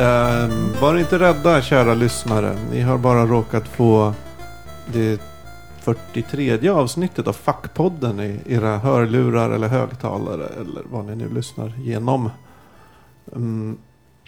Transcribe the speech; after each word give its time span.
Ehm, 0.00 0.72
var 0.80 0.98
inte 0.98 1.18
rädda 1.18 1.62
kära 1.62 1.94
lyssnare. 1.94 2.56
Ni 2.70 2.80
har 2.80 2.98
bara 2.98 3.26
råkat 3.26 3.68
få 3.68 4.14
det 4.92 5.20
43 5.80 6.68
avsnittet 6.68 7.26
av 7.28 7.32
Fackpodden 7.32 8.20
i 8.20 8.40
era 8.46 8.78
hörlurar 8.78 9.50
eller 9.50 9.68
högtalare 9.68 10.46
eller 10.46 10.82
vad 10.90 11.04
ni 11.04 11.16
nu 11.16 11.28
lyssnar 11.28 11.72
genom. 11.78 12.30
Mm, 13.36 13.78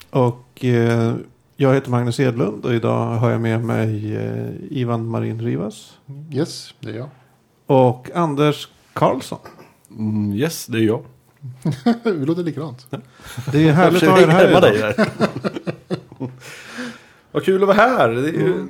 och 0.09 0.65
eh, 0.65 1.13
jag 1.55 1.73
heter 1.73 1.91
Magnus 1.91 2.19
Edlund 2.19 2.65
och 2.65 2.73
idag 2.73 3.05
har 3.15 3.29
jag 3.29 3.41
med 3.41 3.63
mig 3.65 4.15
eh, 4.15 4.49
Ivan 4.69 5.07
Marin 5.07 5.41
Rivas 5.41 5.93
Yes, 6.31 6.73
det 6.79 6.89
är 6.89 6.95
jag. 6.95 7.09
och 7.65 8.09
Anders 8.15 8.67
Karlsson. 8.93 9.39
Mm, 9.89 10.33
yes, 10.33 10.65
det 10.65 10.77
är 10.77 10.83
jag. 10.83 11.03
Vi 12.03 12.25
låter 12.25 12.43
likadant. 12.43 12.87
Det 13.51 13.67
är 13.69 13.71
härligt 13.73 14.03
att 14.03 14.09
ha 14.09 14.21
er 14.21 14.27
här 14.27 14.61
dig 14.61 14.77
där. 14.77 15.07
Vad 17.31 17.45
kul 17.45 17.61
att 17.63 17.67
vara 17.67 17.77
här. 17.77 18.09
Det 18.09 18.29
är 18.29 18.33
ju 18.33 18.67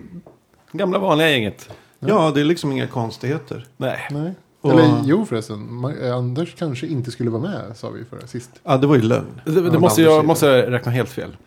gamla 0.72 0.99
vanliga 0.99 1.30
gänget. 1.30 1.70
Ja, 1.99 2.32
det 2.36 2.41
är 2.41 2.46
liksom 2.46 2.72
inga 2.72 2.88
konstigheter. 2.88 3.66
Nej. 3.77 4.08
Nej. 4.12 4.34
Och- 4.62 4.72
Eller 4.72 5.02
jo 5.05 5.26
förresten, 5.26 5.86
Anders 6.13 6.55
kanske 6.55 6.88
inte 6.88 7.12
skulle 7.12 7.30
vara 7.30 7.41
med 7.41 7.62
sa 7.77 7.90
vi 7.90 8.05
förra 8.05 8.27
sist. 8.27 8.49
Ja, 8.63 8.77
det 8.77 8.88
var 8.88 8.96
ju 8.96 9.02
lögn. 9.02 9.41
Det, 9.46 9.52
det 9.70 9.80
måste 9.80 10.02
jag 10.02 10.20
är- 10.20 10.24
måste 10.24 10.71
räkna 10.71 10.91
helt 10.91 11.10
fel. 11.10 11.38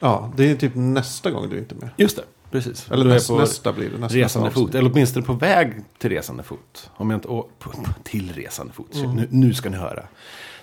Ja, 0.00 0.32
det 0.36 0.50
är 0.50 0.54
typ 0.56 0.72
nästa 0.74 1.30
gång 1.30 1.50
du 1.50 1.56
är 1.56 1.60
inte 1.60 1.74
med. 1.74 1.88
Just 1.96 2.16
det, 2.16 2.22
precis. 2.50 2.90
Eller 2.90 3.04
Du 3.04 3.10
är 3.10 3.14
näst, 3.14 3.28
på 3.28 3.38
nästa 3.38 3.72
blir 3.72 3.90
det. 3.90 3.98
Nästa 3.98 4.18
resande 4.18 4.50
fot. 4.50 4.74
Eller 4.74 4.90
åtminstone 4.92 5.26
på 5.26 5.32
väg 5.32 5.72
till 5.98 6.10
resande 6.10 6.42
fot. 6.42 6.90
Om 6.96 7.10
jag 7.10 7.16
inte 7.16 7.28
å- 7.28 7.48
på, 7.58 7.70
på, 7.70 7.78
till 8.02 8.32
resande 8.34 8.72
fot. 8.72 8.94
Mm. 8.94 9.10
Nu, 9.16 9.26
nu 9.30 9.54
ska 9.54 9.70
ni 9.70 9.76
höra. 9.76 10.02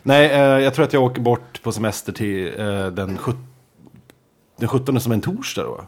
Nej, 0.07 0.25
eh, 0.31 0.39
jag 0.39 0.73
tror 0.73 0.85
att 0.85 0.93
jag 0.93 1.03
åker 1.03 1.21
bort 1.21 1.61
på 1.63 1.71
semester 1.71 2.11
till 2.13 2.59
eh, 2.59 2.87
den, 2.87 3.17
sjut, 3.17 3.35
den 4.57 4.67
17 4.69 4.99
som 4.99 5.11
är 5.11 5.15
en 5.15 5.21
torsdag 5.21 5.63
då. 5.63 5.81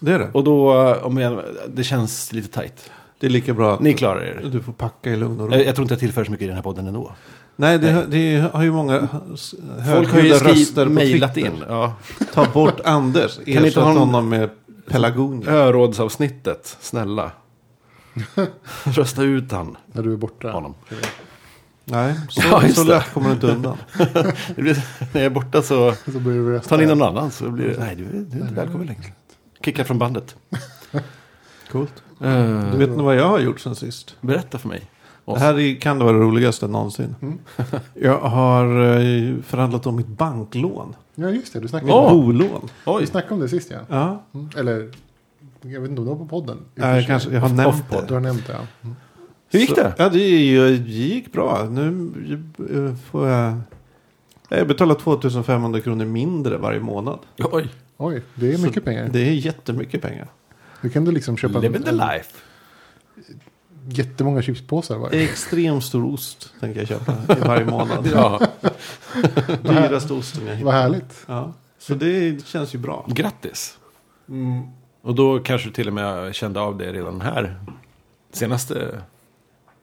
Det 0.00 0.12
är 0.12 0.18
det. 0.18 0.30
Och 0.32 0.44
då, 0.44 0.82
eh, 0.88 1.04
om 1.06 1.16
jag, 1.18 1.42
det 1.68 1.84
känns 1.84 2.32
lite 2.32 2.48
tajt. 2.48 2.90
Det 3.20 3.26
är 3.26 3.30
lika 3.30 3.54
bra 3.54 3.74
att 3.74 3.80
Ni 3.80 3.92
klarar 3.94 4.20
er. 4.22 4.40
du 4.52 4.62
får 4.62 4.72
packa 4.72 5.10
i 5.10 5.16
lugn 5.16 5.40
och 5.40 5.46
ro. 5.48 5.52
Jag, 5.54 5.66
jag 5.66 5.74
tror 5.74 5.84
inte 5.84 5.94
jag 5.94 5.98
tillför 6.00 6.24
så 6.24 6.30
mycket 6.30 6.44
i 6.44 6.46
den 6.46 6.56
här 6.56 6.62
podden 6.62 6.86
ändå. 6.86 7.12
Nej, 7.56 7.78
det, 7.78 8.06
det 8.08 8.50
har 8.52 8.62
ju 8.62 8.72
många 8.72 9.08
s- 9.34 9.54
har 9.78 9.80
högljudda 9.80 10.44
röster 10.48 10.84
på 10.86 10.92
mejlat 10.92 11.34
Twitter. 11.34 11.50
in. 11.50 11.64
Ja. 11.68 11.94
Ta 12.34 12.46
bort 12.52 12.80
Anders. 12.84 13.38
ni 13.46 13.52
inte 13.52 13.66
Ersätt 13.66 13.82
ha 13.82 13.90
en- 13.90 13.96
honom 13.96 14.28
med 14.28 14.50
Pelagonia. 14.88 15.50
Örådsavsnittet, 15.50 16.76
snälla. 16.80 17.30
Rösta 18.84 19.22
ut 19.22 19.52
han. 19.52 19.76
När 19.86 20.02
du 20.02 20.12
är 20.12 20.16
borta. 20.16 20.50
Honom. 20.50 20.74
Nej, 21.90 22.14
så, 22.28 22.40
Ja, 22.50 22.68
så 22.68 22.84
det. 22.84 22.90
lätt 22.90 23.12
kommer 23.14 23.28
du 23.28 23.34
inte 23.34 23.46
undan. 23.46 23.76
Det 24.56 24.62
blir, 24.62 24.74
när 25.12 25.20
jag 25.20 25.24
är 25.24 25.30
borta 25.30 25.62
så 25.62 25.92
Så 25.92 26.18
vi 26.18 26.38
rösta. 26.38 26.68
tar 26.68 26.78
ni 26.78 26.86
någon 26.86 27.02
annan 27.02 27.30
så 27.30 27.50
blir 27.50 27.68
det, 27.68 27.76
nej 27.78 27.96
du, 27.96 28.04
är- 28.04 28.12
du 28.12 28.38
är 28.38 28.42
inte 28.42 28.54
välkommen 28.54 28.86
längre. 28.86 29.12
Kickar 29.64 29.84
från 29.84 29.98
bandet. 29.98 30.36
Coolt. 31.72 32.02
Eh, 32.20 32.76
Vet 32.76 32.90
ni 32.90 33.02
vad 33.02 33.16
jag 33.16 33.28
har 33.28 33.38
gjort 33.38 33.60
sen 33.60 33.74
sist? 33.74 34.16
berätta 34.20 34.58
för 34.58 34.68
mig. 34.68 34.82
Det 35.24 35.38
här 35.38 35.58
är, 35.58 35.80
kan 35.80 35.98
det 35.98 36.04
vara 36.04 36.16
det 36.16 36.22
roligaste 36.22 36.66
någonsin. 36.68 37.14
Mm. 37.22 37.38
Jag 37.94 38.18
har 38.20 38.64
eh, 38.98 39.34
förhandlat 39.42 39.86
om 39.86 39.96
mitt 39.96 40.06
banklån. 40.06 40.96
Ja 41.14 41.28
just 41.30 41.52
det, 41.52 41.60
du 41.60 41.68
snackade, 41.68 41.92
Åh! 41.92 42.12
Bolån. 42.12 42.60
vi 42.62 42.68
Oj, 42.86 43.06
snackade 43.06 43.34
om 43.34 43.40
det 43.40 43.48
sist 43.48 43.70
ja. 43.70 43.78
Ja, 43.88 44.22
Mm. 44.34 44.50
Eller, 44.56 44.90
jag 45.62 45.80
vet 45.80 45.90
inte 45.90 46.00
om 46.00 46.06
det 46.08 46.12
var 46.14 46.18
på 46.18 46.26
podden. 46.26 46.58
Nej, 46.74 47.06
kanske, 47.06 47.30
jag 47.30 47.40
har 47.40 47.48
Off- 47.48 47.52
nämnt 47.56 47.90
det. 47.90 48.04
Du 48.08 48.14
har 48.14 48.20
nämnt 48.20 48.46
det 48.46 48.52
ja. 48.52 48.58
Mm. 48.82 48.96
Hur 49.50 49.60
gick 49.60 49.68
Så- 49.68 49.74
det? 49.74 49.94
Ja, 49.98 50.08
det, 50.08 50.18
gick 50.86 51.32
bra. 51.32 51.64
Nu 51.70 52.10
eh, 52.74 52.94
får 53.10 53.28
jag... 53.28 53.60
Jag 54.48 54.68
betalar 54.68 54.94
2500 54.94 55.80
kronor 55.80 56.04
mindre 56.04 56.56
varje 56.56 56.80
månad. 56.80 57.18
Oj, 57.38 57.68
Oj, 57.96 58.22
det 58.34 58.52
är 58.52 58.56
Så 58.56 58.62
mycket 58.66 58.84
pengar. 58.84 59.08
Det 59.12 59.20
är 59.20 59.32
jättemycket 59.32 60.02
pengar. 60.02 60.26
Du 60.82 60.90
kan 60.90 61.04
du 61.04 61.12
liksom 61.12 61.36
köpa 61.36 61.58
living 61.58 61.82
the 61.82 61.92
life. 61.92 62.36
jättemånga 63.88 64.42
chipspåsar 64.42 64.98
varje. 64.98 65.22
Extremt 65.24 65.84
stor 65.84 66.04
ost 66.14 66.54
tänker 66.60 66.80
jag 66.80 66.88
köpa 66.88 67.14
varje 67.46 67.64
månad. 67.64 68.08
Ja, 68.12 68.40
Dyraste 69.62 70.12
osten 70.12 70.42
jag 70.46 70.50
Vad 70.50 70.58
hittar. 70.58 70.72
härligt. 70.72 71.24
Ja. 71.26 71.52
Så 71.78 71.94
det 71.94 72.46
känns 72.46 72.74
ju 72.74 72.78
bra. 72.78 73.06
grattis. 73.08 73.78
Och 75.02 75.14
då 75.14 75.38
kanske 75.38 75.68
du 75.68 75.72
till 75.72 75.88
och 75.88 75.94
med 75.94 76.34
kände 76.34 76.60
av 76.60 76.78
det 76.78 76.92
redan 76.92 77.20
här. 77.20 77.60
Senaste 78.32 79.02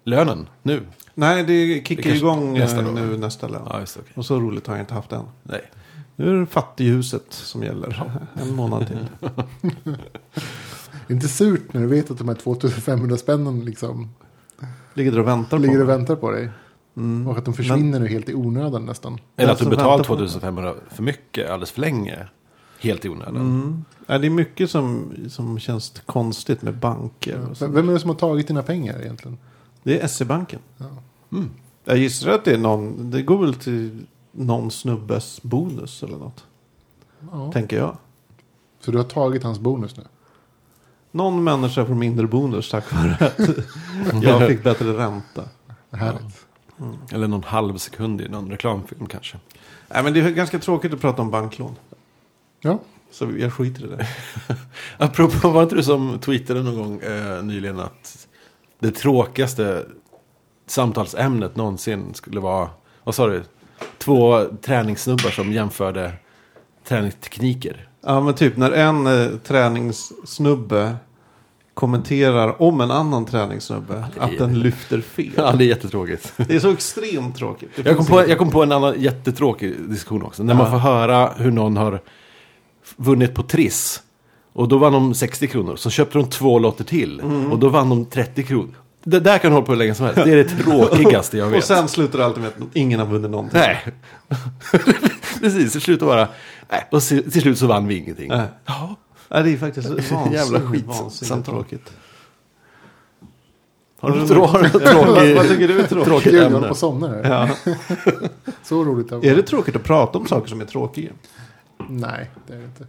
lönen, 0.07 0.49
nu. 0.63 0.81
Nej, 1.13 1.43
det 1.43 1.87
kickar 1.87 2.09
Det 2.09 2.15
igång 2.17 2.53
nästa 2.53 2.81
nästa 2.81 2.91
då. 3.01 3.07
nu 3.07 3.17
nästa 3.17 3.47
lön. 3.47 3.61
Ja, 3.69 3.79
just 3.79 3.97
okej. 3.97 4.11
Och 4.15 4.25
så 4.25 4.39
roligt 4.39 4.67
har 4.67 4.75
jag 4.75 4.81
inte 4.81 4.93
haft 4.93 5.11
än. 5.11 5.23
Nej. 5.43 5.61
Nu 6.15 6.29
är 6.35 6.39
det 6.39 6.45
fattighuset 6.45 7.25
som 7.29 7.63
gäller. 7.63 8.03
En 8.41 8.55
månad 8.55 8.87
till. 8.87 8.97
Det 9.21 9.91
är 11.07 11.13
inte 11.13 11.27
surt 11.27 11.73
när 11.73 11.81
du 11.81 11.87
vet 11.87 12.11
att 12.11 12.17
de 12.17 12.27
här 12.27 12.35
2500 12.35 13.17
spännen 13.17 13.65
liksom 13.65 14.09
Ligger 14.93 15.11
där 15.11 15.19
och 15.19 15.27
väntar 15.27 15.57
på 15.57 15.61
ligger 15.61 15.81
och 15.81 15.87
mig. 15.87 15.97
väntar 15.97 16.15
på 16.15 16.31
dig. 16.31 16.49
Mm. 16.97 17.27
Och 17.27 17.37
att 17.37 17.45
de 17.45 17.53
försvinner 17.53 17.99
nu 17.99 18.07
helt 18.07 18.29
i 18.29 18.33
onödan 18.33 18.85
nästan. 18.85 19.17
Eller 19.35 19.51
att 19.53 19.59
du 19.59 19.65
väntar 19.65 19.97
på- 19.97 20.03
2500 20.03 20.73
för 20.89 21.03
mycket 21.03 21.49
alldeles 21.49 21.71
för 21.71 21.81
länge. 21.81 22.27
Helt 22.79 23.05
i 23.05 23.09
onödan. 23.09 23.35
Mm. 23.35 23.85
Ja, 24.07 24.17
det 24.17 24.27
är 24.27 24.31
mycket 24.31 24.71
som, 24.71 25.13
som 25.29 25.59
känns 25.59 26.01
konstigt 26.05 26.61
med 26.61 26.77
banker. 26.77 27.39
Och. 27.51 27.57
Men 27.61 27.73
Vem 27.73 27.89
är 27.89 27.93
det 27.93 27.99
som 27.99 28.09
har 28.09 28.17
tagit 28.17 28.47
dina 28.47 28.63
pengar 28.63 29.01
egentligen? 29.01 29.37
Det 29.87 29.99
är 29.99 30.07
SE-banken. 30.07 30.59
Ja. 30.77 30.85
Mm. 31.31 31.49
Jag 31.85 31.97
gissar 31.97 32.29
att 32.29 32.45
det 32.45 32.53
är 32.53 32.57
någon. 32.57 33.11
Det 33.11 33.21
går 33.21 33.37
väl 33.37 33.53
till 33.53 34.05
någon 34.31 34.71
snubbes 34.71 35.43
bonus 35.43 36.03
eller 36.03 36.17
något. 36.17 36.45
Ja. 37.31 37.51
Tänker 37.51 37.77
jag. 37.77 37.97
Så 38.79 38.91
du 38.91 38.97
har 38.97 39.05
tagit 39.05 39.43
hans 39.43 39.59
bonus 39.59 39.97
nu? 39.97 40.03
Någon 41.11 41.43
människa 41.43 41.85
får 41.85 41.95
mindre 41.95 42.27
bonus 42.27 42.71
tack 42.71 42.93
vare 42.93 43.17
att 43.19 44.23
jag 44.23 44.47
fick 44.47 44.63
bättre 44.63 44.97
ränta. 44.97 45.43
Härligt. 45.91 46.45
Eller 47.11 47.27
någon 47.27 47.43
halv 47.43 47.77
sekund 47.77 48.21
i 48.21 48.29
någon 48.29 48.51
reklamfilm 48.51 49.07
kanske. 49.07 49.37
Nej, 49.87 50.03
men 50.03 50.13
det 50.13 50.19
är 50.19 50.29
ganska 50.29 50.59
tråkigt 50.59 50.93
att 50.93 51.01
prata 51.01 51.21
om 51.21 51.31
banklån. 51.31 51.75
Ja. 52.59 52.79
Så 53.11 53.31
jag 53.37 53.53
skiter 53.53 53.85
i 53.85 53.87
det. 53.87 54.07
Apropå, 54.97 55.49
var 55.49 55.63
inte 55.63 55.75
du 55.75 55.83
som 55.83 56.19
tweetade 56.19 56.63
någon 56.63 56.75
gång 56.75 56.99
eh, 56.99 57.43
nyligen 57.43 57.79
att 57.79 58.27
det 58.79 58.91
tråkigaste 58.91 59.85
samtalsämnet 60.67 61.55
någonsin 61.55 62.13
skulle 62.13 62.39
vara, 62.39 62.69
vad 63.03 63.15
sa 63.15 63.27
du, 63.27 63.43
två 63.97 64.43
träningssnubbar 64.61 65.29
som 65.29 65.53
jämförde 65.53 66.11
träningstekniker. 66.87 67.89
Ja, 68.05 68.21
men 68.21 68.33
typ 68.33 68.57
när 68.57 68.71
en 68.71 69.07
eh, 69.07 69.27
träningssnubbe 69.37 70.95
kommenterar 71.73 72.61
om 72.61 72.81
en 72.81 72.91
annan 72.91 73.25
träningssnubbe 73.25 74.05
att 74.19 74.37
den 74.37 74.59
lyfter 74.59 75.01
fel. 75.01 75.31
Ja, 75.35 75.51
det 75.51 75.63
är 75.63 75.67
jättetråkigt. 75.67 76.33
Det 76.37 76.55
är 76.55 76.59
så 76.59 76.71
extremt 76.71 77.35
tråkigt. 77.35 77.69
Det 77.75 77.85
Jag 77.85 77.97
kom, 77.97 78.05
på, 78.05 78.27
jag 78.29 78.37
kom 78.37 78.51
på 78.51 78.63
en 78.63 78.71
annan 78.71 79.01
jättetråkig 79.01 79.89
diskussion 79.89 80.23
också. 80.23 80.43
När 80.43 80.53
Ja. 80.53 80.57
man 80.57 80.71
får 80.71 80.77
höra 80.77 81.33
hur 81.37 81.51
någon 81.51 81.77
har 81.77 81.99
vunnit 82.95 83.35
på 83.35 83.43
Triss. 83.43 84.03
Och 84.57 84.67
då 84.67 84.77
vann 84.77 84.93
de 84.93 85.13
60 85.13 85.47
kronor. 85.47 85.75
Så 85.75 85.89
köpte 85.89 86.17
de 86.17 86.29
två 86.29 86.59
lotter 86.59 86.83
till. 86.83 87.19
Mm. 87.19 87.51
Och 87.51 87.59
då 87.59 87.69
vann 87.69 87.89
de 87.89 88.05
30 88.05 88.43
kronor. 88.43 88.75
Det 89.03 89.19
där 89.19 89.37
kan 89.37 89.51
du 89.51 89.55
hålla 89.55 89.65
på 89.65 89.71
hur 89.71 89.79
länge 89.79 89.93
som 89.95 90.05
helst. 90.05 90.21
Det 90.23 90.31
är 90.31 90.35
det 90.35 90.43
tråkigaste 90.43 91.37
jag 91.37 91.45
vet. 91.49 91.57
Och 91.57 91.63
sen 91.63 91.87
slutar 91.87 92.19
det 92.19 92.25
alltid 92.25 92.43
med 92.43 92.51
att 92.51 92.75
ingen 92.75 92.99
har 92.99 93.07
vunnit 93.07 93.31
någonting. 93.31 93.59
Nej. 93.59 93.83
Precis, 95.41 95.71
till 95.71 95.81
slut 95.81 95.99
bara... 95.99 96.27
Nej, 96.71 96.87
och 96.91 97.01
till 97.03 97.41
slut 97.41 97.57
så 97.57 97.67
vann 97.67 97.87
vi 97.87 97.95
ingenting. 97.97 98.27
Nej. 98.29 98.47
Ja. 98.65 98.95
Nej, 99.29 99.43
det 99.43 99.49
är 99.53 99.57
faktiskt 99.57 99.89
vansinnigt, 100.11 100.33
Jävla 100.33 100.61
skit 100.61 100.85
vansinnigt 100.85 101.25
samtal. 101.27 101.55
tråkigt. 101.55 101.91
Har 103.99 104.11
du, 104.11 104.27
trå- 104.27 104.45
har 104.45 104.61
du 104.63 105.33
vad, 105.35 105.47
tycker 105.47 105.67
du 105.67 105.79
är 105.79 105.87
tråkigt? 105.87 106.05
Tråkigt 106.07 106.33
jag 106.33 106.43
ämne. 106.43 106.55
håller 106.55 106.67
på 106.67 106.71
att 106.73 106.77
somna 106.79 107.07
här. 107.07 107.49
Ja. 107.65 107.73
Så 108.63 108.83
roligt. 108.83 109.11
Är 109.11 109.35
det 109.35 109.41
tråkigt 109.43 109.75
att 109.75 109.83
prata 109.83 110.17
om 110.17 110.27
saker 110.27 110.47
som 110.49 110.61
är 110.61 110.65
tråkiga? 110.65 111.11
Nej, 111.89 112.29
det 112.47 112.53
är 112.53 112.57
det 112.57 112.63
inte. 112.65 112.85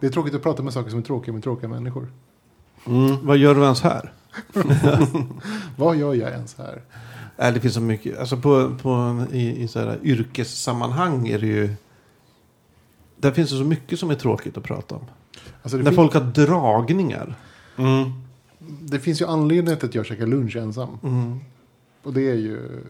Det 0.00 0.06
är 0.06 0.10
tråkigt 0.10 0.34
att 0.34 0.42
prata 0.42 0.62
med 0.62 0.72
saker 0.72 0.90
som 0.90 0.98
är 0.98 1.02
tråkiga 1.02 1.34
med 1.34 1.42
tråkiga 1.42 1.68
människor. 1.68 2.12
Mm. 2.86 3.26
Vad 3.26 3.36
gör 3.36 3.54
du 3.54 3.62
ens 3.62 3.80
här? 3.80 4.12
Vad 5.76 5.96
gör 5.96 6.14
jag 6.14 6.30
ens 6.30 6.58
här? 6.58 6.82
Nej, 7.36 7.52
det 7.52 7.60
finns 7.60 7.74
så 7.74 7.80
mycket. 7.80 8.18
Alltså 8.18 8.36
på, 8.36 8.76
på, 8.82 9.24
i, 9.32 9.62
i 9.62 9.68
så 9.68 9.78
här 9.78 9.98
yrkessammanhang 10.02 11.28
är 11.28 11.38
det 11.38 11.46
ju... 11.46 11.74
Där 13.16 13.30
finns 13.32 13.50
det 13.50 13.56
så 13.56 13.64
mycket 13.64 13.98
som 13.98 14.10
är 14.10 14.14
tråkigt 14.14 14.56
att 14.56 14.64
prata 14.64 14.94
om. 14.94 15.04
Alltså 15.62 15.78
det, 15.78 15.84
När 15.84 15.92
folk 15.92 16.14
har 16.14 16.20
dragningar. 16.20 17.34
Mm. 17.76 18.12
det 18.80 19.00
finns 19.00 19.20
ju 19.20 19.26
anledningar 19.26 19.76
till 19.76 19.88
att 19.88 19.94
jag 19.94 20.06
käkar 20.06 20.26
lunch 20.26 20.56
ensam. 20.56 20.98
Mm. 21.02 21.40
Och 22.02 22.12
det 22.12 22.30
är 22.30 22.34
ju 22.34 22.84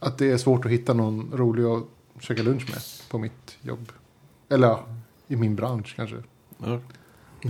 att 0.00 0.18
det 0.18 0.30
är 0.30 0.36
svårt 0.36 0.64
att 0.64 0.70
hitta 0.70 0.94
någon 0.94 1.30
rolig 1.34 1.64
att 1.64 1.84
käka 2.20 2.42
lunch 2.42 2.70
med 2.70 2.80
på 3.10 3.18
mitt 3.18 3.58
jobb. 3.62 3.92
Eller 4.48 4.68
ja, 4.68 4.86
i 5.28 5.36
min 5.36 5.56
bransch 5.56 5.96
kanske. 5.96 6.16
Ja. 6.58 6.78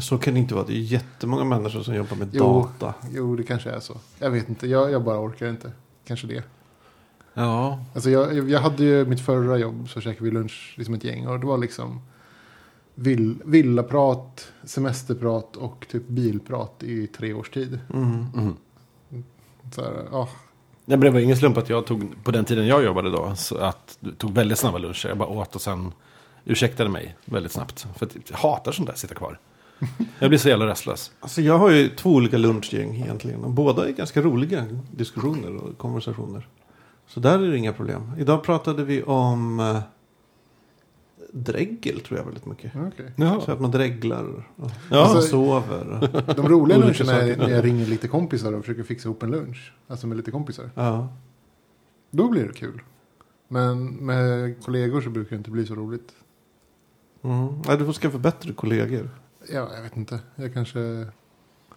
Så 0.01 0.19
kan 0.19 0.35
det 0.35 0.41
inte 0.41 0.55
vara. 0.55 0.65
Det 0.67 0.73
är 0.73 0.81
jättemånga 0.81 1.45
människor 1.45 1.83
som 1.83 1.95
jobbar 1.95 2.17
med 2.17 2.29
Jo. 2.33 2.63
data. 2.63 2.95
Jo, 3.11 3.37
det 3.37 3.43
kanske 3.43 3.71
är 3.71 3.81
så. 3.81 3.97
Jag 4.19 4.31
vet 4.31 4.49
inte, 4.49 4.67
jag, 4.67 4.91
jag 4.91 5.05
bara 5.05 5.21
orkar 5.21 5.49
inte. 5.49 5.73
Kanske 6.07 6.27
det. 6.27 6.43
ja. 7.35 7.85
Alltså 7.95 8.11
jag, 8.11 8.51
jag 8.51 8.61
hade 8.61 8.85
ju 8.85 9.05
mitt 9.07 9.21
förra 9.21 9.59
jobb 9.59 9.89
så 9.89 10.01
käkade 10.01 10.25
vi 10.25 10.31
lunch 10.31 10.75
liksom 10.77 10.95
ett 10.95 11.05
gäng 11.05 11.27
och 11.27 11.41
det 11.41 11.47
var 11.47 11.59
liksom 11.59 12.01
vill, 12.95 13.37
villaprat, 13.45 14.53
semesterprat 14.65 15.57
och 15.57 15.87
typ 15.91 16.09
bilprat 16.09 16.83
i 16.83 17.07
tre 17.07 17.33
års 17.33 17.51
tid. 17.51 17.79
Mm. 17.95 18.27
Mm. 18.37 18.57
Så 19.75 19.83
här, 19.83 19.93
ja. 20.13 20.29
Nej, 20.85 20.99
men 20.99 21.01
det 21.01 21.11
var 21.11 21.21
ingen 21.21 21.37
slump 21.37 21.57
att 21.57 21.69
jag 21.69 21.87
tog, 21.87 22.25
på 22.25 22.31
den 22.31 22.45
tiden 22.45 22.67
jag 22.67 22.85
jobbade 22.85 23.11
då, 23.11 23.35
så 23.37 23.57
att 23.59 23.97
du 24.01 24.13
tog 24.13 24.33
väldigt 24.33 24.59
snabba 24.59 24.79
luncher. 24.79 25.09
Jag 25.09 25.19
bara 25.19 25.29
åt 25.29 25.55
och 25.55 25.61
sen 25.61 25.93
ursäktade 26.47 26.91
mig 26.91 27.17
väldigt 27.25 27.53
snabbt. 27.53 27.87
För 27.97 28.07
att 28.07 28.17
jag 28.31 28.37
hatar 28.37 28.73
sånt 28.73 28.89
där, 28.89 28.95
sitta 28.97 29.15
kvar. 29.15 29.39
Jag 30.19 30.31
blir 30.31 30.39
så 30.39 30.49
jävla 30.49 30.67
restlös. 30.67 31.13
Alltså 31.21 31.43
jag 31.43 31.59
har 31.59 31.71
ju 31.71 31.89
två 31.89 32.11
olika 32.11 32.39
lunchgäng 32.39 32.95
egentligen. 32.97 33.45
Och 33.45 33.51
båda 33.51 33.89
är 33.89 33.93
ganska 33.93 34.23
roliga 34.23 34.65
diskussioner 34.93 35.57
och 35.57 35.79
konversationer. 35.79 36.49
Så 37.07 37.21
där 37.21 37.39
är 37.39 37.51
det 37.51 37.57
inga 37.59 37.73
problem. 37.73 38.13
Idag 38.19 38.43
pratade 38.43 38.85
vi 38.85 39.03
om 39.03 39.61
eh, 39.61 39.79
dräggel 41.33 42.01
tror 42.01 42.19
jag 42.19 42.25
väldigt 42.25 42.47
mycket. 42.47 42.73
okej. 42.77 43.41
Så 43.45 43.53
att 43.53 43.61
man 43.61 43.71
dreglar 43.71 44.25
och 44.57 44.71
Ja. 44.91 44.97
Alltså- 45.05 45.21
sover. 45.29 46.09
De 46.37 46.49
roliga 46.49 46.79
luncherna 46.79 47.13
är 47.13 47.37
när 47.37 47.49
jag 47.49 47.65
ringer 47.65 47.87
lite 47.87 48.09
kompisar 48.09 48.53
och 48.53 48.61
försöker 48.65 48.83
fixa 48.83 49.09
ihop 49.09 49.23
en 49.23 49.31
lunch. 49.31 49.73
Alltså 49.89 50.07
med 50.07 50.17
lite 50.17 50.31
kompisar. 50.31 50.71
Ja. 50.75 51.09
Då 52.11 52.29
blir 52.29 52.45
det 52.45 52.53
kul. 52.53 52.81
Men 53.49 53.87
med 53.87 54.55
kollegor 54.65 55.01
så 55.01 55.11
brukar 55.11 55.31
det 55.31 55.37
inte 55.37 55.51
bli 55.51 55.67
så 55.67 55.75
roligt. 55.75 56.13
Mm. 57.27 57.63
Ja, 57.67 57.77
du 57.77 57.85
får 57.85 57.93
skaffa 57.93 58.19
bättre 58.19 58.53
kollegor. 58.53 59.11
Ja, 59.53 59.69
jag 59.75 59.83
vet 59.83 59.97
inte. 59.97 60.21
Jag 60.37 60.55
kanske 60.55 61.07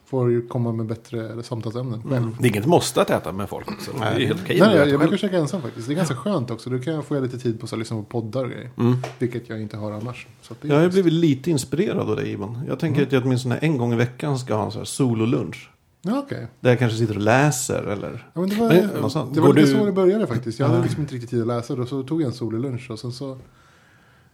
får 0.05 0.47
komma 0.47 0.71
med 0.71 0.85
bättre 0.85 1.43
samtalsämnen 1.43 2.01
själv. 2.03 2.15
Mm. 2.15 2.35
Det 2.39 2.47
är 2.47 2.49
inget 2.49 2.65
måste 2.65 3.01
att 3.01 3.09
äta 3.09 3.31
med 3.31 3.49
folk 3.49 3.71
också. 3.71 3.91
Det 3.91 4.05
är 4.05 4.13
Nej. 4.13 4.25
helt 4.25 4.41
okej. 4.43 4.59
Nej, 4.59 4.89
jag, 4.89 4.99
brukar 4.99 5.17
käka 5.17 5.37
ensam 5.37 5.61
faktiskt. 5.61 5.87
Det 5.87 5.93
är 5.93 5.95
ganska 5.95 6.15
skönt 6.15 6.51
också. 6.51 6.69
Då 6.69 6.79
kan 6.79 6.93
jag 6.93 7.05
få 7.05 7.19
lite 7.19 7.39
tid 7.39 7.59
på 7.59 7.65
att 7.65 7.79
lyssna 7.79 7.97
på 7.97 8.03
poddar 8.03 8.43
och 8.43 8.49
grejer. 8.49 8.69
Mm. 8.77 8.97
Vilket 9.19 9.49
jag 9.49 9.61
inte 9.61 9.77
har 9.77 9.91
annars. 9.91 10.27
Så 10.41 10.53
det 10.61 10.67
är 10.67 10.73
Jag 10.73 10.81
har 10.81 10.89
blivit 10.89 11.13
lite 11.13 11.51
inspirerad 11.51 12.09
av 12.09 12.15
dig 12.15 12.31
Ivan. 12.31 12.61
Jag 12.67 12.79
tänker 12.79 13.03
att 13.03 13.11
jag 13.11 13.23
åtminstone 13.25 13.57
en 13.57 13.77
gång 13.77 13.93
i 13.93 13.95
veckan 13.95 14.39
ska 14.39 14.55
ha 14.55 14.65
en 14.65 14.71
här 14.71 14.83
sololunch. 14.83 15.69
Ja, 16.01 16.19
okej. 16.25 16.47
Där 16.59 16.69
jag 16.69 16.79
kanske 16.79 16.97
sitter 16.97 17.15
och 17.15 17.21
läser 17.21 17.83
eller... 17.83 18.27
Ja, 18.33 18.41
men 18.41 18.49
det 18.49 18.55
var, 18.55 18.67
Men, 18.69 19.33
det 19.33 19.41
var 19.41 19.53
lite 19.53 19.71
du- 19.71 19.77
så 19.77 19.85
det 19.85 19.91
började 19.91 20.27
faktiskt. 20.27 20.59
Jag 20.59 20.67
hade 20.67 20.83
liksom 20.83 21.01
inte 21.01 21.13
riktigt 21.15 21.29
tid 21.29 21.41
att 21.41 21.47
läsa. 21.47 21.75
Då 21.75 21.85
så 21.85 22.03
tog 22.03 22.21
jag 22.21 22.27
en 22.27 22.33
solig 22.33 22.59
lunch 22.59 22.91
och 22.91 22.99
sen 22.99 23.11
så 23.11 23.37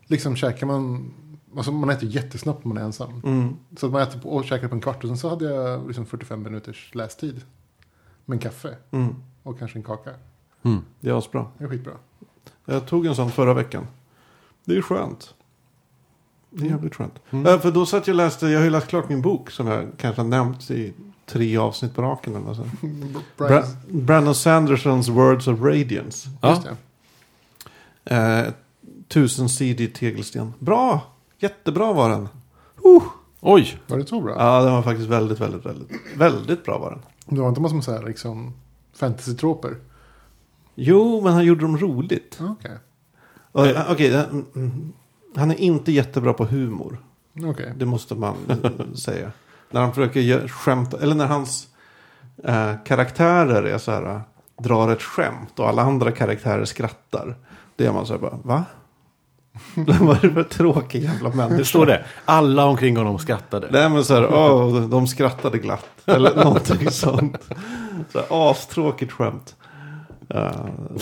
liksom 0.08 0.36
käkar 0.36 0.68
man. 0.68 1.14
Alltså 1.58 1.72
man 1.72 1.90
äter 1.90 2.10
jättesnabbt 2.10 2.66
när 2.66 2.74
man 2.74 2.78
är 2.84 2.86
ensam. 2.86 3.22
Mm. 3.26 3.56
Så 3.78 3.86
att 3.86 3.92
man 3.92 4.02
äter 4.02 4.20
på, 4.20 4.30
och 4.30 4.46
käkar 4.46 4.68
på 4.68 4.76
en 4.76 4.82
kvart 4.82 5.04
och 5.04 5.08
sen 5.10 5.18
så 5.18 5.30
hade 5.30 5.46
jag 5.54 5.88
liksom 5.88 6.06
45 6.06 6.44
minuters 6.44 6.96
lästid. 6.96 7.42
Med 8.26 8.36
en 8.36 8.40
kaffe 8.40 8.76
Mm. 8.92 9.16
och 9.44 9.60
kanske 9.60 9.80
en 9.80 9.84
kaka. 9.84 10.12
Mm. 10.64 10.82
Det 11.00 11.10
är 11.10 11.18
asbra. 11.18 11.46
Det 11.58 11.64
är 11.64 11.68
skitbra. 11.70 11.94
Jag 12.66 12.88
tog 12.88 13.06
en 13.06 13.16
sån 13.16 13.32
förra 13.32 13.54
veckan. 13.54 13.88
Det 14.66 14.78
är 14.78 14.82
skönt. 14.82 15.34
Det 16.50 16.66
är 16.66 16.70
jävligt 16.70 16.96
skönt. 16.96 17.14
Mm. 17.30 17.46
Ja, 17.46 17.60
för 17.60 17.72
då 17.72 17.86
satt 17.86 18.08
jag 18.08 18.14
och 18.14 18.18
läste, 18.18 18.48
jag 18.48 18.60
har 18.60 18.64
ju 18.64 18.70
läst 18.70 18.88
klart 18.88 19.10
min 19.10 19.22
bok 19.22 19.52
som 19.52 19.68
jag 19.68 19.86
kanske 19.98 20.22
har 20.22 20.30
nämnt 20.30 20.72
i 20.72 20.94
tre 21.26 21.58
avsnitt 21.58 21.96
på 21.96 22.02
raken. 22.02 22.36
Eller 22.36 22.70
Bra- 23.38 23.64
Brandon 23.90 24.36
Sandersons 24.36 25.08
Words 25.10 25.48
of 25.48 25.60
Radiance. 25.62 26.30
Ja. 26.42 26.50
Just 26.50 26.64
det. 26.64 26.76
Eh, 28.16 28.54
tusensidig 29.08 29.96
tegelsten. 29.96 30.54
Bra! 30.60 31.02
Jättebra 31.40 31.94
var 31.94 32.10
den. 32.10 32.30
Oj! 33.42 33.80
Var 33.88 33.98
det 33.98 34.06
så 34.08 34.22
bra? 34.22 34.36
Ja, 34.38 34.62
den 34.64 34.74
var 34.74 34.82
faktiskt 34.82 35.10
väldigt, 35.10 35.40
väldigt, 35.40 35.66
väldigt, 35.66 35.92
väldigt 36.18 36.66
bra 36.66 36.78
var 36.78 36.90
den. 36.92 37.00
Det 37.36 37.42
var 37.42 37.50
inte 37.50 37.62
massor 37.62 37.76
med 37.76 37.84
så 37.84 37.92
här 37.92 38.04
liksom 38.04 38.54
fantasy-troper? 38.96 39.76
Jo, 40.76 41.22
men 41.24 41.34
han 41.34 41.46
gjorde 41.46 41.62
dem 41.62 41.78
roligt. 41.78 42.40
Okej. 42.42 42.72
Eh, 43.76 43.92
Okej, 43.92 44.10
den- 44.10 44.46
mm, 44.56 44.94
han 45.36 45.52
är 45.52 45.56
inte 45.60 45.92
jättebra 45.92 46.34
på 46.34 46.46
humor. 46.46 46.98
Okej. 47.44 47.74
Det 47.78 47.86
måste 47.86 48.16
man 48.16 48.36
säga. 48.96 49.32
När 49.72 49.82
han 49.82 49.94
försöker 49.94 50.48
skämta, 50.48 50.98
eller 51.00 51.16
när 51.16 51.26
hans 51.28 51.68
eh, 52.44 52.72
karaktärer 52.86 53.64
är 53.64 53.78
så 53.78 53.92
här, 53.92 54.04
eh, 54.16 54.22
drar 54.64 54.92
ett 54.92 55.02
skämt 55.04 55.60
och 55.60 55.70
alla 55.70 55.82
andra 55.82 56.12
karaktärer 56.12 56.66
skrattar. 56.66 57.36
Det 57.76 57.86
är 57.86 57.94
man 57.94 58.06
så 58.06 58.14
här 58.14 58.20
bara, 58.20 58.38
va? 58.44 58.64
Vad 60.00 60.24
är 60.24 60.28
det 60.28 60.34
för 60.34 60.44
tråkig 60.44 61.04
jävla 61.04 61.30
människa? 61.30 61.58
Det 61.58 61.66
står 61.66 61.86
det. 61.86 62.06
Alla 62.26 62.66
omkring 62.66 62.98
honom 62.98 63.20
skrattade. 63.20 63.68
Nej 63.72 63.90
men 63.90 64.06
så 64.06 64.14
här, 64.14 64.34
åh, 64.34 64.82
de 64.90 65.08
skrattade 65.08 65.58
glatt. 65.58 65.86
Eller 66.06 66.36
någonting 66.44 66.92
sånt. 66.92 67.38
Så 68.12 68.18
här, 68.20 68.26
astråkigt 68.52 69.12
skämt. 69.12 69.56
Ja, 70.28 70.52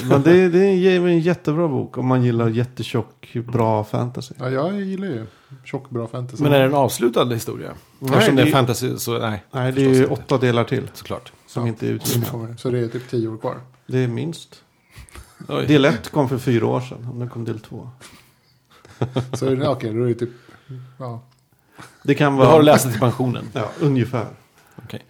men 0.09 0.21
det, 0.21 0.49
det 0.49 0.65
är 0.65 1.07
en 1.07 1.19
jättebra 1.19 1.67
bok 1.67 1.97
om 1.97 2.07
man 2.07 2.23
gillar 2.23 2.49
jättetjock, 2.49 3.33
bra 3.51 3.83
fantasy. 3.83 4.33
Ja, 4.39 4.49
jag 4.49 4.81
gillar 4.81 5.07
ju 5.07 5.25
tjock, 5.63 5.89
bra 5.89 6.07
fantasy. 6.07 6.43
Men 6.43 6.53
är 6.53 6.59
det 6.59 6.65
en 6.65 6.73
avslutad 6.73 7.25
historia? 7.25 7.71
Nej, 7.99 8.11
Eftersom 8.13 8.35
det 8.35 8.41
är 8.41 8.45
fantasy 8.51 8.97
så 8.97 9.19
nej. 9.19 9.43
Nej, 9.51 9.71
det 9.71 9.81
är 9.81 9.89
ju 9.89 9.97
inte. 9.97 10.13
åtta 10.13 10.37
delar 10.37 10.63
till 10.63 10.89
Såklart. 10.93 11.31
som 11.47 11.63
Ja. 11.63 11.67
inte 11.67 11.87
är 11.87 11.91
utgivna. 11.91 12.25
Kommer- 12.25 12.55
Så 12.57 12.69
det 12.69 12.79
är 12.79 12.87
typ 12.87 13.09
tio 13.09 13.27
år 13.27 13.37
kvar. 13.37 13.55
Det 13.87 13.97
är 14.03 14.07
minst. 14.07 14.55
Oj. 15.47 15.65
Del 15.67 15.85
ett 15.85 16.09
kom 16.11 16.29
för 16.29 16.37
fyra 16.37 16.67
år 16.67 16.81
sedan, 16.81 17.07
och 17.11 17.15
nu 17.17 17.29
kom 17.29 17.45
del 17.45 17.59
två. 17.59 17.89
Så 19.33 19.45
är 19.45 19.55
det, 19.55 19.67
okej, 19.67 19.93
då 19.93 20.03
är 20.03 20.07
det 20.07 20.13
typ... 20.13 20.29
Ja. 20.99 21.21
Det 22.03 22.15
kan 22.15 22.35
vara... 22.35 22.47
har 22.47 22.63
läst 22.63 22.91
till 22.91 22.99
pensionen. 22.99 23.45
Ja, 23.53 23.69
ungefär. 23.79 24.27
Okej. 24.75 25.05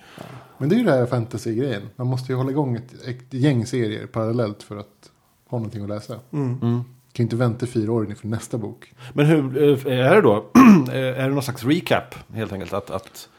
Men 0.58 0.70
det 0.70 0.76
är 0.76 0.78
ju 0.78 0.84
det 0.84 0.92
här 0.92 1.06
fantasy-grejen. 1.06 1.90
Man 1.96 2.08
måste 2.08 2.32
ju 2.32 2.38
hålla 2.38 2.52
igång 2.52 2.76
ett, 2.76 2.94
ett 3.08 3.34
gäng 3.34 3.66
serier 3.66 4.06
parallellt 4.06 4.64
för 4.64 4.78
att 4.78 5.12
ha 5.50 5.58
någonting 5.58 5.84
att 5.84 5.90
läsa. 5.90 6.20
Mm. 6.32 6.60
Mm. 6.62 6.84
kan 6.84 6.84
ju 7.14 7.24
inte 7.24 7.36
vänta 7.36 7.66
fyra 7.66 7.92
år 7.92 8.10
inför 8.10 8.28
nästa 8.28 8.58
bok. 8.58 8.94
Men 9.14 9.26
hur 9.26 9.58
eh, 9.88 10.00
är 10.08 10.16
det 10.16 10.22
då? 10.22 10.36
är 10.92 11.28
det 11.28 11.34
någon 11.34 11.44
slags 11.44 11.64
recap 11.64 12.16
helt 12.34 12.54
enkelt? 12.54 12.74
Att, 12.74 12.90
att 12.90 13.30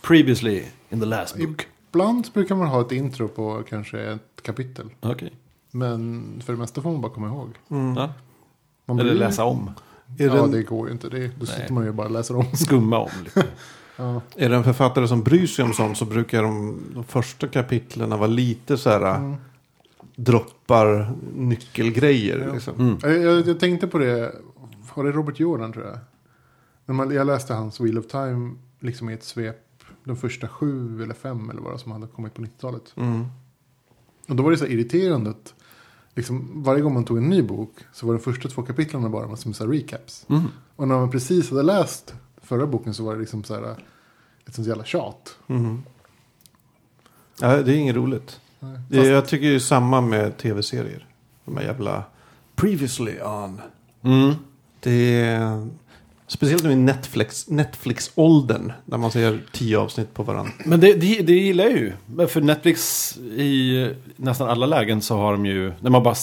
previously 0.00 0.62
in 0.90 1.00
the 1.00 1.06
last 1.06 1.36
book? 1.36 1.66
Ibland 1.92 2.28
brukar 2.34 2.54
man 2.54 2.68
ha 2.68 2.80
ett 2.80 2.92
intro 2.92 3.28
på 3.28 3.62
kanske 3.68 4.00
ett 4.00 4.42
kapitel. 4.42 4.90
Okej. 5.00 5.32
Men 5.70 6.42
för 6.44 6.52
det 6.52 6.58
mesta 6.58 6.82
får 6.82 6.90
man 6.90 7.00
bara 7.00 7.12
komma 7.12 7.26
ihåg. 7.26 7.50
Mm. 7.68 7.96
Ja. 7.96 8.12
Man 8.86 9.00
Eller 9.00 9.14
läsa 9.14 9.44
om. 9.44 9.70
Är, 10.18 10.26
Ja, 10.26 10.46
det 10.46 10.56
det 10.56 10.62
går 10.62 10.86
ju 10.86 10.92
inte. 10.92 11.08
Det, 11.08 11.18
då 11.18 11.32
Nej. 11.38 11.46
sitter 11.46 11.72
man 11.72 11.84
ju 11.84 11.92
bara 11.92 12.06
och 12.06 12.12
läser 12.12 12.36
om. 12.36 12.44
Skumma 12.54 12.98
om 12.98 13.10
lite. 13.24 13.46
Ja. 13.96 14.20
är 14.36 14.48
det 14.48 14.56
en 14.56 14.64
författare 14.64 15.08
som 15.08 15.22
bryr 15.22 15.46
sig 15.46 15.64
om 15.64 15.72
sånt 15.72 15.98
så 15.98 16.04
brukar 16.04 16.42
de, 16.42 16.80
de 16.94 17.04
första 17.04 17.48
kapitlen 17.48 18.10
vara 18.10 18.26
lite 18.26 18.78
så 18.78 18.90
här... 18.90 19.16
Mm. 19.16 19.36
Droppar 20.16 21.14
nyckelgrejer. 21.34 22.44
Ja. 22.46 22.54
Liksom. 22.54 22.74
Mm. 22.74 22.98
Jag, 23.02 23.18
jag, 23.18 23.48
jag 23.48 23.60
tänkte 23.60 23.86
på 23.86 23.98
det. 23.98 24.34
Var 24.94 25.04
det 25.04 25.12
Robert 25.12 25.40
Jordan 25.40 25.72
tror 25.72 25.84
jag? 25.86 25.98
När 26.86 26.94
man, 26.94 27.10
jag 27.10 27.26
läste 27.26 27.54
hans 27.54 27.80
Wheel 27.80 27.98
of 27.98 28.06
Time 28.06 28.54
liksom 28.80 29.10
i 29.10 29.12
ett 29.12 29.24
svep. 29.24 29.56
De 30.04 30.16
första 30.16 30.48
sju 30.48 31.02
eller 31.02 31.14
fem 31.14 31.50
eller 31.50 31.60
vad 31.60 31.74
det 31.74 31.78
som 31.78 31.92
hade 31.92 32.06
kommit 32.06 32.34
på 32.34 32.42
90-talet. 32.42 32.94
Mm. 32.96 33.24
Och 34.28 34.36
då 34.36 34.42
var 34.42 34.50
det 34.50 34.56
så 34.56 34.64
här 34.64 34.72
irriterande 34.72 35.30
att 35.30 35.54
liksom, 36.14 36.62
varje 36.62 36.82
gång 36.82 36.94
man 36.94 37.04
tog 37.04 37.18
en 37.18 37.30
ny 37.30 37.42
bok 37.42 37.70
så 37.92 38.06
var 38.06 38.14
de 38.14 38.20
första 38.20 38.48
två 38.48 38.62
kapitlen 38.62 39.10
bara 39.10 39.36
som 39.36 39.54
så 39.54 39.64
här 39.64 39.72
recaps. 39.72 40.26
Mm. 40.28 40.48
Och 40.76 40.88
när 40.88 40.94
man 40.94 41.10
precis 41.10 41.50
hade 41.50 41.62
läst 41.62 42.14
förra 42.42 42.66
boken 42.66 42.94
så 42.94 43.04
var 43.04 43.14
det 43.14 43.20
liksom 43.20 43.44
så 43.44 43.54
här 43.54 43.76
ett 44.46 44.54
sånt 44.54 44.68
jävla 44.68 44.84
tjat. 44.84 45.36
Mhm. 45.46 45.82
Ja, 47.40 47.62
det 47.62 47.72
är 47.72 47.76
inget 47.76 47.96
roligt. 47.96 48.40
Nej. 48.60 48.78
Fast, 48.90 49.10
jag 49.10 49.28
tycker 49.28 49.48
det 49.48 49.54
är 49.54 49.58
samma 49.58 50.00
med 50.00 50.36
tv-serier. 50.38 51.06
De 51.44 51.56
här 51.56 51.64
jävla 51.64 52.04
previously 52.56 53.20
on. 53.20 53.60
Mm. 54.02 54.34
Det 54.80 55.20
är, 55.20 55.68
speciellt 56.30 56.64
nu 56.64 56.72
i 56.72 56.76
Netflix, 56.76 57.48
Netflix-åldern. 57.48 58.72
Där 58.84 58.98
man 58.98 59.10
ser 59.10 59.40
tio 59.52 59.78
avsnitt 59.78 60.14
på 60.14 60.22
varandra. 60.22 60.52
Men 60.64 60.80
det, 60.80 60.92
det, 60.92 61.22
det 61.22 61.32
gillar 61.32 61.64
jag 61.64 61.72
ju. 61.72 61.92
För 62.26 62.40
Netflix 62.40 63.16
i 63.18 63.94
nästan 64.16 64.48
alla 64.48 64.66
lägen 64.66 65.02
så 65.02 65.16
har 65.16 65.32
de 65.32 65.46
ju, 65.46 65.72
när 65.80 65.90
man 65.90 66.02
bara 66.02 66.14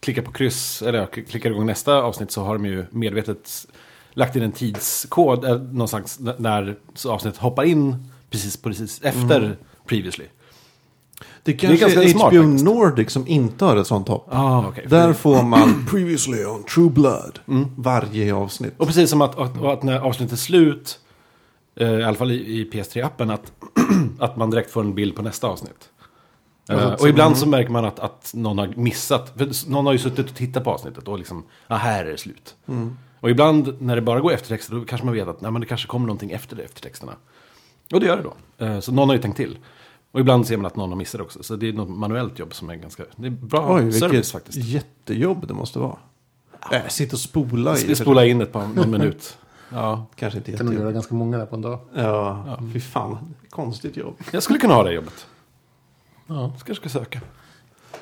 klickar 0.00 0.22
på 0.22 0.32
kryss, 0.32 0.82
eller 0.82 0.98
ja, 0.98 1.06
klickar 1.06 1.50
igång 1.50 1.66
nästa 1.66 1.94
avsnitt 1.94 2.30
så 2.30 2.42
har 2.42 2.54
de 2.54 2.66
ju 2.66 2.84
medvetet 2.90 3.66
lagt 4.10 4.36
in 4.36 4.42
en 4.42 4.52
tidskod 4.52 5.44
eh, 5.44 5.56
någonstans 5.56 6.20
när 6.38 6.76
avsnittet 7.06 7.40
hoppar 7.40 7.64
in 7.64 8.10
precis, 8.30 8.56
precis 8.56 9.02
efter 9.02 9.56
previously. 9.86 10.24
Det 11.44 11.52
kanske 11.52 11.80
ganska 11.80 12.02
är, 12.02 12.08
smart 12.08 12.32
HBO 12.32 12.42
faktiskt. 12.42 12.64
Nordic 12.64 13.10
som 13.10 13.28
inte 13.28 13.64
har 13.64 13.76
ett 13.76 13.86
sånt 13.86 14.08
hopp. 14.08 14.26
Ah, 14.30 14.68
okay. 14.68 14.86
Där 14.86 15.12
får 15.12 15.42
man 15.42 15.86
previously 15.90 16.44
on 16.44 16.64
True 16.64 16.90
Blood. 16.90 17.38
Varje 17.76 18.34
avsnitt. 18.34 18.74
Och 18.76 18.86
precis 18.86 19.10
som 19.10 19.22
att, 19.22 19.38
att, 19.38 19.64
att 19.64 19.82
när 19.82 19.98
avsnittet 19.98 20.32
är 20.32 20.36
slut, 20.36 20.98
eh, 21.76 21.88
i 21.88 22.04
alla 22.04 22.16
fall 22.16 22.30
i, 22.30 22.34
i 22.34 22.70
PS3-appen, 22.72 23.34
att, 23.34 23.52
att 24.18 24.36
man 24.36 24.50
direkt 24.50 24.70
får 24.70 24.80
en 24.80 24.94
bild 24.94 25.16
på 25.16 25.22
nästa 25.22 25.46
avsnitt. 25.46 25.88
Alltså, 26.68 27.04
och 27.04 27.08
ibland 27.08 27.36
så 27.38 27.48
märker 27.48 27.70
man 27.70 27.84
att, 27.84 27.98
att 27.98 28.32
någon 28.34 28.58
har 28.58 28.66
missat, 28.76 29.32
för 29.36 29.70
någon 29.70 29.86
har 29.86 29.92
ju 29.92 29.98
suttit 29.98 30.30
och 30.30 30.36
tittat 30.36 30.64
på 30.64 30.70
avsnittet 30.70 31.08
och 31.08 31.18
liksom, 31.18 31.44
ja 31.68 31.76
här 31.76 32.04
är 32.04 32.10
det 32.10 32.18
slut. 32.18 32.54
Och 33.20 33.30
ibland 33.30 33.76
när 33.78 33.96
det 33.96 34.02
bara 34.02 34.20
går 34.20 34.32
eftertexter, 34.32 34.74
då 34.74 34.84
kanske 34.84 35.04
man 35.04 35.14
vet 35.14 35.28
att 35.28 35.40
nej, 35.40 35.50
men 35.50 35.60
det 35.60 35.66
kanske 35.66 35.86
kommer 35.86 36.06
någonting 36.06 36.30
efter 36.30 36.56
det, 36.56 36.62
eftertexterna. 36.62 37.12
Och 37.92 38.00
det 38.00 38.06
gör 38.06 38.16
det 38.16 38.22
då. 38.22 38.64
Eh, 38.66 38.80
så 38.80 38.92
någon 38.92 39.08
har 39.08 39.16
ju 39.16 39.22
tänkt 39.22 39.36
till. 39.36 39.58
Och 40.12 40.20
ibland 40.20 40.46
ser 40.46 40.56
man 40.56 40.66
att 40.66 40.76
någon 40.76 40.88
har 40.88 40.96
missat 40.96 41.20
också. 41.20 41.42
Så 41.42 41.56
det 41.56 41.68
är 41.68 41.72
något 41.72 41.88
manuellt 41.88 42.38
jobb 42.38 42.54
som 42.54 42.70
är 42.70 42.74
ganska, 42.74 43.04
det 43.16 43.26
är 43.26 43.30
bra 43.30 43.74
Oj, 43.74 43.92
service 43.92 44.32
faktiskt. 44.32 44.58
jättejobb 44.58 45.48
det 45.48 45.54
måste 45.54 45.78
vara. 45.78 45.96
Äh, 46.72 46.88
sitta 46.88 47.16
och 47.16 47.20
spola 47.20 47.78
i. 47.78 47.86
Vi 47.86 47.94
spolar 47.94 48.24
in 48.24 48.40
ett 48.40 48.52
par, 48.52 48.66
någon 48.66 48.90
minut. 48.90 49.38
Ja. 49.74 50.06
Kanske 50.14 50.38
inte 50.38 50.52
Kan 50.52 50.66
nog 50.66 50.74
göra 50.74 50.92
ganska 50.92 51.14
många 51.14 51.38
där 51.38 51.46
på 51.46 51.56
en 51.56 51.62
dag. 51.62 51.78
Ja, 51.94 52.58
fy 52.72 52.80
fan. 52.80 53.34
Konstigt 53.50 53.96
jobb. 53.96 54.14
Jag 54.30 54.42
skulle 54.42 54.58
kunna 54.58 54.74
ha 54.74 54.82
det 54.82 54.92
jobbet. 54.92 55.26
Ja. 56.26 56.40
Jag 56.40 56.66
kanske 56.66 56.88
ska 56.88 56.98
söka. 56.98 57.20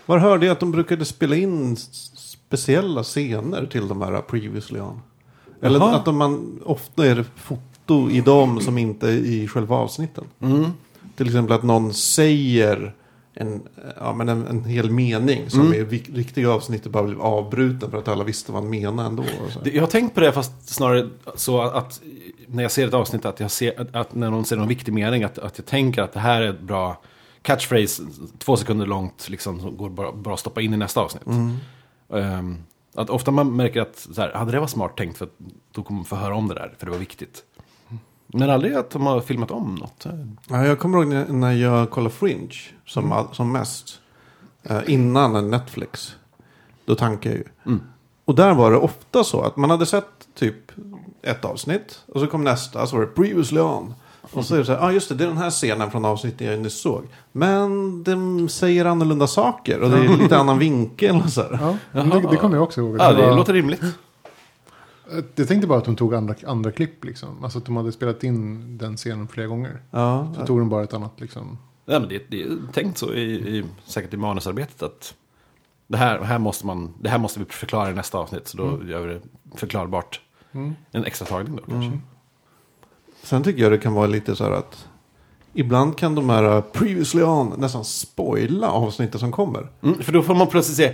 Var 0.07 0.19
hörde 0.19 0.47
jag 0.47 0.53
att 0.53 0.61
de 0.61 0.73
brukade 0.73 1.05
spela 1.05 1.37
in 1.37 1.77
speciella 2.17 3.03
scener 3.03 3.67
till 3.67 3.89
de 3.89 4.03
här 4.03 4.21
Previously 4.21 4.81
On? 4.81 5.03
Eller 5.63 5.79
Jaha. 5.79 5.97
att 5.97 6.05
de 6.05 6.17
man, 6.17 6.61
ofta 6.65 7.07
är 7.07 7.17
det 7.17 7.25
foto 7.25 8.11
i 8.11 8.21
dem 8.21 8.61
som 8.61 8.79
inte 8.79 9.09
är 9.09 9.17
i 9.17 9.49
själva 9.49 9.77
avsnitten. 9.77 10.25
Mm. 10.41 10.71
Till 11.21 11.27
exempel 11.27 11.57
att 11.57 11.63
någon 11.63 11.95
säger 11.95 12.95
en, 13.35 13.63
ja, 13.97 14.15
men 14.15 14.29
en, 14.29 14.47
en 14.47 14.65
hel 14.65 14.91
mening 14.91 15.51
som 15.51 15.61
Mm. 15.61 15.75
i 15.75 15.85
riktiga 15.99 16.51
avsnittet 16.51 16.93
bara 16.93 17.03
blev 17.03 17.23
avbruten 17.23 17.91
för 17.91 17.99
att 17.99 18.09
alla 18.09 18.25
visste 18.25 18.53
vad 18.53 18.63
han 18.63 18.71
menade 18.71 19.09
ändå. 19.09 19.25
Jag 19.65 19.83
har 19.83 19.87
tänkt 19.87 20.15
på 20.15 20.21
det 20.21 20.33
fast 20.33 20.69
snarare 20.69 21.09
så 21.35 21.63
att 21.63 22.01
när 22.47 22.63
jag 22.63 22.73
ser 22.73 22.89
ett 22.89 22.95
avsnitt 22.95 23.25
att 23.25 23.41
jag 23.41 23.51
ser 23.51 23.81
att, 23.81 23.95
att 23.95 24.15
när 24.15 24.31
någon 24.31 24.45
säger 24.45 24.59
någon 24.61 24.69
viktig 24.69 24.93
mening 24.93 25.25
att, 25.25 25.39
att 25.39 25.59
jag 25.59 25.67
tänker 25.67 26.03
att 26.03 26.13
det 26.13 26.21
här 26.21 26.43
är 26.43 26.51
ett 26.51 26.61
bra 26.61 27.03
catchphrase 27.43 28.03
två 28.39 28.57
sekunder 28.57 28.87
långt 28.87 29.29
liksom 29.29 29.61
som 29.61 29.77
går 29.77 29.91
bara, 29.91 30.13
bara 30.13 30.35
att 30.35 30.41
stoppa 30.41 30.61
in 30.61 30.75
i 30.75 30.77
nästa 30.77 31.01
avsnitt. 31.01 31.23
Ehm, 32.13 32.57
att 32.95 33.11
ofta 33.11 33.31
man 33.31 33.57
märker 33.57 33.81
att 33.81 34.09
så 34.15 34.21
här, 34.21 34.33
hade 34.33 34.53
det 34.53 34.61
var 34.61 34.67
smart 34.67 34.97
tänkt 34.97 35.19
för 35.19 35.25
att 35.25 35.35
då 35.73 35.83
kommer 35.83 35.99
man 35.99 36.05
få 36.05 36.17
höra 36.17 36.35
om 36.35 36.49
det 36.49 36.55
där 36.55 36.75
för 36.79 36.87
det 36.87 36.93
var 36.93 36.99
viktigt. 36.99 37.43
Men 38.33 38.51
aldrig 38.51 38.75
att 38.75 38.91
de 38.91 39.07
har 39.07 39.21
filmat 39.21 39.51
om 39.51 39.75
något. 39.75 40.07
Ja, 40.49 40.65
jag 40.67 40.79
kommer 40.79 40.99
ihåg 40.99 41.29
när, 41.35 41.53
jag 41.53 41.91
kollade 41.91 42.15
Fringe 42.15 42.55
som, 42.87 43.13
all, 43.13 43.27
som 43.33 43.53
mest. 43.53 44.01
Eh, 44.63 44.81
innan 44.87 45.51
Netflix. 45.51 46.15
Då 46.85 46.95
tankade 46.95 47.35
jag 47.35 47.39
ju. 47.39 47.73
Mm. 47.73 47.81
Och 48.25 48.35
där 48.35 48.55
var 48.55 48.71
det 48.71 48.77
ofta 48.77 49.25
så 49.25 49.41
att 49.41 49.57
man 49.57 49.71
hade 49.71 49.87
sett 49.87 50.29
typ 50.35 50.73
ett 51.23 51.45
avsnitt. 51.45 52.01
Och 52.07 52.21
så 52.21 52.27
kom 52.27 52.45
nästa, 52.45 52.87
så 52.87 52.97
var 52.97 53.01
det 53.03 53.13
previously 53.15 53.61
on. 53.61 53.95
Och 54.33 54.45
så 54.45 54.55
är 54.55 54.59
det 54.59 54.65
så 54.65 54.73
här, 54.73 54.79
ja 54.79 54.87
ah, 54.87 54.93
just 54.93 55.09
det, 55.09 55.15
det 55.15 55.25
är 55.25 55.29
den 55.29 55.37
här 55.37 55.51
scenen 55.51 55.91
från 55.91 56.05
avsnittet 56.05 56.41
jag 56.41 56.61
nyss 56.61 56.81
såg. 56.81 57.05
Men 57.33 58.03
de 58.03 58.49
säger 58.49 58.85
annorlunda 58.85 59.27
saker 59.27 59.81
och 59.81 59.91
det 59.91 59.97
är 59.99 60.09
lite 60.23 60.39
annan 60.39 60.59
vinkel 60.59 61.17
och 61.25 61.31
så 61.31 61.43
här. 61.43 61.77
Ja, 61.93 62.03
det, 62.03 62.29
det 62.31 62.37
kommer 62.37 62.57
jag 62.57 62.63
också 62.63 62.81
ihåg. 62.81 62.97
Ja, 62.99 63.13
det 63.13 63.27
var- 63.27 63.37
låter 63.37 63.53
rimligt. 63.53 63.83
Jag 65.35 65.49
tänkte 65.49 65.67
bara 65.67 65.79
att 65.79 65.85
de 65.85 65.97
tog 65.97 66.15
andra, 66.15 66.35
andra 66.47 66.73
klipp 66.73 67.05
liksom. 67.05 67.45
Alltså 67.45 67.59
att 67.59 67.65
de 67.65 67.77
hade 67.77 67.93
spelat 67.93 68.25
in 68.25 68.79
den 68.79 68.97
scenen 68.97 69.29
flera 69.29 69.47
gånger. 69.47 69.83
Ja, 69.91 70.35
Så 70.37 70.47
tog 70.47 70.59
de 70.59 70.69
bara 70.69 70.85
ett 70.85 70.95
annat 70.95 71.21
liksom. 71.21 71.59
Ja, 71.85 72.01
men 72.01 72.09
det, 72.09 72.23
det 72.31 72.43
är 72.43 72.59
tänkt 72.73 72.99
så 72.99 73.15
i, 73.15 73.33
i, 73.59 73.65
säkert 73.85 74.15
i 74.15 74.17
manusarbetet 74.17 74.83
att 74.83 75.15
det 75.87 75.97
här, 75.97 76.21
här 76.21 76.39
måste 76.39 76.67
man, 76.67 76.95
det 77.01 77.09
här 77.09 77.19
måste 77.19 77.41
vi 77.41 77.45
förklara 77.45 77.91
i 77.91 77.95
nästa 77.95 78.19
avsnitt. 78.19 78.49
Så 78.49 78.57
då 78.57 78.81
gör 78.89 79.07
vi 79.07 79.15
det 79.15 79.21
förklarbart. 79.55 80.21
Mm. 80.53 80.75
En 80.91 81.05
extra 81.05 81.27
tagning 81.27 81.57
då 81.57 81.63
kanske. 81.63 81.99
Sen 83.23 83.43
tycker 83.43 83.63
jag 83.63 83.73
det 83.73 83.79
kan 83.79 83.95
vara 83.95 84.07
lite 84.07 84.37
så 84.37 84.45
här 84.45 84.51
att 84.53 84.89
ibland 85.55 85.97
kan 85.99 86.15
de 86.15 86.31
här 86.31 86.57
uh, 86.57 86.61
previously 86.61 87.23
on 87.23 87.55
nästan 87.59 87.85
spoila 87.85 88.71
avsnittet 88.71 89.21
som 89.21 89.33
kommer. 89.33 89.67
Mm, 89.83 90.03
för 90.03 90.13
då 90.13 90.23
får 90.23 90.35
man 90.35 90.47
plötsligt 90.47 90.77
se 90.77 90.93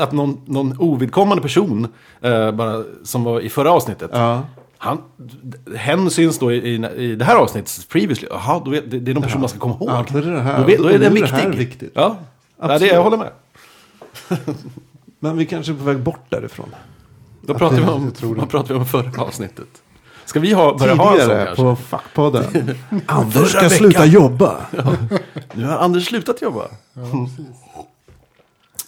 att 0.00 0.12
någon, 0.12 0.40
någon 0.44 0.76
ovidkommande 0.78 1.42
person, 1.42 1.88
eh, 2.20 2.50
bara, 2.52 2.84
som 3.04 3.24
var 3.24 3.40
i 3.40 3.48
förra 3.48 3.70
avsnittet, 3.72 4.10
Ja. 4.12 4.42
han, 4.78 4.98
hen 5.76 6.10
syns 6.10 6.38
då 6.38 6.52
i, 6.52 6.74
i, 6.96 7.14
det 7.16 7.24
här 7.24 7.36
avsnittet 7.36 7.88
previously. 7.88 8.28
Jaha, 8.30 8.62
det, 8.64 8.80
det 8.80 9.10
är 9.10 9.14
någon 9.14 9.22
person 9.22 9.40
man 9.40 9.48
ska 9.48 9.58
komma 9.58 9.74
ihåg. 9.74 9.88
Ja, 9.88 10.04
då 10.12 10.18
är 10.18 10.22
det 10.22 10.40
här- 10.40 10.58
då, 10.76 10.82
då 10.82 10.88
är 10.88 10.92
den 10.98 11.00
det 11.00 11.08
viktig. 11.20 11.36
här 11.36 11.50
viktigt. 11.50 11.92
Ja, 11.94 12.16
ja 12.60 12.66
det, 12.66 12.72
Absolut. 12.74 12.92
jag 12.94 13.02
håller 13.02 13.16
med. 13.16 13.30
Men 15.18 15.36
vi 15.36 15.46
kanske 15.46 15.72
är 15.72 15.76
på 15.76 15.84
väg 15.84 15.98
bort 16.00 16.24
därifrån. 16.28 16.68
Då 17.42 17.54
pratar 17.54 17.76
vi 17.76 17.82
det- 17.82 17.90
om, 17.92 18.12
det. 18.20 18.26
vad 18.26 18.48
pratar 18.48 18.74
vi 18.74 18.80
om 18.80 18.86
förra 18.86 19.22
avsnittet? 19.22 19.68
Ska 20.26 20.40
vi 20.40 20.52
ha, 20.52 20.78
börja 20.78 20.94
ha 20.94 21.04
en 21.12 21.18
sån 21.18 21.26
Tidigare 21.28 21.44
kanske? 21.46 21.62
på 21.62 21.76
Fackpodden. 21.76 22.44
Anders 23.06 23.34
Förra 23.34 23.46
ska 23.48 23.58
veckan. 23.60 23.70
sluta 23.70 24.04
jobba. 24.04 24.66
Nu 25.54 25.64
har 25.66 25.78
Anders 25.78 26.06
slutat 26.06 26.42
jobba. 26.42 26.68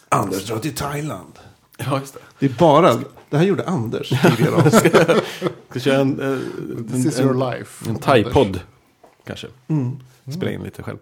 Anders 0.09 0.45
drar 0.47 0.59
till 0.59 0.75
Thailand. 0.75 1.33
Ja, 1.79 2.01
just 2.01 2.15
det. 2.15 2.21
Det 2.39 2.47
är 2.47 2.51
bara, 2.59 2.95
det 3.31 3.37
här 3.39 3.45
gjorde 3.45 3.65
Anders 3.67 4.09
tidigare. 4.09 4.55
avsnitt. 4.55 4.97
Ska 5.71 5.81
köra 5.81 6.01
en, 6.01 6.21
eh, 6.21 6.39
This 6.93 7.07
is 7.07 7.19
en, 7.19 7.25
your 7.27 7.51
life. 7.51 7.91
en 7.91 7.97
thai-podd. 7.97 8.61
Kanske. 9.27 9.47
Spela 10.37 10.51
in 10.53 10.63
lite 10.63 10.83
själv. 10.83 10.99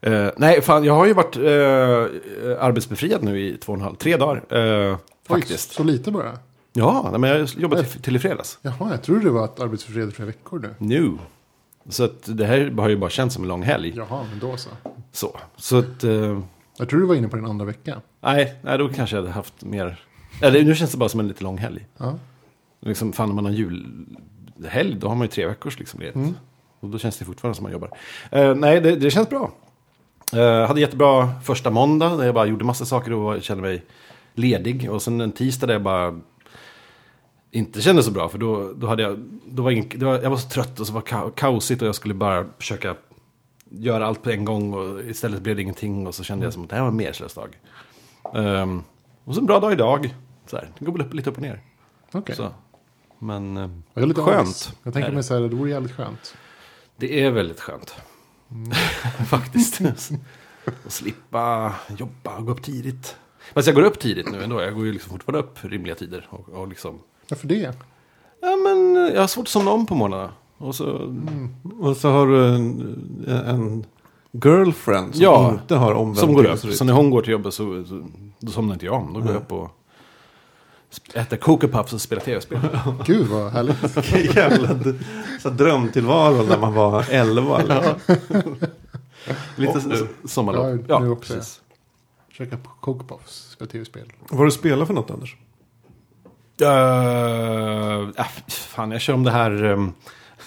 Eh, 0.00 0.28
nej, 0.36 0.62
fan, 0.62 0.84
jag 0.84 0.94
har 0.94 1.06
ju 1.06 1.12
varit 1.14 1.36
uh, 1.36 2.64
arbetsbefriad 2.64 3.22
nu 3.22 3.40
i 3.40 3.56
två 3.56 3.72
och 3.72 3.78
en 3.78 3.84
halv, 3.84 3.94
tre 3.96 4.16
dagar. 4.16 4.44
eh, 4.48 4.92
Oj, 4.92 4.98
faktiskt. 5.28 5.72
så 5.72 5.82
lite 5.84 6.10
bara. 6.10 6.38
Ja, 6.76 7.14
men 7.18 7.30
jag 7.30 7.48
jobbade 7.56 7.84
till, 7.84 8.02
till 8.02 8.16
i 8.16 8.18
fredags. 8.18 8.58
Jaha, 8.62 8.90
jag 8.90 9.02
trodde 9.02 9.24
det 9.24 9.30
var 9.30 9.44
ett 9.44 9.60
arbetsfred 9.60 10.14
flera 10.14 10.26
veckor 10.26 10.58
nu. 10.58 10.74
Nu. 10.78 11.12
Så 11.88 12.04
att 12.04 12.22
det 12.36 12.46
här 12.46 12.70
har 12.70 12.88
ju 12.88 12.96
bara 12.96 13.10
känts 13.10 13.34
som 13.34 13.44
en 13.44 13.48
lång 13.48 13.62
helg. 13.62 13.92
Jaha, 13.96 14.26
men 14.30 14.38
då 14.38 14.56
så. 14.56 14.70
Så, 15.12 15.36
så 15.56 15.78
att... 15.78 16.04
eh, 16.04 16.40
Jag 16.78 16.88
tror 16.88 17.00
du 17.00 17.06
var 17.06 17.14
inne 17.14 17.28
på 17.28 17.36
din 17.36 17.46
andra 17.46 17.64
vecka. 17.64 18.00
nej, 18.20 18.54
nej, 18.62 18.78
då 18.78 18.88
kanske 18.88 19.16
jag 19.16 19.22
hade 19.22 19.32
haft 19.34 19.64
mer... 19.64 20.00
Eller 20.42 20.62
nu 20.62 20.74
känns 20.74 20.90
det 20.92 20.96
bara 20.98 21.08
som 21.08 21.20
en 21.20 21.28
lite 21.28 21.44
lång 21.44 21.58
helg. 21.58 21.86
Ja. 21.96 22.14
Liksom, 22.80 23.12
fan, 23.12 23.28
när 23.28 23.34
man 23.34 23.44
har 23.44 23.52
julhelg, 23.52 24.94
då 25.00 25.08
har 25.08 25.14
man 25.14 25.24
ju 25.24 25.28
tre 25.28 25.46
veckors 25.46 25.78
liksom 25.78 26.00
ledigt. 26.00 26.14
Mm. 26.16 26.34
Och 26.80 26.88
då 26.88 26.98
känns 26.98 27.16
det 27.18 27.24
fortfarande 27.24 27.56
som 27.56 27.62
man 27.62 27.72
jobbar. 27.72 27.90
Eh, 28.30 28.54
nej, 28.54 28.80
det, 28.80 28.96
det 28.96 29.10
känns 29.10 29.28
bra. 29.28 29.52
Uh, 30.34 30.66
hade 30.66 30.80
jättebra 30.80 31.32
första 31.44 31.70
måndag 31.70 32.16
där 32.16 32.24
jag 32.24 32.34
bara 32.34 32.46
gjorde 32.46 32.64
massa 32.64 32.84
saker 32.84 33.12
och 33.12 33.20
var- 33.22 33.40
kände 33.40 33.62
mig 33.62 33.84
ledig. 34.34 34.90
Och 34.90 35.02
sen 35.02 35.20
en 35.20 35.32
tisdag 35.32 35.66
där 35.66 35.74
jag 35.74 35.82
bara 35.82 36.20
inte 37.54 37.80
kände 37.82 38.02
så 38.02 38.10
bra. 38.10 38.28
För 38.28 38.38
då, 38.38 38.72
då 38.72 38.86
hade 38.86 39.02
jag, 39.02 39.18
då 39.46 39.62
var 39.62 39.70
ingen, 39.70 39.88
var, 40.00 40.22
jag 40.22 40.30
var 40.30 40.36
så 40.36 40.48
trött 40.48 40.80
och 40.80 40.86
så 40.86 40.92
var 40.92 41.00
ka 41.00 41.30
kaosigt 41.30 41.82
och 41.82 41.88
jag 41.88 41.94
skulle 41.94 42.14
bara 42.14 42.46
försöka 42.58 42.96
göra 43.70 44.06
allt 44.06 44.22
på 44.22 44.30
en 44.30 44.44
gång. 44.44 44.74
Och 44.74 45.00
istället 45.04 45.42
blev 45.42 45.56
det 45.56 45.62
ingenting 45.62 46.06
och 46.06 46.14
så 46.14 46.24
kände 46.24 46.46
jag 46.46 46.52
som 46.52 46.62
att 46.62 46.68
det 46.70 46.74
här 46.76 46.82
var 46.82 46.88
en 46.90 46.96
medslös 46.96 47.34
dag. 47.34 47.58
Ehm, 48.34 48.82
och 49.24 49.34
så 49.34 49.40
en 49.40 49.46
bra 49.46 49.60
dag 49.60 49.72
idag. 49.72 50.14
Så 50.46 50.56
här, 50.56 50.68
det 50.78 50.84
går 50.84 50.92
väl 50.92 51.00
upp, 51.02 51.14
lite 51.14 51.30
upp 51.30 51.36
och 51.36 51.42
ner. 51.42 51.60
Okej. 52.12 52.36
Så. 52.36 52.48
Men 53.18 53.56
eh, 53.56 53.70
Jag 53.94 54.02
är 54.02 54.06
lite 54.06 54.20
Skönt. 54.22 54.38
avis. 54.40 54.72
Jag 54.82 54.94
tänker 54.94 55.12
mig 55.12 55.22
så 55.22 55.34
här, 55.34 55.40
det 55.40 55.56
vore 55.56 55.70
jävligt 55.70 55.92
skönt. 55.92 56.34
det 56.96 57.20
är 57.24 57.30
väldigt 57.30 57.60
skönt. 57.60 57.94
Faktiskt. 59.28 59.80
Att 59.80 60.92
slippa 60.92 61.74
jobba 61.98 62.36
och 62.36 62.46
gå 62.46 62.52
upp 62.52 62.62
tidigt. 62.62 63.16
Fast 63.54 63.66
jag 63.66 63.74
går 63.74 63.82
upp 63.82 63.98
tidigt 63.98 64.32
nu 64.32 64.42
ändå. 64.42 64.62
Jag 64.62 64.74
går 64.74 64.86
ju 64.86 64.92
liksom 64.92 65.10
fortfarande 65.10 65.46
upp 65.48 65.58
rimliga 65.64 65.94
tider. 65.94 66.26
Och, 66.30 66.48
och 66.48 66.68
liksom... 66.68 66.98
Varför 67.28 67.48
det? 67.48 67.72
Ja 68.40 68.56
men 68.56 68.94
jag 69.14 69.20
har 69.20 69.26
svårt 69.26 69.42
att 69.42 69.48
somna 69.48 69.70
om 69.70 69.86
på 69.86 69.94
morgnarna. 69.94 70.30
Och 70.58 70.74
så... 70.74 71.14
Och 71.80 71.96
så 71.96 72.10
har 72.10 72.26
du 72.26 72.46
en, 72.54 73.24
en 73.46 73.86
girlfriend 74.44 75.14
som 75.14 75.22
Ja, 75.22 75.52
inte 75.52 75.74
har 75.74 75.92
omvänd 75.94 76.18
Som 76.18 76.34
går 76.34 76.44
upp. 76.46 76.58
Så 76.74 76.84
när 76.84 76.92
hon 76.92 77.10
går 77.10 77.22
till 77.22 77.32
jobbet 77.32 77.54
så, 77.54 77.84
så 77.84 78.06
då 78.40 78.52
somnar 78.52 78.74
inte 78.74 78.86
jag 78.86 78.94
om. 78.94 79.12
Då 79.12 79.20
går 79.20 79.28
jag 79.32 79.36
upp 79.36 79.52
och 79.52 79.70
äter 81.14 81.36
Coco 81.36 81.68
Puffs 81.68 81.92
och 81.92 82.00
spelar 82.00 82.22
tv-spel. 82.22 82.58
Gud 83.06 83.26
vad 83.26 83.52
härligt. 83.52 84.36
Jävla 84.36 84.68
så 85.42 85.50
drömtillvaro 85.50 86.42
när 86.42 86.58
man 86.58 86.74
var 86.74 87.04
11. 87.10 87.58
Liksom. 87.58 87.94
Lite 89.56 89.78
s- 89.78 90.30
sommarlov. 90.32 90.64
Ja, 90.66 90.78
Ja, 90.88 90.98
nu 90.98 91.10
också. 91.10 91.34
precis. 91.34 91.60
Käka 92.32 92.56
Coco 92.80 93.04
Puffs, 93.06 93.50
spela 93.50 93.70
tv-spel. 93.70 94.12
Vad 94.28 94.38
har 94.38 94.44
du 94.44 94.50
spelat 94.50 94.86
för 94.86 94.94
något 94.94 95.10
Anders? 95.10 95.36
Uh, 96.62 98.10
äh, 98.16 98.26
fan, 98.48 98.90
jag 98.90 99.00
kör 99.00 99.14
om 99.14 99.24
det 99.24 99.30
här 99.30 99.64
um, 99.64 99.94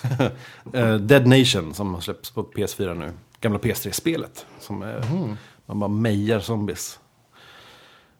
eh, 0.73 0.95
Dead 0.95 1.27
Nation 1.27 1.73
som 1.73 1.93
har 1.93 2.01
släppts 2.01 2.31
på 2.31 2.43
PS4 2.43 2.93
nu. 2.93 3.11
Gamla 3.41 3.59
PS3-spelet. 3.59 4.45
Som 4.59 4.81
är, 4.81 5.03
man 5.65 5.79
bara 5.79 5.87
mejar 5.87 6.39
zombies. 6.39 6.99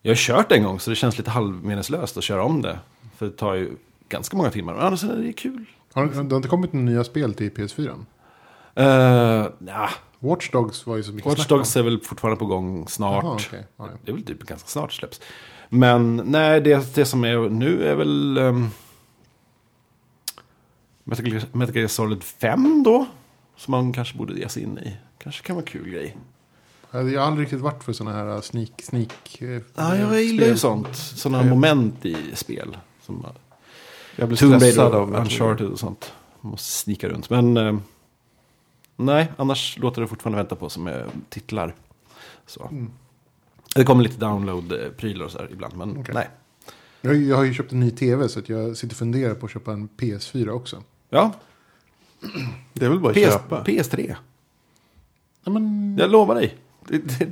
Jag 0.02 0.12
har 0.12 0.16
kört 0.16 0.52
en 0.52 0.64
gång 0.64 0.80
så 0.80 0.90
det 0.90 0.96
känns 0.96 1.18
lite 1.18 1.32
halvmeningslöst 1.32 2.18
att 2.18 2.24
köra 2.24 2.44
om 2.44 2.62
det. 2.62 2.80
För 3.18 3.26
det 3.26 3.32
tar 3.32 3.54
ju 3.54 3.72
ganska 4.10 4.38
många 4.38 4.52
timmar. 4.52 4.74
Men 4.74 4.86
annars 4.86 5.04
är 5.04 5.16
det 5.16 5.34
kul. 5.34 5.66
Har, 5.94 6.06
det 6.06 6.16
har 6.16 6.36
inte 6.36 6.50
kommit 6.50 6.74
några 6.74 6.86
nya 6.86 7.04
spel 7.04 7.34
till 7.34 7.52
PS4? 7.52 7.90
Uh, 7.90 9.48
nah, 9.60 9.90
Watch 10.20 10.52
Dogs 10.52 10.86
var 10.86 10.96
ju 10.98 11.04
så 11.04 11.12
mycket 11.12 11.30
Watch. 11.30 11.48
Dogs 11.48 11.78
är 11.78 11.84
väl 11.84 12.00
fortfarande 12.00 12.40
på 12.40 12.46
gång 12.46 12.88
snart. 12.88 13.24
Jaha. 13.24 13.40
Ja, 13.52 13.58
ja. 13.78 13.90
Det 14.06 14.12
är 14.12 14.16
väl 14.16 14.26
typ 14.26 14.44
ganska 14.44 14.68
snart 14.68 14.94
släpps. 14.94 15.22
Men 15.70 16.22
nej, 16.26 16.62
det, 16.62 16.96
det 16.96 17.06
som 17.06 17.24
är 17.24 17.50
nu 17.50 17.84
är 17.88 17.96
väl... 17.96 18.38
Um, 18.38 18.70
Metal 21.04 21.26
Gear- 21.26 21.88
Solid 21.88 22.24
5 22.24 22.84
då. 22.84 23.06
Som 23.56 23.72
man 23.72 23.94
kanske 23.94 24.18
borde 24.18 24.34
ge 24.40 24.50
sig 24.50 24.64
in 24.64 24.78
i. 24.78 24.98
Kanske 25.18 25.44
kan 25.44 25.56
vara 25.56 25.64
en 25.66 25.72
kul 25.72 25.90
grej. 25.90 26.18
Jag 26.92 27.00
har 27.22 27.28
aldrig 27.28 27.46
riktigt 27.46 27.60
varit 27.62 27.84
för 27.84 27.94
sådana 27.94 28.18
här 28.18 28.42
sneak, 28.42 28.82
sneak 28.84 29.42
eh, 29.42 29.62
Ja, 29.76 29.96
jag 29.98 30.24
gillar 30.24 30.48
ju 30.48 30.58
sånt. 30.58 30.96
Sådana 30.96 31.44
Ja. 31.44 31.50
moment 31.50 32.06
i 32.06 32.18
spel. 32.34 32.78
Som 33.06 33.26
Jag 34.16 34.28
blir 34.28 34.38
Tomb 34.38 34.56
stressad 34.56 34.84
Raider 34.94 34.98
av. 34.98 35.16
Uncharted 35.16 35.68
och 35.68 35.80
sånt. 35.80 36.14
Man 36.42 36.52
måste 36.52 36.72
snika 36.72 37.10
runt. 37.10 37.30
Men 37.30 37.58
eh, 37.58 37.78
nej, 38.96 39.32
annars 39.38 39.78
låter 39.78 40.02
det 40.02 40.08
fortfarande 40.08 40.38
vänta 40.38 40.56
på 40.56 40.70
som 40.70 40.88
är 40.88 41.06
titlar. 41.30 41.76
Så. 42.46 42.68
Mm. 42.72 42.92
Det 43.78 43.84
kommer 43.84 44.04
lite 44.04 44.18
download-prylar 44.26 45.26
och 45.26 45.32
så 45.32 45.38
här 45.38 45.50
ibland. 45.52 45.78
Men 45.78 45.98
Okej. 45.98 46.14
nej. 46.16 46.30
Jag, 47.02 47.10
har 47.10 47.16
ju- 47.16 47.28
jag 47.28 47.36
har 47.38 47.44
ju 47.44 47.54
köpt 47.54 47.72
en 47.72 47.80
ny 47.80 47.92
tv 47.92 48.30
så 48.30 48.40
att 48.40 48.50
jag 48.50 48.78
sitter 48.78 48.94
och 48.94 48.98
funderar 48.98 49.34
på 49.34 49.46
att 49.46 49.52
köpa 49.52 49.74
en 49.74 49.90
PS4 49.98 50.50
också. 50.50 50.84
Ja, 51.10 51.34
Det 52.74 52.86
är 52.86 52.90
väl 52.90 53.00
bara 53.00 53.10
att 53.12 53.16
PS, 53.18 53.24
köpa. 53.34 53.64
PS3. 53.64 54.16
Ja, 55.44 55.52
men, 55.52 55.98
Jag 56.00 56.12
lovar 56.12 56.36
dig. 56.36 56.58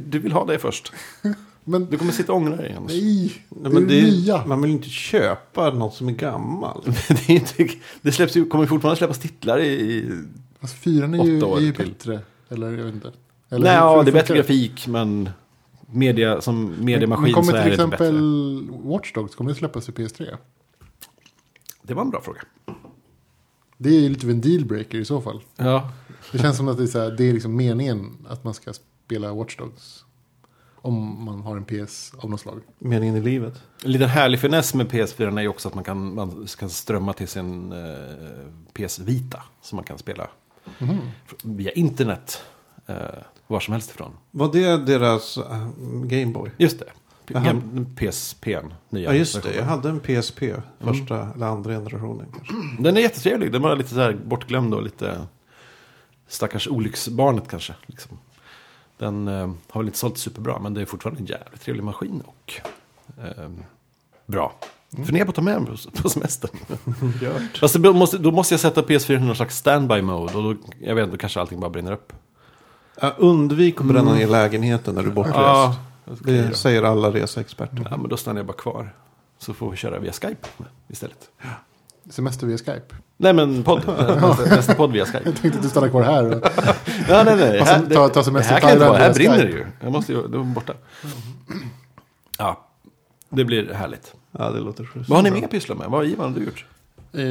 Du, 0.09 0.19
vill 0.19 0.31
ha 0.31 0.45
det 0.45 0.59
först. 0.59 0.93
men 1.63 1.85
Du 1.85 1.97
kommer 1.97 2.11
sitta 2.11 2.31
och 2.31 2.37
ångra 2.37 2.55
dig 2.55 2.73
annars. 2.77 2.91
nej, 2.91 3.31
Nej, 3.49 3.61
det 3.63 3.69
är 3.69 3.73
men 3.73 3.87
det 3.87 3.99
är, 3.99 4.03
nya. 4.03 4.45
man 4.45 4.61
vill 4.61 4.71
ju 4.71 4.77
inte 4.77 4.89
köpa 4.89 5.69
något 5.69 5.93
som 5.93 6.07
är 6.07 6.11
gammalt. 6.13 6.85
det, 7.07 7.29
är 7.29 7.31
inte, 7.31 7.67
det 8.01 8.11
släpps 8.11 8.35
ju, 8.37 8.45
kommer 8.45 8.65
fortfarande 8.65 8.97
släppas 8.97 9.19
titlar 9.19 9.59
i... 9.59 9.67
i 9.67 10.11
Alltså, 10.59 10.77
fyran 10.77 11.13
är 11.13 11.23
ju, 11.25 11.39
är 11.45 11.59
ju 11.59 11.73
bättre. 11.73 12.19
Eller 12.49 12.71
jag 12.77 12.83
vet 12.85 12.93
inte. 12.95 13.11
nej, 13.49 13.59
hur- 13.59 13.67
ja, 13.67 14.03
det 14.03 14.11
är 14.11 14.13
bättre 14.13 14.35
grafik, 14.35 14.87
men 14.87 15.29
media, 15.91 16.41
som 16.41 16.65
Men 16.65 16.85
mediemaskin 16.85 17.33
kommer 17.33 17.51
så 17.51 17.57
är 17.57 17.63
till 17.69 17.77
det 17.77 17.83
inte 17.83 17.97
bättre. 17.97 18.05
exempel 18.05 18.69
Watch 18.83 19.13
Dogs, 19.13 19.35
kommer 19.35 19.51
det 19.51 19.55
släppas 19.55 19.89
i 19.89 19.91
PS3? 19.91 20.37
Det 21.81 21.93
var 21.93 22.01
en 22.01 22.09
bra 22.09 22.21
fråga. 22.21 22.41
Det 23.77 23.89
är 23.89 23.99
ju 23.99 24.09
lite 24.09 24.25
av 24.25 24.31
en 24.31 24.41
dealbreaker 24.41 24.97
i 24.97 25.05
så 25.05 25.21
fall. 25.21 25.41
Ja. 25.55 25.91
Det 26.31 26.37
känns 26.39 26.57
som 26.57 26.67
att 26.67 26.77
det 26.77 26.83
är, 26.83 26.87
så 26.87 26.99
här, 26.99 27.11
det 27.11 27.23
är 27.29 27.33
liksom 27.33 27.55
meningen 27.55 28.17
att 28.29 28.43
man 28.43 28.53
ska 28.53 28.73
spela 28.73 29.33
Watch 29.33 29.57
Dogs. 29.57 30.05
Om 30.75 31.23
man 31.25 31.41
har 31.41 31.57
en 31.57 31.65
PS 31.65 32.13
av 32.17 32.29
något 32.29 32.39
slag. 32.41 32.61
Meningen 32.79 33.15
i 33.15 33.21
livet. 33.21 33.53
En 33.83 33.91
liten 33.91 34.09
härlig 34.09 34.39
finess 34.39 34.73
med 34.73 34.87
PS4 34.91 35.37
är 35.37 35.41
ju 35.41 35.47
också 35.47 35.67
att 35.67 35.75
man 35.75 35.83
kan, 35.83 36.15
man 36.15 36.47
kan 36.59 36.69
strömma 36.69 37.13
till 37.13 37.27
sin 37.27 37.71
eh, 37.71 37.95
PS 38.73 38.99
Vita. 38.99 39.43
Som 39.61 39.75
man 39.75 39.85
kan 39.85 39.97
spela 39.97 40.27
Mhm. 40.79 40.99
via 41.43 41.71
internet. 41.71 42.41
Eh, 42.85 42.95
var 43.47 43.59
som 43.59 43.71
helst 43.71 43.89
ifrån. 43.89 44.11
Var 44.31 44.51
det 44.51 44.77
deras 44.77 45.37
äh, 45.37 45.67
Gameboy? 46.03 46.51
Just 46.57 46.79
det. 46.79 46.85
Jaha. 47.27 47.61
PSP, 47.95 48.47
nya 48.89 49.09
Ja 49.09 49.13
just 49.13 49.43
det, 49.43 49.55
jag 49.55 49.63
hade 49.63 49.89
en 49.89 49.99
PSP. 49.99 50.41
Första 50.79 51.31
eller 51.35 51.45
andra 51.45 51.71
generationen 51.71 52.25
kanske. 52.35 52.53
Den 52.83 52.97
är 52.97 53.01
jättetrevlig. 53.01 53.51
Den 53.51 53.61
var 53.61 53.75
lite 53.75 53.89
så 53.89 53.99
här 53.99 54.17
bortglömd 54.25 54.73
och 54.73 54.83
lite 54.83 55.21
stackars 56.27 56.67
olycksbarnet 56.67 57.47
kanske. 57.47 57.73
Liksom. 57.85 58.17
Den 58.97 59.27
eh, 59.27 59.53
har 59.69 59.81
väl 59.81 59.87
inte 59.87 59.97
sålt 59.97 60.17
superbra, 60.17 60.59
men 60.59 60.73
det 60.73 60.81
är 60.81 60.85
fortfarande 60.85 61.21
en 61.21 61.25
jävligt 61.25 61.61
trevlig 61.61 61.83
maskin 61.83 62.23
och 62.25 62.53
eh, 63.17 63.49
bra. 64.25 64.53
Funderar 65.05 65.25
på 65.25 65.29
att 65.29 65.35
ta 65.35 65.41
med 65.41 65.53
den 65.53 65.65
på, 65.65 66.01
på 66.01 66.09
semestern. 66.09 66.51
Fast 67.59 67.75
då 67.75 67.93
måste, 67.93 68.17
då 68.17 68.31
måste 68.31 68.53
jag 68.53 68.59
sätta 68.59 68.81
PS4 68.81 69.17
i 69.17 69.19
någon 69.19 69.35
slags 69.35 69.57
standby 69.57 70.01
mode 70.01 70.33
och 70.33 70.43
då, 70.43 70.55
jag 70.79 70.95
vet 70.95 71.11
då 71.11 71.17
kanske 71.17 71.39
allting 71.39 71.59
bara 71.59 71.69
brinner 71.69 71.91
upp. 71.91 72.13
Ja, 73.01 73.13
undvik 73.17 73.79
att 73.81 73.85
bränna 73.87 74.13
ner 74.13 74.27
lägenheten 74.27 74.95
när 74.95 75.03
du 75.03 75.09
är 75.09 75.13
bortrest. 75.13 75.37
Ja, 75.37 75.75
det 76.05 76.55
säger 76.57 76.83
alla 76.83 77.11
reseexperter. 77.11 77.87
ja, 77.91 77.97
men 77.97 78.09
då 78.09 78.17
stannar 78.17 78.39
jag 78.39 78.45
bara 78.45 78.57
kvar. 78.57 78.93
Så 79.37 79.53
får 79.53 79.71
vi 79.71 79.77
köra 79.77 79.99
via 79.99 80.11
Skype 80.11 80.47
istället. 80.87 81.29
Semester 82.09 82.47
via 82.47 82.57
Skype. 82.57 82.95
Nej 83.17 83.33
men 83.33 83.63
podd, 83.63 83.81
nästa, 84.21 84.55
nästa 84.55 84.73
podd 84.75 84.91
via 84.91 85.05
Skype. 85.05 85.21
Jag 85.25 85.35
tänkte 85.35 85.57
att 85.59 85.63
du 85.63 85.69
stannar 85.69 85.89
kvar 85.89 86.01
här. 86.03 86.35
Och, 86.35 86.43
Ja, 87.09 87.23
nej, 87.25 87.35
nej. 87.37 87.59
Här, 87.59 87.79
ta- 87.93 88.09
ta 88.09 88.19
det, 88.19 88.23
semester 88.25 88.53
här 88.53 88.61
kan 88.61 88.69
inte 88.71 88.79
vara, 88.85 88.97
Thailand 88.97 89.17
här 89.17 89.35
brinner 89.35 89.51
det 89.51 89.57
ju. 89.59 89.65
Jag 89.81 89.91
måste 89.91 90.11
ju, 90.13 90.19
är 90.23 90.43
borta. 90.43 90.73
Ja, 92.37 92.67
det 93.29 93.45
blir 93.45 93.73
härligt. 93.73 94.13
Ja, 94.31 94.49
det 94.51 94.59
låter 94.59 94.85
schysst. 94.85 95.09
Vad 95.09 95.17
har 95.17 95.23
ni 95.23 95.41
mer 95.41 95.47
pysslat 95.47 95.77
med? 95.77 95.87
Vad 95.89 95.99
har 95.99 96.05
Ivan 96.05 96.33
du 96.33 96.43
gjort? 96.43 96.65
eh, 97.13 97.21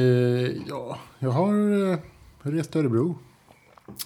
ja, 0.69 0.97
jag 1.19 1.29
har 1.31 1.91
eh, 1.91 1.97
rest 2.41 2.71
till 2.71 2.81
Örebro. 2.81 3.17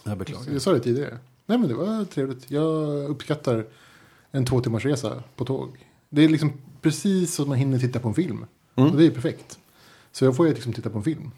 Jag 0.03 0.17
beklagar. 0.17 0.51
Jag 0.53 0.61
sa 0.61 0.71
det 0.73 0.79
tidigare. 0.79 1.17
Nej 1.49 1.57
men 1.57 1.67
det 1.67 1.73
var 1.75 2.05
trevligt. 2.05 2.51
Jag 2.51 3.03
uppskattar 3.09 3.65
en 4.31 4.45
två 4.45 4.61
timmars 4.61 4.85
resa 4.85 5.23
på 5.35 5.45
tåg. 5.45 5.85
Det 6.09 6.23
är 6.23 6.29
liksom 6.29 6.53
precis 6.81 7.33
så 7.35 7.41
att 7.41 7.47
man 7.47 7.57
hinner 7.57 7.79
titta 7.79 7.99
på 7.99 8.07
en 8.07 8.13
film. 8.13 8.45
Mm. 8.75 8.91
Och 8.91 8.97
det 8.97 9.05
är 9.05 9.09
perfekt. 9.11 9.59
Så 10.11 10.25
jag 10.25 10.35
får 10.35 10.47
ju 10.47 10.53
liksom 10.53 10.73
titta 10.73 10.89
på 10.89 10.97
en 10.97 11.03
film. 11.03 11.31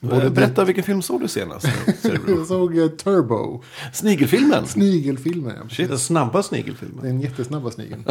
Både 0.00 0.30
Berätta 0.30 0.64
vilken 0.64 0.84
film 0.84 1.02
såg 1.02 1.20
du 1.20 1.28
senast? 1.28 1.66
Jag 2.28 2.46
såg 2.46 2.78
eh, 2.78 2.88
Turbo, 2.88 3.62
Snigelfilmen? 3.92 4.66
snigelfilmen. 4.66 5.54
ja. 5.62 5.68
Shit. 5.68 5.88
Den 5.88 5.98
snabba 5.98 6.42
snigelfilmen. 6.42 7.04
Den 7.04 7.20
jättesnabba 7.20 7.70
snigeln. 7.70 8.04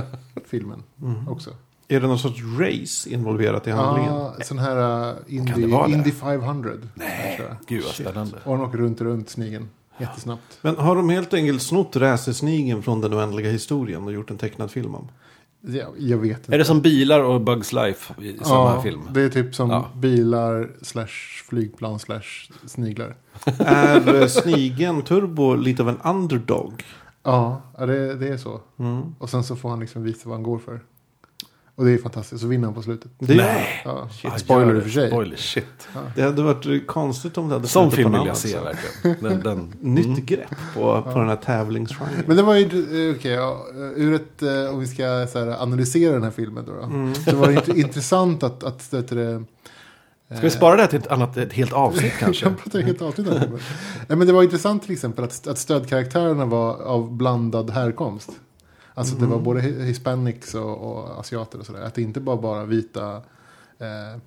filmen 0.45 0.83
Mm. 1.01 1.27
också. 1.27 1.49
Är 1.87 1.99
det 2.01 2.07
någon 2.07 2.19
sorts 2.19 2.41
race 2.59 3.09
involverat 3.09 3.67
i 3.67 3.71
handlingen? 3.71 4.13
Ja, 4.13 4.35
sån 4.43 4.59
här 4.59 5.09
uh, 5.09 5.15
det 5.27 5.33
Indy, 5.35 5.65
vara 5.65 5.87
det? 5.87 5.93
Indy 5.93 6.11
500. 6.11 6.71
Nej, 6.95 7.41
gud 7.67 7.83
vad 7.83 7.93
spännande. 7.93 8.37
Och 8.43 8.57
den 8.57 8.65
åker 8.65 8.77
runt 8.77 9.01
runt 9.01 9.29
snigeln. 9.29 9.69
Jättesnabbt. 9.97 10.58
Men 10.62 10.75
har 10.77 10.95
de 10.95 11.10
helt 11.10 11.34
enkelt 11.34 11.62
snott 11.62 11.95
racersnigeln 11.95 12.84
från 12.84 13.01
den 13.01 13.13
oändliga 13.13 13.51
historien 13.51 14.03
och 14.03 14.13
gjort 14.13 14.32
en 14.32 14.38
tecknad 14.38 14.71
film 14.71 14.95
om? 14.95 15.08
Jag, 15.62 15.88
jag 15.97 16.17
vet 16.17 16.38
inte. 16.38 16.53
Är 16.53 16.58
det 16.58 16.65
som 16.65 16.82
bilar 16.82 17.19
och 17.23 17.41
Bugs 17.41 17.73
Life 17.73 18.13
i 18.23 18.38
samma 18.43 18.82
film? 18.82 19.01
Det 19.13 19.21
är 19.21 19.29
typ 19.29 19.56
som 19.56 19.69
Ja. 19.69 19.89
bilar 19.95 20.69
slash 20.82 21.43
flygplan 21.49 21.99
slash 21.99 22.23
sniglar. 22.65 23.15
Är 23.60 24.21
eh, 24.21 24.27
snigeln 24.27 25.01
Turbo 25.01 25.56
lite 25.56 25.82
av 25.84 25.89
en 25.89 25.97
underdog? 26.03 26.84
Ja, 27.23 27.62
ja, 27.77 27.86
det, 27.86 28.15
det 28.15 28.27
är 28.27 28.38
så. 28.38 28.62
Mm. 28.79 29.15
Och 29.19 29.29
sen 29.29 29.43
så 29.43 29.56
får 29.56 29.69
han 29.69 29.79
liksom 29.79 30.03
visa 30.03 30.29
vad 30.29 30.38
han 30.38 30.43
går 30.43 30.60
för. 30.60 30.79
Och 31.75 31.86
det 31.86 31.91
är 31.91 31.97
fantastiskt. 31.97 32.41
Så 32.41 32.47
vinner 32.47 32.65
han 32.67 32.73
på 32.75 32.81
slutet. 32.81 33.12
Det, 33.19 33.36
Nej. 33.36 33.81
Ja. 33.86 34.09
Spoiler 34.38 34.75
i 34.75 34.79
och 34.79 34.83
för 34.83 34.89
sig. 34.89 35.07
Spoiler, 35.09 35.36
shit. 35.36 35.88
det 36.15 36.21
hade 36.21 36.43
varit 36.43 36.88
konstigt 36.88 37.38
om 37.38 37.47
det 37.49 37.53
hade 37.55 37.67
Sån 37.67 37.91
slutat 37.91 37.95
film 38.12 38.19
vill 38.19 38.27
jag 38.27 38.38
se 38.38 38.57
verkligen. 38.59 39.23
Den, 39.23 39.39
den. 39.43 39.73
Nytt 39.93 40.05
Mm. 40.05 40.25
grepp 40.25 40.55
på, 40.73 41.01
på 41.01 41.19
den 41.19 41.29
här 41.29 41.36
tävlingsgenren. 41.36 42.23
Men 42.27 42.38
det 42.38 42.43
var 42.43 42.55
ju, 42.55 42.65
eh, 43.09 43.15
okej, 43.15 43.31
ja, 43.31 43.65
ur 43.95 44.13
ett, 44.13 44.41
eh, 44.41 44.73
om 44.73 44.79
vi 44.79 44.88
ska 44.88 45.27
så 45.31 45.39
här, 45.39 45.62
analysera 45.63 46.13
den 46.13 46.23
här 46.23 46.31
filmen 46.31 46.65
då. 46.65 46.73
då 46.73 46.81
Mm. 46.83 47.15
Så 47.15 47.36
var 47.36 47.47
det 47.47 47.53
inte 47.53 47.79
intressant 47.79 48.43
att, 48.43 48.63
att 48.63 48.91
det, 48.91 49.01
det, 49.01 49.43
Ska 50.29 50.41
vi 50.41 50.49
spara 50.49 50.75
det 50.75 50.81
här 50.81 50.89
till 50.89 50.99
ett 50.99 51.07
annat, 51.07 51.38
ett 51.38 51.53
helt 51.53 51.73
avsnitt 51.73 52.13
kanske? 52.19 52.45
Jag 52.45 52.57
pratar 52.63 52.81
helt 52.81 53.01
avsnitt. 53.01 53.27
Nej, 54.07 54.17
men 54.17 54.27
det 54.27 54.33
var 54.33 54.43
intressant 54.43 54.83
till 54.83 54.91
exempel 54.93 55.23
att, 55.23 55.47
att 55.47 55.57
stödkaraktärerna 55.57 56.45
var 56.45 56.81
av 56.83 57.12
blandad 57.17 57.69
härkomst. 57.69 58.29
Alltså 58.93 59.15
det 59.15 59.25
var 59.25 59.39
både 59.39 59.62
hi- 59.62 59.84
hispanics 59.84 60.56
och, 60.56 60.77
och 60.77 61.19
asiater 61.19 61.60
och 61.60 61.65
sådär. 61.65 61.82
Att 61.82 61.95
det 61.95 62.01
inte 62.01 62.19
bara 62.19 62.38
bara 62.38 62.65
vita, 62.65 63.15
eh, 63.79 64.19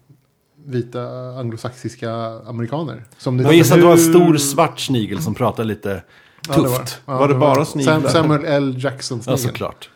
vita 0.64 1.02
anglosaxiska 1.38 2.12
amerikaner. 2.46 3.04
Som 3.18 3.36
det 3.36 3.42
Jag 3.44 3.54
gissar 3.54 3.74
att 3.74 3.80
det 3.80 3.86
var 3.86 3.92
en 3.92 3.98
stor 3.98 4.36
svart 4.36 4.80
snigel 4.80 5.22
som 5.22 5.34
pratade 5.34 5.68
lite 5.68 6.02
Ja, 6.48 6.56
det 6.56 6.62
tufft. 6.62 7.00
Ja, 7.06 7.18
Var 7.18 7.28
det 7.28 7.34
bara 7.34 7.64
sniglar? 7.64 8.00
Sam, 8.00 8.10
Samuel 8.10 8.44
L. 8.44 8.74
Jackson 8.78 9.20
Ja, 9.26 9.36
såklart. 9.36 9.90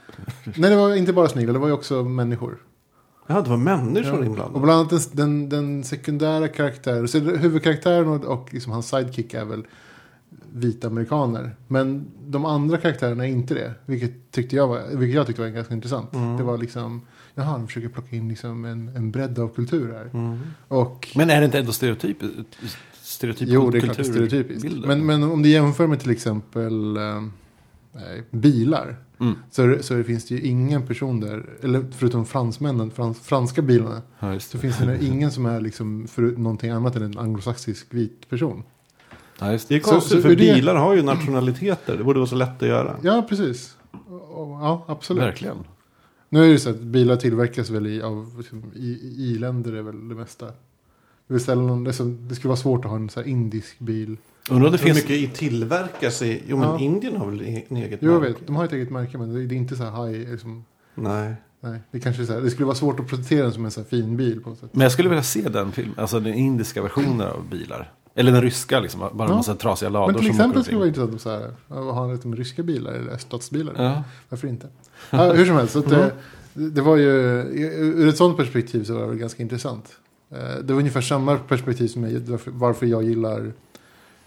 Nej, 0.44 0.70
det 0.70 0.76
var 0.76 0.94
inte 0.94 1.12
bara 1.12 1.28
sniglar, 1.28 1.52
det 1.52 1.59
var 1.59 1.66
ju 1.66 1.72
också 1.72 2.02
människor. 2.04 2.59
Ja, 3.26 3.40
det 3.40 3.50
var 3.50 3.56
människor 3.56 4.18
Och 4.18 4.24
inblandade. 4.24 4.61
bland 4.64 4.80
annat 4.80 4.90
den, 4.90 5.00
den, 5.12 5.48
den 5.48 5.85
sekundära 5.85 6.48
karaktären, 6.48 7.09
så 7.09 7.18
huvudkaraktären 7.18 8.09
och, 8.09 8.24
och 8.24 8.54
liksom 8.54 8.72
hans 8.72 8.88
sidekick 8.88 9.35
är 9.35 9.44
väl 9.44 9.64
vita 10.52 10.86
amerikaner. 10.86 11.56
Men 11.68 12.06
de 12.26 12.44
andra 12.44 12.76
karaktärerna 12.76 13.26
är 13.26 13.30
inte 13.30 13.54
det. 13.54 13.74
Vilket, 13.86 14.30
tyckte 14.30 14.56
jag, 14.56 14.68
var, 14.68 14.82
vilket 14.94 15.14
jag 15.16 15.26
tyckte 15.26 15.42
var 15.42 15.48
ganska 15.48 15.74
intressant. 15.74 16.14
Mm. 16.14 16.36
Det 16.36 16.42
var 16.42 16.58
liksom, 16.58 17.00
jaha, 17.34 17.44
han 17.46 17.66
försöker 17.66 17.88
plocka 17.88 18.16
in 18.16 18.28
liksom 18.28 18.64
en, 18.64 18.88
en 18.88 19.10
bredd 19.10 19.38
av 19.38 19.48
kultur 19.48 19.92
här. 19.92 20.10
Mm. 20.14 20.38
Och, 20.68 21.08
Men 21.16 21.30
är 21.30 21.40
det 21.40 21.44
inte 21.44 21.58
ändå 21.58 21.72
stereotyp? 21.72 22.16
Stereotyp 23.02 23.48
jo, 23.48 23.70
det 23.70 23.78
är 23.78 23.80
klart 23.80 23.96
det 23.96 24.02
är 24.02 24.04
stereotypiskt. 24.04 24.86
Men, 24.86 25.06
men 25.06 25.22
om 25.22 25.42
du 25.42 25.48
jämför 25.48 25.86
med 25.86 26.00
till 26.00 26.10
exempel 26.10 26.96
eh, 26.96 27.22
bilar. 28.30 28.96
Mm. 29.20 29.34
Så, 29.50 29.62
är 29.62 29.68
det- 29.68 29.82
så 29.82 30.02
finns 30.02 30.28
det 30.28 30.34
ju 30.34 30.40
ingen 30.40 30.86
person 30.86 31.20
där, 31.20 31.50
eller 31.62 31.84
förutom 31.92 32.26
fransmännen, 32.26 32.90
frans, 32.90 33.20
franska 33.20 33.62
bilarna. 33.62 34.02
Ja, 34.20 34.40
Så 34.40 34.58
finns 34.58 34.78
det 34.78 35.04
ingen 35.04 35.30
som 35.30 35.46
är 35.46 35.60
liksom 35.60 36.06
för 36.08 36.22
någonting 36.22 36.70
annat 36.70 36.96
än 36.96 37.02
en 37.02 37.18
anglosaxisk 37.18 37.86
vit 37.94 38.28
person. 38.28 38.62
Ja, 39.40 39.53
just 39.53 39.68
Det 39.68 39.74
är 39.74 39.79
det. 39.79 39.85
Så- 39.85 39.90
konstigt, 39.90 40.16
så 40.16 40.22
för 40.22 40.29
det- 40.29 40.37
bilar 40.37 40.74
har 40.74 40.94
ju 40.96 41.03
nationaliteter. 41.03 41.96
Det 41.96 42.05
borde 42.05 42.18
vara 42.18 42.29
så 42.29 42.37
lätt 42.37 42.62
att 42.62 42.68
göra. 42.68 42.96
Ja, 43.03 43.26
precis. 43.29 43.76
Ja, 44.61 44.85
absolut. 44.88 45.22
Verkligen. 45.22 45.57
Nu 46.29 46.44
är 46.44 46.48
det 46.53 46.59
så 46.59 46.70
att 46.70 46.81
bilar 46.81 47.16
tillverkas 47.16 47.70
väl 47.70 47.87
i, 47.87 48.03
av 48.03 48.35
liksom, 48.38 48.64
i, 48.76 48.87
i 48.88 49.33
i-länder 49.35 49.72
är 49.72 49.83
väl 49.83 50.09
det 50.09 50.14
mesta. 50.14 50.46
Det, 50.46 50.53
vill 51.35 51.40
säga 51.44 51.55
någon, 51.55 51.85
det, 51.85 51.90
är 51.90 51.92
så, 51.92 52.05
det 52.05 52.35
skulle 52.35 52.48
vara 52.48 52.57
svårt 52.57 52.85
att 52.85 52.90
ha 52.90 52.96
en 52.98 53.09
så 53.09 53.20
här 53.20 53.26
indisk 53.29 53.79
bil. 53.79 54.16
Undrar 54.50 54.66
om 54.66 54.72
det 54.72 54.79
Hur 54.79 54.85
finns... 54.87 54.96
mycket 54.96 55.11
i 55.11 55.26
tillverkas 55.29 56.22
i... 56.22 56.42
Jo, 56.48 56.57
men 56.57 56.68
Ja. 56.68 56.79
Indien 56.79 57.16
har 57.16 57.26
väl 57.26 57.40
e- 57.42 57.64
en 57.68 57.76
eget 57.76 57.98
Jo, 58.03 58.12
jag 58.12 58.20
märke? 58.20 58.33
vet, 58.33 58.46
de 58.46 58.57
har 58.57 58.64
ett 58.64 58.72
eget 58.72 58.90
märke 58.90 59.18
men 59.18 59.48
det, 59.48 59.55
är 59.55 59.57
inte 59.57 59.76
så 59.76 59.85
här 59.85 60.07
high. 60.07 60.31
Liksom, 60.31 60.64
Nej. 60.94 61.35
nej, 61.61 61.81
det, 61.90 62.00
kanske 62.00 62.26
så 62.26 62.33
här, 62.33 62.40
det 62.40 62.50
skulle 62.50 62.66
vara 62.66 62.76
svårt 62.76 63.00
att 63.00 63.07
producera 63.09 63.42
den 63.42 63.53
som 63.53 63.64
en 63.64 63.70
så 63.70 63.81
här 63.81 63.88
fin 63.88 64.16
bil 64.16 64.40
på 64.42 64.50
något 64.50 64.59
sätt. 64.59 64.70
Men 64.72 64.83
jag 64.83 64.92
skulle 64.92 65.09
vilja 65.09 65.22
se 65.22 65.48
den 65.48 65.72
filmen, 65.72 65.94
alltså 65.98 66.20
den 66.20 66.35
indiska 66.35 66.83
versionen 66.83 67.20
av 67.29 67.48
bilar. 67.50 67.92
Eller 68.20 68.33
den 68.33 68.42
ryska 68.42 68.80
liksom, 68.80 69.00
bara 69.00 69.12
Ja. 69.18 69.24
en 69.30 69.37
massa 69.37 69.54
trasiga 69.54 69.88
lador 69.88 70.12
Men 70.12 70.20
till 70.20 70.30
exempel 70.30 70.62
skulle 70.62 70.74
det 70.76 70.78
vara 70.78 70.88
intressant 70.88 71.14
att 71.14 71.20
så 71.20 71.30
här, 71.30 71.92
ha 71.92 72.12
lite 72.12 72.28
med 72.28 72.38
ryska 72.38 72.62
bilar 72.62 72.92
eller 72.92 73.12
öststatsbilar. 73.12 73.74
Ja. 73.78 74.02
Varför 74.28 74.48
inte? 74.48 74.68
Ja, 75.11 75.33
hur 75.33 75.46
som 75.46 75.56
helst, 75.56 75.72
så 75.72 75.78
att 75.78 75.88
det, 75.90 76.12
det 76.54 76.80
var 76.83 76.96
ju, 76.96 77.11
ur 77.76 78.09
ett 78.09 78.16
sådant 78.16 78.37
perspektiv 78.37 78.85
så 78.85 78.94
var 78.94 79.09
det 79.12 79.16
ganska 79.16 79.42
intressant. 79.42 79.96
Eh, 80.30 80.38
Det 80.62 80.72
var 80.72 80.80
ungefär 80.80 81.00
samma 81.00 81.37
perspektiv 81.38 81.88
som 81.88 82.04
jag, 82.11 82.38
varför- 82.46 82.87
jag 82.87 83.02
gillar 83.02 83.52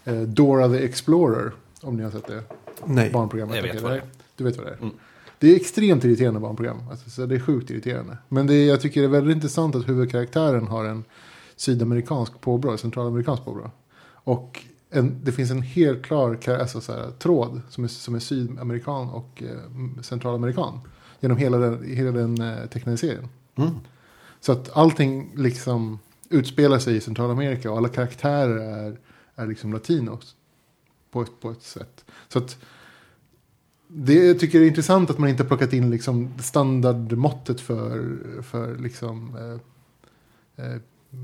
eh, 0.04 0.14
Dora 0.20 0.68
the 0.68 0.84
Explorer. 0.84 1.52
Om 1.82 1.96
ni 1.96 2.02
har 2.02 2.10
sett 2.10 2.26
det 2.26 2.42
Nej. 2.84 3.10
barnprogrammet. 3.12 3.56
Jag 3.56 3.62
vet 3.62 3.82
vad 3.82 3.90
det 3.92 3.96
är. 3.96 4.00
nej, 4.00 4.10
Du 4.36 4.44
vet 4.44 4.56
vad 4.56 4.66
det 4.66 4.70
är. 4.72 4.76
Mm. 4.82 4.90
Det 5.38 5.52
är 5.52 5.56
extremt 5.56 6.04
irriterande 6.04 6.40
barnprogram. 6.40 6.76
Alltså, 6.90 7.10
så 7.10 7.26
det 7.26 7.34
är 7.34 7.40
sjukt 7.40 7.70
irriterande. 7.70 8.18
Men 8.28 8.46
det, 8.46 8.54
är- 8.54 8.68
jag 8.68 8.80
tycker 8.80 9.00
det 9.00 9.06
är 9.06 9.10
väldigt 9.10 9.34
intressant 9.34 9.74
att 9.74 9.88
huvudkaraktären 9.88 10.66
har 10.66 10.84
en 10.84 11.04
sydamerikansk 11.56 12.40
påbrå, 12.40 12.76
centralamerikansk 12.76 13.44
påbrå. 13.44 13.70
Och 14.24 14.64
en, 14.90 15.20
det 15.24 15.32
finns 15.32 15.50
en 15.50 15.62
helt 15.62 16.02
klar 16.02 16.38
alltså 16.48 16.80
så 16.80 16.92
här, 16.92 17.10
tråd 17.10 17.62
som 17.68 17.84
är, 17.84 17.88
som 17.88 18.14
är 18.14 18.18
sydamerikan 18.18 19.10
och 19.10 19.42
eh, 19.42 20.02
centralamerikan. 20.02 20.80
Genom 21.20 21.36
hela 21.36 21.58
den, 21.58 21.84
hela 21.84 22.10
den 22.12 22.40
eh, 22.40 22.66
tecknade 22.66 22.98
serien. 22.98 23.28
Mm. 23.56 23.70
Så 24.40 24.52
att 24.52 24.76
allting 24.76 25.32
liksom 25.36 25.98
utspelar 26.28 26.78
sig 26.78 26.96
i 26.96 27.00
Centralamerika 27.00 27.70
och 27.70 27.76
alla 27.76 27.88
karaktärer 27.88 28.56
är, 28.56 28.98
är 29.34 29.46
liksom 29.46 29.72
latinos. 29.72 30.36
På 31.10 31.22
ett, 31.22 31.40
på 31.40 31.50
ett 31.50 31.62
sätt. 31.62 32.04
Så 32.28 32.38
att 32.38 32.58
det 33.88 34.14
jag 34.14 34.40
tycker 34.40 34.60
är 34.60 34.66
intressant 34.66 35.10
att 35.10 35.18
man 35.18 35.28
inte 35.28 35.42
har 35.42 35.48
plockat 35.48 35.72
in 35.72 35.90
liksom 35.90 36.32
standardmåttet 36.38 37.60
för, 37.60 38.18
för 38.42 38.78
liksom, 38.78 39.36
eh, 39.36 40.66
eh, 40.66 40.80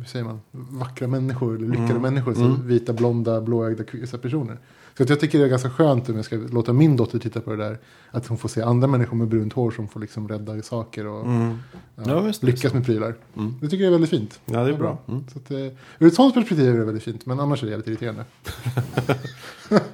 säger 0.07 0.25
man, 0.25 0.41
vackra 0.53 1.07
människor 1.09 1.57
eller 1.57 1.67
lyckade 1.69 1.89
Mm. 1.91 2.03
människor. 2.03 2.35
Så 2.35 2.41
Mm. 2.45 2.67
Vita, 2.67 2.93
blonda, 2.93 3.41
blåögda 3.41 3.85
personer. 4.23 4.59
Så 4.97 5.03
att 5.03 5.09
jag 5.09 5.21
tycker 5.21 5.39
det 5.39 5.45
är 5.45 5.49
ganska 5.49 5.71
skönt 5.71 6.09
om 6.09 6.17
jag 6.17 6.25
ska 6.25 6.37
låta 6.37 6.73
min 6.73 6.97
dotter 6.97 7.19
titta 7.19 7.41
på 7.41 7.51
det 7.51 7.57
där. 7.57 7.79
Att 8.11 8.27
hon 8.27 8.39
får 8.39 8.49
se 8.49 8.63
andra 8.63 8.89
människor 8.89 9.17
med 9.17 9.29
brunt 9.29 9.53
hår 9.53 9.71
som 9.71 9.89
får 9.89 10.01
liksom 10.01 10.29
rädda 10.29 10.63
saker 10.63 11.07
och 11.07 11.27
Mm. 11.27 11.59
ja, 11.97 12.03
Ja, 12.07 12.21
visst, 12.21 12.43
lyckas 12.43 12.75
med 12.75 12.85
prylar. 12.87 13.15
Mm. 13.37 13.55
Det 13.61 13.69
tycker 13.69 13.85
jag 13.85 13.89
är 13.89 13.93
väldigt 13.93 14.11
fint. 14.11 14.41
Ja, 14.45 14.65
det 14.65 14.71
är 14.75 14.79
bra. 14.79 14.99
Mm. 15.09 15.25
Så 15.33 15.39
att, 15.39 15.51
eh, 15.51 15.59
ur 15.99 16.07
ett 16.07 16.15
sånt 16.15 16.35
perspektiv 16.35 16.75
är 16.75 16.79
det 16.79 16.85
väldigt 16.85 17.03
fint, 17.05 17.27
men 17.27 17.41
annars 17.41 17.63
är 17.63 17.67
det 17.67 17.71
jävligt 17.71 17.89
irriterande. 17.89 18.25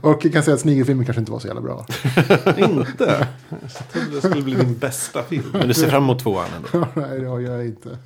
och 0.00 0.24
jag 0.24 0.32
kan 0.32 0.42
säga 0.42 0.54
att 0.54 0.60
snigelfilmen 0.60 1.04
kanske 1.04 1.20
inte 1.20 1.32
var 1.32 1.38
så 1.38 1.46
jävla 1.46 1.62
bra. 1.62 1.86
Inte? 2.58 3.28
Jag 3.48 3.88
trodde 3.92 4.10
det 4.14 4.20
skulle 4.28 4.42
bli 4.42 4.54
din 4.54 4.78
bästa 4.78 5.22
film. 5.22 5.44
Men 5.52 5.68
du 5.68 5.74
ser 5.74 5.88
fram 5.88 6.02
emot 6.02 6.18
tvåan 6.18 6.46
ändå. 6.56 6.86
Nej, 6.94 7.20
det 7.20 7.26
har 7.26 7.40
jag 7.40 7.66
inte. 7.66 7.98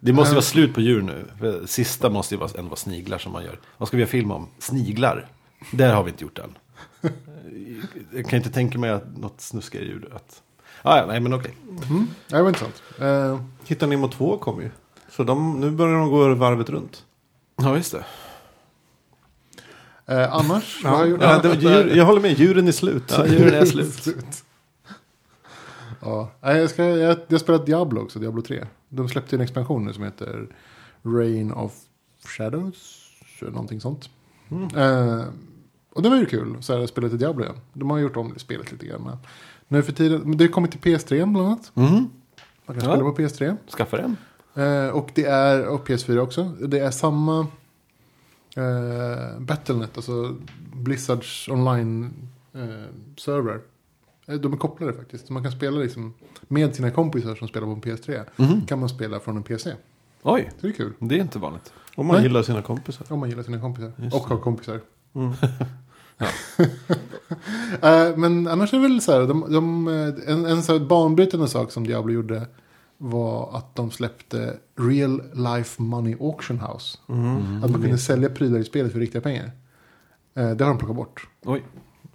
Det 0.00 0.12
måste 0.12 0.30
ju 0.30 0.34
vara 0.34 0.42
slut 0.42 0.74
på 0.74 0.80
djur 0.80 1.02
nu. 1.02 1.24
För 1.38 1.66
Sista 1.66 2.10
måste 2.10 2.34
ju 2.34 2.38
vara, 2.38 2.50
ändå 2.58 2.68
vara 2.68 2.76
sniglar 2.76 3.18
som 3.18 3.32
man 3.32 3.44
gör. 3.44 3.58
Vad 3.78 3.88
ska 3.88 3.96
vi 3.96 4.00
göra 4.00 4.10
film 4.10 4.30
om? 4.30 4.48
Sniglar. 4.58 5.28
Där 5.72 5.94
har 5.94 6.02
vi 6.02 6.10
inte 6.10 6.24
gjort 6.24 6.38
än. 6.38 6.58
Jag 8.12 8.26
kan 8.28 8.36
inte 8.36 8.50
tänka 8.50 8.78
mig 8.78 8.90
att 8.90 9.16
något 9.16 9.40
snuskigare 9.40 9.86
djur. 9.86 10.08
Att... 10.16 10.42
Ah, 10.82 10.96
ja, 10.98 11.06
nej 11.06 11.20
men 11.20 11.34
okej. 11.34 11.54
Mm. 11.90 12.06
Det 12.28 12.42
var 12.42 12.48
intressant. 12.48 12.82
Eh, 13.00 13.40
Hitta 13.66 13.86
Nemo 13.86 14.08
2 14.08 14.38
kommer 14.38 14.62
ju. 14.62 14.70
Så 15.10 15.24
de, 15.24 15.60
nu 15.60 15.70
börjar 15.70 15.98
de 15.98 16.10
gå 16.10 16.34
varvet 16.34 16.70
runt. 16.70 17.04
Ja, 17.56 17.76
just 17.76 17.92
det. 17.92 18.04
eh, 20.14 20.34
annars, 20.34 20.80
vad 20.84 20.92
har 20.92 21.00
jag 21.00 21.08
gjort? 21.08 21.22
Ja, 21.22 21.38
det 21.42 21.54
djur, 21.54 21.96
jag 21.96 22.04
håller 22.04 22.20
med, 22.20 22.38
djuren 22.38 22.68
är 22.68 22.72
slut. 22.72 23.04
Ja, 23.16 23.26
djuren 23.26 23.54
är 23.54 23.64
slut. 23.64 24.06
Ja, 26.00 26.30
nej, 26.40 26.56
jag, 26.56 26.70
ska, 26.70 26.84
jag, 26.84 26.98
jag 26.98 27.30
har 27.30 27.38
spelat 27.38 27.66
Diablo 27.66 28.00
också, 28.02 28.18
Diablo 28.18 28.42
3. 28.42 28.66
De 28.88 29.08
släppte 29.08 29.36
en 29.36 29.40
expansion 29.42 29.84
nu 29.84 29.92
som 29.92 30.04
heter 30.04 30.46
Reign 31.02 31.52
of 31.52 31.72
Shadows. 32.24 33.04
eller 33.40 33.50
Någonting 33.50 33.80
sånt. 33.80 34.10
Eh, 34.76 35.24
och 35.92 36.02
det 36.02 36.08
var 36.08 36.16
ju 36.16 36.26
kul, 36.26 36.62
så 36.62 36.78
här, 36.78 36.86
spela 36.86 37.08
till 37.08 37.18
Diablo 37.18 37.44
igen. 37.44 37.56
De 37.72 37.90
har 37.90 37.98
gjort 37.98 38.16
om 38.16 38.34
spelet 38.36 38.72
lite 38.72 38.86
grann. 38.86 39.16
Nu 39.68 39.82
för 39.82 39.92
tiden, 39.92 40.20
men 40.24 40.38
det 40.38 40.44
har 40.44 40.48
kommit 40.52 40.70
till 40.70 40.80
PS3 40.80 41.32
bland 41.32 41.46
annat. 41.46 41.72
Mm. 41.74 41.90
Man 41.92 42.08
kan 42.66 42.74
Ja. 42.76 42.80
spela 42.80 42.98
på 43.10 43.16
PS3. 43.16 43.56
Skaffa 43.76 43.98
en. 43.98 44.16
Eh, 44.54 44.88
och 44.88 45.10
det 45.14 45.24
är, 45.24 45.66
och 45.66 45.88
PS4 45.88 46.18
också. 46.18 46.44
Det 46.44 46.78
är 46.78 46.90
samma 46.90 47.46
eh, 48.56 49.40
Battlenet, 49.40 49.96
alltså 49.96 50.36
Blizzards 50.74 51.48
online 51.48 52.10
eh, 52.54 52.94
server. 53.16 53.54
Eh, 53.54 53.60
De 54.36 54.52
är 54.52 54.56
kopplade 54.56 54.92
faktiskt. 54.92 55.26
Så 55.26 55.32
man 55.32 55.42
kan 55.42 55.52
spela 55.52 55.78
liksom 55.78 56.14
med 56.48 56.74
sina 56.74 56.90
kompisar 56.90 57.34
som 57.34 57.48
spelar 57.48 57.66
på 57.66 57.72
en 57.72 57.80
PS3. 57.80 58.24
Mhm. 58.36 58.66
Kan 58.66 58.78
man 58.78 58.88
spela 58.88 59.20
från 59.20 59.36
en 59.36 59.42
PC. 59.42 59.72
Oj, 60.22 60.50
Så 60.60 60.66
det 60.66 60.72
är 60.72 60.72
kul. 60.72 60.92
det 60.98 61.14
är 61.14 61.20
inte 61.20 61.38
vanligt. 61.38 61.72
Om 61.94 62.06
man 62.06 62.16
Nej. 62.16 62.22
gillar 62.24 62.42
sina 62.42 62.62
kompisar. 62.62 63.06
Om 63.12 63.20
man 63.20 63.28
gillar 63.28 63.42
sina 63.42 63.60
kompisar. 63.60 63.92
Just 63.96 64.16
och 64.16 64.22
har 64.28 64.36
kompisar. 64.38 64.80
Mm. 65.14 65.32
Eh, 67.82 68.16
men 68.16 68.46
annars 68.46 68.72
är 68.72 68.76
det 68.76 68.82
väl 68.82 69.00
så 69.00 69.12
här. 69.12 69.20
De, 69.26 69.52
de, 69.52 69.88
eh, 69.88 70.32
en 70.32 70.46
en 70.46 70.62
så 70.62 70.72
här 70.72 70.80
banbrytande 70.86 71.48
sak 71.48 71.70
som 71.72 71.86
Diablo 71.86 72.12
gjorde. 72.12 72.46
Var 72.98 73.56
att 73.56 73.74
de 73.76 73.90
släppte 73.90 74.56
Real 74.76 75.22
Life 75.34 75.82
Money 75.82 76.16
Auction 76.20 76.60
House. 76.60 76.98
Mm. 77.08 77.64
Att 77.64 77.70
man 77.70 77.82
kunde 77.82 77.98
sälja 77.98 78.28
prylar 78.28 78.58
i 78.58 78.64
spelet 78.64 78.92
för 78.92 78.98
riktiga 78.98 79.20
pengar. 79.22 79.50
Eh, 80.34 80.50
det 80.50 80.64
har 80.64 80.70
de 80.70 80.78
plockat 80.78 80.96
bort. 80.96 81.28
Oj. 81.44 81.62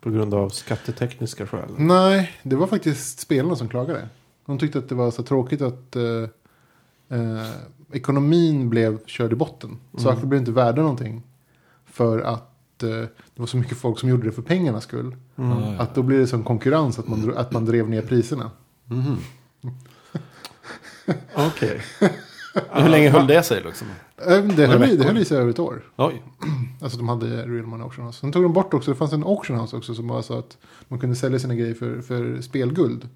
På 0.04 0.10
grund 0.10 0.34
av 0.34 0.50
skattetekniska 0.50 1.48
skäl. 1.48 1.70
Nej, 1.78 2.32
det 2.44 2.56
var 2.56 2.68
faktiskt 2.68 3.20
spelarna 3.20 3.56
som 3.56 3.70
klagade. 3.70 4.10
De 4.46 4.60
tyckte 4.60 4.80
att 4.80 4.90
det 4.90 4.96
var 4.96 5.12
så 5.12 5.24
tråkigt 5.24 5.62
att 5.62 5.96
eh, 5.96 6.04
eh, 7.20 7.48
ekonomin 7.92 8.70
blev 8.70 9.06
körd 9.06 9.34
i 9.34 9.36
botten. 9.36 9.78
Saker 9.98 10.26
blev 10.28 10.40
inte 10.40 10.52
värda 10.52 10.82
någonting. 10.82 11.24
För 11.86 12.20
att 12.20 12.84
eh, 12.84 12.90
det 12.90 13.10
var 13.36 13.46
så 13.46 13.58
mycket 13.58 13.78
folk 13.78 14.00
som 14.00 14.10
gjorde 14.10 14.26
det 14.26 14.32
för 14.32 14.42
pengarnas 14.42 14.84
skull. 14.84 15.16
Mm. 15.36 15.80
Att 15.80 15.96
då 15.96 16.02
blir 16.04 16.20
det 16.20 16.28
som 16.28 16.44
konkurrens 16.44 17.00
att 17.00 17.08
man, 17.08 17.20
dro- 17.20 17.36
att 17.38 17.52
man 17.52 17.66
drev 17.66 17.90
ner 17.90 18.02
priserna. 18.02 18.52
Mhm. 18.86 19.18
Okej. 21.36 21.82
Hur 22.72 22.90
länge 22.90 23.10
höll 23.10 23.28
det 23.28 23.44
sig 23.44 23.64
liksom? 23.64 23.88
Eh, 24.18 24.44
Det 24.44 24.68
höll, 24.68 24.84
i- 24.84 24.98
det 24.98 25.04
höll 25.04 25.18
i 25.18 25.26
sig 25.26 25.38
över 25.38 25.50
ett 25.50 25.60
år. 25.60 25.82
Oj. 25.96 26.22
Alltså 26.82 26.98
de 26.98 27.10
hade 27.10 27.26
Real 27.46 27.66
Money 27.66 27.84
Auction 27.84 28.06
House. 28.06 28.20
Sen 28.20 28.32
tog 28.32 28.44
de 28.44 28.54
bort 28.54 28.74
också, 28.74 28.92
det 28.92 28.98
fanns 28.98 29.14
en 29.14 29.24
auction 29.24 29.60
house 29.60 29.76
också 29.78 29.96
som 29.96 30.08
var 30.08 30.22
så 30.22 30.38
att 30.40 30.58
man 30.88 31.00
kunde 31.00 31.16
sälja 31.16 31.40
sina 31.40 31.56
grejer 31.56 31.74
för, 31.74 32.02
för 32.02 32.42
spelguld. 32.42 33.10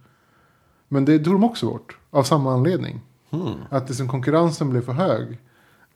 Men 0.87 1.05
det 1.05 1.19
tog 1.19 1.33
de 1.33 1.43
också 1.43 1.65
bort. 1.65 1.97
Av 2.11 2.23
samma 2.23 2.53
anledning. 2.53 3.01
Mm. 3.29 3.47
Att 3.69 3.87
liksom 3.89 4.07
konkurrensen 4.07 4.69
blev 4.69 4.81
för 4.81 4.93
hög. 4.93 5.37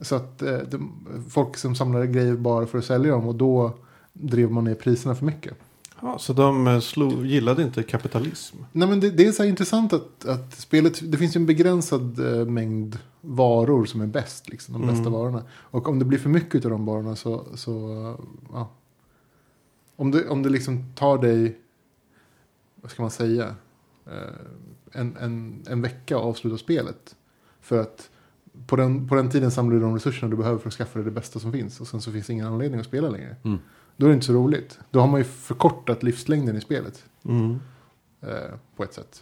Så 0.02 0.16
att 0.16 0.42
eh, 0.42 0.58
de, 0.58 0.92
folk 1.30 1.58
som 1.58 1.76
samlade 1.76 2.08
grejer 2.08 2.34
bara 2.36 2.66
för 2.66 2.78
att 2.78 2.86
sälja 2.86 3.12
dem 3.12 3.28
och 3.28 3.36
då 3.36 3.74
drev 4.14 4.52
man 4.52 4.64
ner 4.64 4.76
priserna 4.76 5.16
för 5.16 5.26
mycket. 5.26 5.54
Ja, 6.02 6.20
så 6.20 6.34
de 6.34 6.68
eh, 6.68 6.80
slog, 6.80 7.26
gillade 7.26 7.64
inte 7.64 7.84
kapitalism. 7.84 8.58
Nej 8.72 8.88
men 8.88 9.00
det, 9.00 9.10
det 9.10 9.26
är 9.28 9.32
så 9.32 9.44
här 9.44 9.50
intressant 9.50 9.94
att, 9.94 10.26
att 10.26 10.54
spelet, 10.54 11.12
det 11.12 11.18
finns 11.18 11.36
ju 11.36 11.40
en 11.40 11.46
begränsad 11.46 12.20
eh, 12.40 12.46
mängd 12.46 12.98
varor 13.22 13.86
som 13.86 14.02
är 14.02 14.08
bäst. 14.08 14.50
Liksom, 14.50 14.74
de 14.74 14.82
bästa 14.88 15.02
Mm. 15.02 15.14
varorna. 15.14 15.44
Och 15.52 15.88
om 15.90 16.00
det 16.00 16.06
blir 16.06 16.20
för 16.20 16.30
mycket 16.30 16.66
av 16.66 16.72
de 16.72 16.86
varorna 16.86 17.16
så, 17.16 17.46
så 17.56 17.72
ja. 18.54 18.70
Om 19.96 20.12
det, 20.12 20.30
om 20.30 20.44
det 20.44 20.50
liksom 20.50 20.86
tar 20.96 21.18
dig, 21.18 21.58
vad 22.82 22.92
ska 22.92 23.02
man 23.02 23.12
säga, 23.12 23.56
eh, 24.06 24.12
en, 24.92 25.18
en, 25.18 25.64
en 25.68 25.82
vecka 25.82 26.18
att 26.18 26.24
avsluta 26.24 26.58
spelet. 26.58 27.16
För 27.62 27.82
att 27.82 28.10
på 28.68 28.76
den, 28.76 29.08
på 29.08 29.16
den 29.16 29.30
tiden 29.30 29.52
samlar 29.52 29.76
du 29.76 29.82
de 29.82 29.94
resurserna 29.94 30.30
du 30.32 30.38
behöver 30.38 30.60
för 30.60 30.68
att 30.68 30.74
skaffa 30.74 31.00
dig 31.00 31.06
det 31.06 31.12
bästa 31.12 31.40
som 31.40 31.52
finns. 31.52 31.82
Och 31.82 31.88
sen 31.88 32.02
så 32.02 32.12
finns 32.12 32.28
det 32.28 32.34
ingen 32.34 32.48
anledning 32.48 32.80
att 32.80 32.86
spela 32.86 33.10
längre. 33.10 33.36
Mm. 33.44 33.60
Då 34.02 34.06
är 34.06 34.10
det 34.10 34.14
inte 34.14 34.26
så 34.26 34.34
roligt. 34.34 34.80
Då 34.92 35.00
har 35.00 35.08
man 35.08 35.20
ju 35.20 35.24
förkortat 35.24 36.04
livslängden 36.04 36.56
i 36.58 36.62
spelet. 36.62 37.04
Mm. 37.26 37.60
Eh, 38.22 38.30
på 38.76 38.84
ett 38.84 38.94
sätt. 38.94 39.22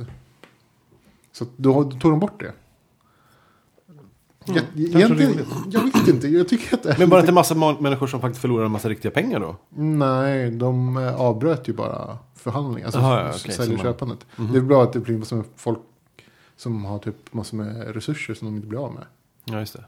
Så 1.32 1.46
då, 1.56 1.84
då 1.84 1.92
tog 2.00 2.12
de 2.12 2.20
bort 2.20 2.40
det. 2.40 2.52
Mm, 4.48 4.64
Jag, 4.76 4.86
egentligen, 4.96 5.46
jag 5.72 5.82
vet 5.84 6.08
inte, 6.08 6.28
jag 6.28 6.48
tycker 6.48 6.76
att 6.76 6.84
det 6.84 6.96
Men 7.00 7.10
bara 7.10 7.20
inte 7.20 7.32
massa 7.32 7.54
ma- 7.56 7.82
människor 7.82 8.08
som 8.08 8.22
faktiskt 8.22 8.42
förlorar 8.42 8.66
en 8.66 8.72
massa 8.72 8.90
riktiga 8.90 9.12
pengar 9.12 9.40
då? 9.40 9.56
Nej, 9.70 10.52
de 10.52 10.98
eh, 10.98 11.16
avbröt 11.22 11.68
ju 11.70 11.74
bara 11.74 12.18
förhandlingar. 12.36 12.86
Alltså 12.88 13.02
ja, 13.02 13.30
s- 13.30 13.42
okej, 13.44 13.56
säljer 13.56 13.78
så 13.78 13.84
man- 13.84 13.94
köpandet. 13.94 14.26
Mhm. 14.36 14.52
Det 14.54 14.58
är 14.58 14.62
bra 14.64 14.84
att 14.84 14.94
det 14.94 15.00
blir 15.00 15.18
med 15.36 15.46
folk 15.56 15.80
som 16.56 16.86
har 16.86 17.00
typ 17.00 17.34
massor 17.34 17.58
med 17.58 17.94
resurser 17.96 18.34
som 18.34 18.48
de 18.48 18.56
inte 18.56 18.68
blir 18.68 18.86
av 18.86 18.94
med. 18.94 19.06
Ja, 19.46 19.60
just 19.60 19.74
det. 19.74 19.86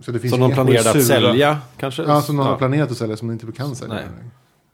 Så 0.00 0.12
det 0.12 0.18
finns 0.18 0.30
Som 0.30 0.40
de 0.40 0.52
planerade 0.52 0.90
att 0.90 1.04
sälja 1.04 1.58
kanske? 1.76 2.02
Ja, 2.02 2.22
som 2.22 2.36
de 2.36 2.42
har 2.46 2.52
Ja. 2.52 2.58
planerat 2.58 2.90
att 2.90 2.96
sälja 2.96 3.16
som 3.16 3.28
de 3.28 3.32
inte 3.32 3.52
kan 3.52 3.76
sälja. 3.76 3.94
Nej. 3.94 4.04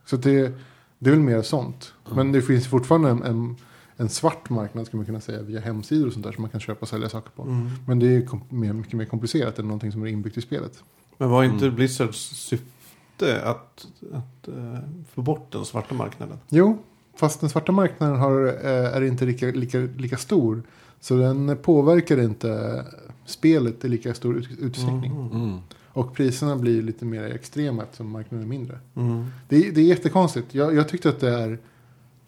Så 0.07 0.17
det, 0.17 0.53
det 0.99 1.11
är 1.11 1.15
väl 1.15 1.21
mer 1.23 1.43
sånt. 1.43 1.93
Men 2.15 2.33
det 2.33 2.43
finns 2.43 2.67
fortfarande 2.67 3.11
en, 3.11 3.23
en, 3.23 3.57
en 3.97 4.09
svart 4.09 4.51
marknad 4.51 4.87
ska 4.87 4.97
man 4.97 5.07
kunna 5.07 5.21
säga 5.21 5.43
via 5.43 5.61
hemsidor 5.61 6.07
och 6.07 6.13
sånt 6.13 6.25
där 6.25 6.33
som 6.33 6.43
man 6.43 6.51
kan 6.51 6.61
köpa 6.61 6.81
och 6.81 6.89
sälja 6.89 7.09
saker 7.09 7.31
på. 7.37 7.43
Mm. 7.43 7.71
Men 7.87 7.99
det 7.99 8.07
är 8.17 8.29
mer, 8.49 8.73
mycket 8.73 8.93
mer 8.93 9.05
komplicerat 9.05 9.59
än 9.59 9.65
någonting 9.67 9.93
som 9.93 10.03
är 10.03 10.07
inbyggt 10.07 10.37
i 10.37 10.41
spelet. 10.41 10.83
Men 11.19 11.31
var 11.31 11.45
inte 11.45 11.65
Mm. 11.65 11.77
Blizzards 11.77 12.19
syfte 12.19 13.43
att, 13.45 13.87
att 14.13 14.49
eh, 14.49 14.79
få 15.15 15.23
bort 15.23 15.53
den 15.53 15.65
svarta 15.65 15.95
marknaden? 15.95 16.39
Jo, 16.49 16.79
fast 17.17 17.41
den 17.41 17.51
svarta 17.51 17.73
marknaden 17.73 18.17
har, 18.17 18.47
eh, 18.47 18.97
är 18.97 19.03
inte 19.03 19.25
lika, 19.25 19.47
lika, 19.47 19.79
lika 19.79 20.17
stor. 20.17 20.63
Så 21.01 21.15
den 21.17 21.57
påverkar 21.63 22.21
inte 22.21 22.85
spelet 23.29 23.85
i 23.85 23.89
lika 23.89 24.15
stor 24.15 24.37
ut, 24.37 24.49
utsträckning. 24.59 25.13
Mm. 25.13 25.33
Mm. 25.43 25.59
Och 25.89 26.15
priserna 26.15 26.57
blir 26.57 26.83
lite 26.83 27.05
mer 27.05 27.23
extrema 27.23 27.83
eftersom 27.83 28.11
marknaden 28.11 28.45
är 28.47 28.49
mindre. 28.49 28.79
Mm. 28.95 29.27
Det, 29.49 29.57
är- 29.69 29.73
det 29.73 29.81
är 29.81 29.85
jättekonstigt. 29.85 30.55
Jag, 30.55 30.75
jag 30.75 30.89
tyckte 30.89 31.09
att 31.09 31.21
det, 31.21 31.31
är, 31.35 31.59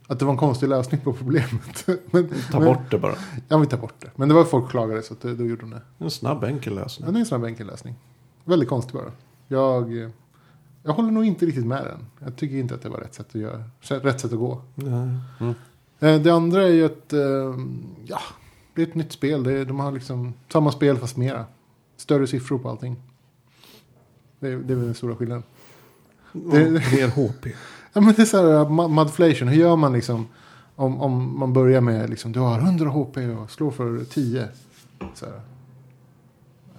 att 0.06 0.18
det 0.18 0.24
var 0.24 0.32
en 0.32 0.38
konstig 0.38 0.68
lösning 0.68 1.00
på 1.00 1.12
problemet. 1.12 1.86
men, 2.10 2.28
Ta 2.50 2.58
men, 2.60 2.64
bort 2.64 2.90
det 2.90 2.98
bara. 2.98 3.14
Ja, 3.48 3.58
vi 3.58 3.66
tar 3.66 3.78
bort 3.78 3.94
det. 3.98 4.10
Men 4.16 4.28
det 4.28 4.34
var 4.34 4.44
folk 4.44 4.70
klagade 4.70 5.02
så 5.02 5.14
att 5.14 5.20
det, 5.20 5.34
då 5.34 5.44
gjorde 5.46 5.60
de 5.60 5.70
det. 5.70 5.82
En 5.98 6.10
snabb 6.10 6.44
enkel 6.44 6.72
Ja, 6.76 6.82
lösning. 6.82 7.12
det 7.12 7.18
är 7.18 7.20
en 7.20 7.26
snabb 7.26 7.44
enkel 7.44 7.66
lösning. 7.66 7.94
Väldigt 8.44 8.68
konstigt 8.68 8.92
bara. 8.94 9.12
Jag, 9.48 10.10
jag 10.82 10.92
håller 10.92 11.10
nog 11.10 11.24
inte 11.24 11.46
riktigt 11.46 11.66
med 11.66 11.84
den. 11.84 12.06
Jag 12.26 12.36
tycker 12.36 12.56
inte 12.56 12.74
att 12.74 12.82
det 12.82 12.88
var 12.88 12.98
rätt 12.98 13.14
sätt 13.14 13.26
att, 13.28 13.34
göra, 13.40 13.62
rätt 13.88 14.20
sätt 14.20 14.32
att 14.32 14.38
gå. 14.38 14.62
Nej. 14.74 15.08
Eh, 16.00 16.20
Det 16.20 16.30
andra 16.30 16.62
är 16.62 16.68
ju 16.72 16.84
att 16.84 17.12
eh, 17.12 17.20
ja, 18.06 18.20
det 18.74 18.82
är 18.82 18.86
ett 18.86 18.94
nytt 18.94 19.12
spel. 19.12 19.42
Det 19.42 19.52
är, 19.52 19.64
de 19.64 19.80
har 19.80 19.92
liksom 19.92 20.34
samma 20.52 20.72
spel 20.72 20.96
fast 20.96 21.16
mera. 21.16 21.44
större 21.96 22.26
siffror 22.26 22.58
på 22.58 22.68
allting. 22.68 22.96
Det 24.40 24.48
är, 24.48 24.56
det 24.56 24.72
är 24.72 24.76
väl 24.76 24.84
den 24.84 24.94
stora 24.94 25.16
skillnaden. 25.16 25.42
Och 26.32 26.42
mer 26.52 27.08
HP. 27.08 27.46
Ja, 27.92 28.00
men 28.00 28.14
det 28.14 28.22
är 28.22 28.26
så 28.26 28.36
här, 28.36 28.60
uh, 28.60 28.88
mudflation, 28.88 29.48
hur 29.48 29.60
gör 29.60 29.76
man 29.76 29.92
liksom? 29.92 30.26
Om, 30.76 31.00
om 31.00 31.38
man 31.38 31.52
börjar 31.52 31.80
med 31.80 32.10
liksom, 32.10 32.32
du 32.32 32.40
har 32.40 32.58
100 32.58 32.90
HP 32.90 33.16
och 33.16 33.50
slår 33.50 33.70
för 33.70 34.04
10. 34.04 34.48
Så 35.14 35.26
här. 35.26 35.40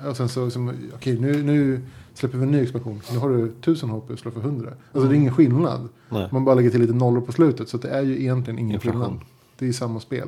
Och 0.10 0.17
sen 0.17 0.30
så, 0.30 0.49
som, 0.49 0.73
okej 0.95 1.19
nu, 1.19 1.43
nu 1.43 1.82
släpper 2.13 2.38
vi 2.38 2.43
en 2.43 2.51
ny 2.51 2.62
expansion. 2.63 3.01
Nu 3.12 3.17
har 3.17 3.30
du 3.30 3.45
1000 3.45 3.89
HP 3.89 4.12
och 4.12 4.19
slår 4.19 4.32
för 4.32 4.39
100. 4.39 4.73
Alltså 4.93 5.10
det 5.10 5.15
är 5.15 5.17
ingen 5.17 5.34
skillnad. 5.34 5.89
Nej. 6.10 6.27
Man 6.32 6.45
bara 6.45 6.56
lägger 6.56 6.69
till 6.69 6.82
lite 6.82 6.93
nollor 6.93 7.21
på 7.21 7.32
slutet. 7.32 7.69
Så 7.69 7.77
det 7.77 7.89
är 7.89 8.01
ju 8.01 8.19
egentligen 8.21 8.60
ingen 8.60 8.73
Inflation. 8.73 9.01
skillnad. 9.01 9.19
Det 9.58 9.65
är 9.65 9.67
ju 9.67 9.73
samma 9.73 9.99
spel. 9.99 10.27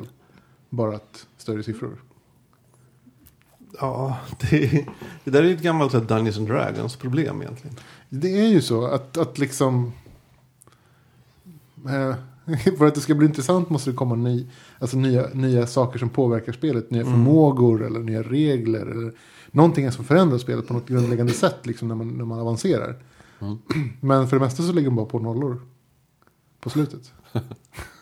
Bara 0.73 0.95
att 0.95 1.27
större 1.37 1.63
siffror. 1.63 2.03
Ja, 3.79 4.17
det, 4.39 4.85
det 5.23 5.31
där 5.31 5.43
är 5.43 5.47
ju 5.47 5.55
ett 5.55 5.61
gammalt 5.61 5.91
så 5.91 5.99
här 5.99 6.05
Dungeons 6.05 6.37
and 6.37 6.47
Dragons 6.47 6.95
problem 6.95 7.41
egentligen. 7.41 7.75
Det 8.09 8.39
är 8.39 8.47
ju 8.47 8.61
så 8.61 8.85
att, 8.85 9.17
att 9.17 9.37
liksom... 9.37 9.91
Eh, 11.85 12.15
för 12.77 12.85
att 12.85 12.95
det 12.95 13.01
ska 13.01 13.15
bli 13.15 13.27
intressant 13.27 13.69
måste 13.69 13.91
det 13.91 13.97
komma 13.97 14.15
ny, 14.15 14.47
alltså 14.79 14.97
nya, 14.97 15.27
nya 15.33 15.67
saker 15.67 15.99
som 15.99 16.09
påverkar 16.09 16.53
spelet. 16.53 16.91
Nya 16.91 17.03
förmågor 17.03 17.85
eller 17.85 17.99
nya 17.99 18.23
regler. 18.23 18.85
Eller 18.85 19.13
någonting 19.51 19.91
som 19.91 20.05
förändrar 20.05 20.37
spelet 20.37 20.67
på 20.67 20.73
något 20.73 20.87
grundläggande 20.87 21.33
sätt 21.33 21.65
liksom, 21.65 21.87
när, 21.87 21.95
man, 21.95 22.07
när 22.07 22.25
man 22.25 22.39
avancerar. 22.39 22.95
Men 24.01 24.27
för 24.27 24.35
det 24.35 24.45
mesta 24.45 24.63
så 24.63 24.73
lägger 24.73 24.89
man 24.89 24.95
bara 24.95 25.05
på 25.05 25.19
nollor. 25.19 25.61
På 26.59 26.69
slutet. 26.69 27.13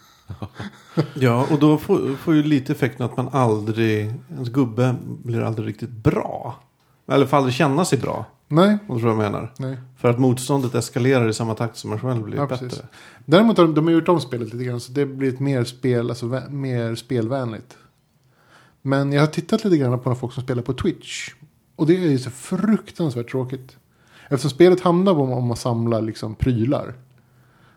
Ja, 1.13 1.47
och 1.51 1.59
då 1.59 1.77
får, 1.77 2.15
får 2.15 2.33
ju 2.35 2.43
lite 2.43 2.73
effekten 2.73 3.05
att 3.05 3.17
man 3.17 3.29
aldrig, 3.31 4.13
ens 4.33 4.49
gubbe 4.49 4.95
blir 5.03 5.41
aldrig 5.41 5.67
riktigt 5.67 5.89
bra. 5.89 6.59
Eller 7.07 7.25
får 7.25 7.37
aldrig 7.37 7.53
känna 7.55 7.85
sig 7.85 7.99
bra. 7.99 8.25
Nej, 8.47 8.77
Om 8.87 9.01
du 9.01 9.07
jag 9.07 9.17
menar. 9.17 9.53
nej. 9.57 9.77
För 9.97 10.09
att 10.09 10.19
motståndet 10.19 10.75
eskalerar 10.75 11.29
i 11.29 11.33
samma 11.33 11.55
takt 11.55 11.77
som 11.77 11.89
man 11.89 11.99
själv 11.99 12.23
blir 12.23 12.37
Ja, 12.37 12.47
bättre. 12.47 12.67
precis. 12.69 12.83
Däremot 13.25 13.57
har 13.57 13.65
de, 13.65 13.73
de 13.75 13.85
har 13.85 13.91
gjort 13.91 14.07
om 14.09 14.19
spelet 14.19 14.53
lite 14.53 14.65
grann. 14.65 14.79
Så 14.79 14.91
det 14.91 15.05
blir 15.05 15.29
ett 15.33 15.39
mer, 15.39 15.63
spel, 15.63 16.09
alltså, 16.09 16.41
mer 16.49 16.95
spelvänligt. 16.95 17.77
Men 18.81 19.11
jag 19.11 19.21
har 19.21 19.27
tittat 19.27 19.63
lite 19.63 19.77
grann 19.77 19.99
på 19.99 20.09
några 20.09 20.19
folk 20.19 20.33
som 20.33 20.43
spelar 20.43 20.63
på 20.63 20.73
Twitch. 20.73 21.29
Och 21.75 21.87
det 21.87 21.95
är 21.95 21.99
ju 22.09 22.19
så 22.19 22.29
fruktansvärt 22.29 23.31
tråkigt. 23.31 23.77
Eftersom 24.29 24.49
spelet 24.49 24.81
handlar 24.81 25.13
om, 25.13 25.31
om 25.31 25.51
att 25.51 25.59
samla 25.59 25.99
liksom 25.99 26.35
prylar. 26.35 26.93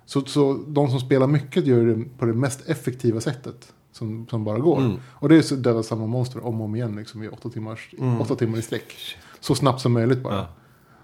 Så, 0.07 0.21
så 0.21 0.65
de 0.69 0.91
som 0.91 1.01
spelar 1.01 1.27
mycket 1.27 1.67
gör 1.67 1.85
det 1.87 2.05
på 2.19 2.27
det 2.27 2.33
mest 2.33 2.69
effektiva 2.69 3.21
sättet. 3.21 3.73
Som, 3.93 4.27
som 4.31 4.45
bara 4.45 4.59
går. 4.59 4.79
Mm. 4.81 4.97
Och 5.07 5.29
det 5.29 5.37
är 5.37 5.43
så 5.43 5.55
döda 5.55 5.83
samma 5.83 6.07
monster 6.07 6.47
om 6.47 6.61
och 6.61 6.65
om 6.65 6.75
igen 6.77 6.97
liksom, 6.97 7.23
i 7.23 7.29
åtta, 7.29 7.49
timmars, 7.51 7.95
Mm. 7.99 8.21
åtta 8.21 8.35
timmar 8.35 8.59
i 8.59 8.63
sträck. 8.63 8.95
Så 9.41 9.55
snabbt 9.55 9.81
som 9.81 9.93
möjligt 9.93 10.23
bara. 10.23 10.35
Ja. 10.35 10.47